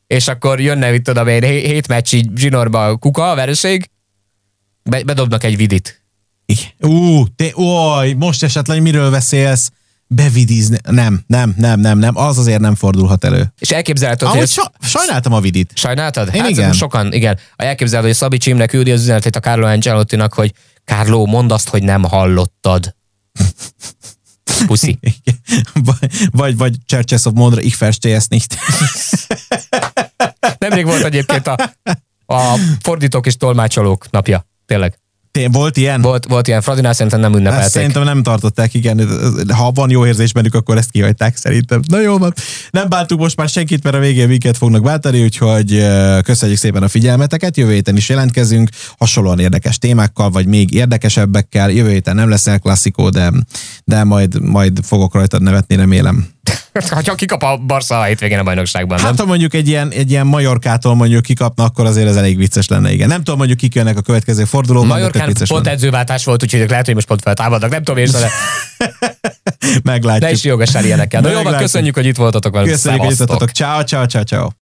És 0.06 0.28
akkor 0.28 0.60
jönne, 0.60 0.90
mit 0.90 1.02
tudom 1.02 1.28
én, 1.28 1.42
hé- 1.42 1.66
hét 1.66 1.88
meccs 1.88 2.14
így 2.14 2.30
zsinorba 2.36 2.86
a 2.86 2.96
kuka, 2.96 3.30
a 3.30 3.34
vereség, 3.34 3.90
be, 4.82 5.02
bedobnak 5.02 5.44
egy 5.44 5.56
vidit. 5.56 6.02
Ú, 6.80 7.26
te, 7.36 7.50
oj, 7.54 8.12
most 8.12 8.42
esetleg 8.42 8.82
miről 8.82 9.10
beszélsz? 9.10 9.70
Bevidizni. 10.06 10.78
Nem, 10.88 11.24
nem, 11.26 11.54
nem, 11.56 11.80
nem, 11.80 11.98
nem, 11.98 12.16
az 12.16 12.38
azért 12.38 12.60
nem 12.60 12.74
fordulhat 12.74 13.24
elő. 13.24 13.52
És 13.58 13.70
elképzelhető, 13.70 14.26
hogy 14.26 14.48
sa, 14.48 14.72
sajnáltam 14.80 15.32
a 15.32 15.40
vidit. 15.40 15.70
Sajnáltad? 15.74 16.34
Én 16.34 16.40
hát 16.40 16.50
igen. 16.50 16.72
sokan, 16.72 17.12
igen. 17.12 17.38
A 17.56 17.62
elképzelhető, 17.62 18.08
hogy 18.08 18.16
Szabi 18.16 18.36
Csimnek 18.36 18.68
küldi 18.68 18.90
az 18.90 19.00
üzenetét 19.00 19.36
a 19.36 19.40
Carlo 19.40 19.66
Ancelottinak, 19.66 20.32
hogy 20.32 20.52
Carlo, 20.84 21.26
mondd 21.26 21.52
azt, 21.52 21.68
hogy 21.68 21.82
nem 21.82 22.02
hallottad. 22.02 22.96
Puszi. 24.66 24.98
vagy, 25.72 26.28
vagy, 26.30 26.56
vagy 26.56 26.76
Churches 26.86 27.24
of 27.24 27.32
Mondra, 27.34 27.60
ich 27.60 27.78
verstehe 27.78 28.14
es 28.14 28.26
nicht. 28.26 28.58
Nemrég 30.58 30.84
volt 30.84 31.04
egyébként 31.04 31.46
a, 31.46 31.74
a 32.26 32.58
fordítók 32.80 33.26
és 33.26 33.36
tolmácsolók 33.36 34.10
napja. 34.10 34.46
Tényleg. 34.72 34.98
Té- 35.32 35.48
Volt 35.52 35.76
ilyen? 35.76 36.00
Volt, 36.00 36.26
volt 36.26 36.46
ilyen, 36.48 36.60
Fradinál 36.60 36.92
szerintem 36.92 37.20
nem 37.20 37.30
Ezt 37.30 37.40
ünnepelték. 37.40 37.70
szerintem 37.70 38.02
nem 38.02 38.22
tartották, 38.22 38.74
igen. 38.74 39.08
Ha 39.48 39.70
van 39.70 39.90
jó 39.90 40.06
érzés 40.06 40.32
bennük, 40.32 40.54
akkor 40.54 40.76
ezt 40.76 40.90
kihagyták 40.90 41.36
szerintem. 41.36 41.80
Na 41.88 42.00
jó 42.00 42.18
van. 42.18 42.32
Nem 42.70 42.88
bántuk 42.88 43.18
most 43.18 43.36
már 43.36 43.48
senkit, 43.48 43.82
mert 43.82 43.96
a 43.96 43.98
végén 43.98 44.28
minket 44.28 44.56
fognak 44.56 44.82
bántani, 44.82 45.22
úgyhogy 45.22 45.86
köszönjük 46.22 46.58
szépen 46.58 46.82
a 46.82 46.88
figyelmeteket. 46.88 47.56
Jövő 47.56 47.72
héten 47.72 47.96
is 47.96 48.08
jelentkezünk, 48.08 48.68
hasonlóan 48.98 49.38
érdekes 49.38 49.78
témákkal, 49.78 50.30
vagy 50.30 50.46
még 50.46 50.72
érdekesebbekkel. 50.74 51.70
Jövő 51.70 51.90
héten 51.90 52.14
nem 52.14 52.28
lesz 52.28 52.46
el 52.46 52.58
klasszikó, 52.58 53.08
de, 53.08 53.32
de 53.84 54.04
majd, 54.04 54.40
majd 54.40 54.78
fogok 54.84 55.14
rajtad 55.14 55.42
nevetni, 55.42 55.76
remélem. 55.76 56.26
Ha 57.06 57.14
kikap 57.14 57.42
a 57.42 57.56
Barca 57.56 57.98
a 58.00 58.02
hétvégén 58.02 58.38
a 58.38 58.42
bajnokságban, 58.42 58.98
Hát 58.98 59.06
nem? 59.06 59.16
ha 59.16 59.24
mondjuk 59.24 59.54
egy 59.54 59.68
ilyen, 59.68 59.90
egy 59.90 60.10
ilyen 60.10 60.26
Majorkától 60.26 60.94
mondjuk 60.94 61.22
kikapna, 61.22 61.64
akkor 61.64 61.86
azért 61.86 62.08
ez 62.08 62.16
elég 62.16 62.36
vicces 62.36 62.68
lenne, 62.68 62.92
igen. 62.92 63.08
Nem 63.08 63.18
tudom, 63.18 63.36
mondjuk 63.38 63.58
kik 63.58 63.74
jönnek 63.74 63.96
a 63.96 64.00
következő 64.00 64.44
fordulóban, 64.44 64.88
Majorkán 64.88 65.32
pont 65.34 65.48
lenne. 65.50 65.70
edzőváltás 65.70 66.24
volt, 66.24 66.42
úgyhogy 66.42 66.70
lehet, 66.70 66.84
hogy 66.84 66.94
most 66.94 67.06
pont 67.06 67.22
feltámadnak. 67.22 67.70
Nem 67.70 67.82
tudom, 67.82 68.02
és 68.02 68.10
de 68.10 68.30
Meglátjuk. 69.82 70.22
ne 70.24 70.30
is 70.30 70.44
jogasál 70.44 70.84
ilyenekkel. 70.84 71.20
Na 71.20 71.30
jó, 71.30 71.42
köszönjük, 71.42 71.94
hogy 71.94 72.06
itt 72.06 72.16
voltatok 72.16 72.52
velünk. 72.52 72.70
Köszönjük, 72.70 73.02
hogy 73.02 73.10
itt 73.10 73.16
voltatok. 73.18 73.50
Ciao, 73.50 73.82
ciao, 73.82 74.06
ciao, 74.06 74.22
ciao. 74.22 74.52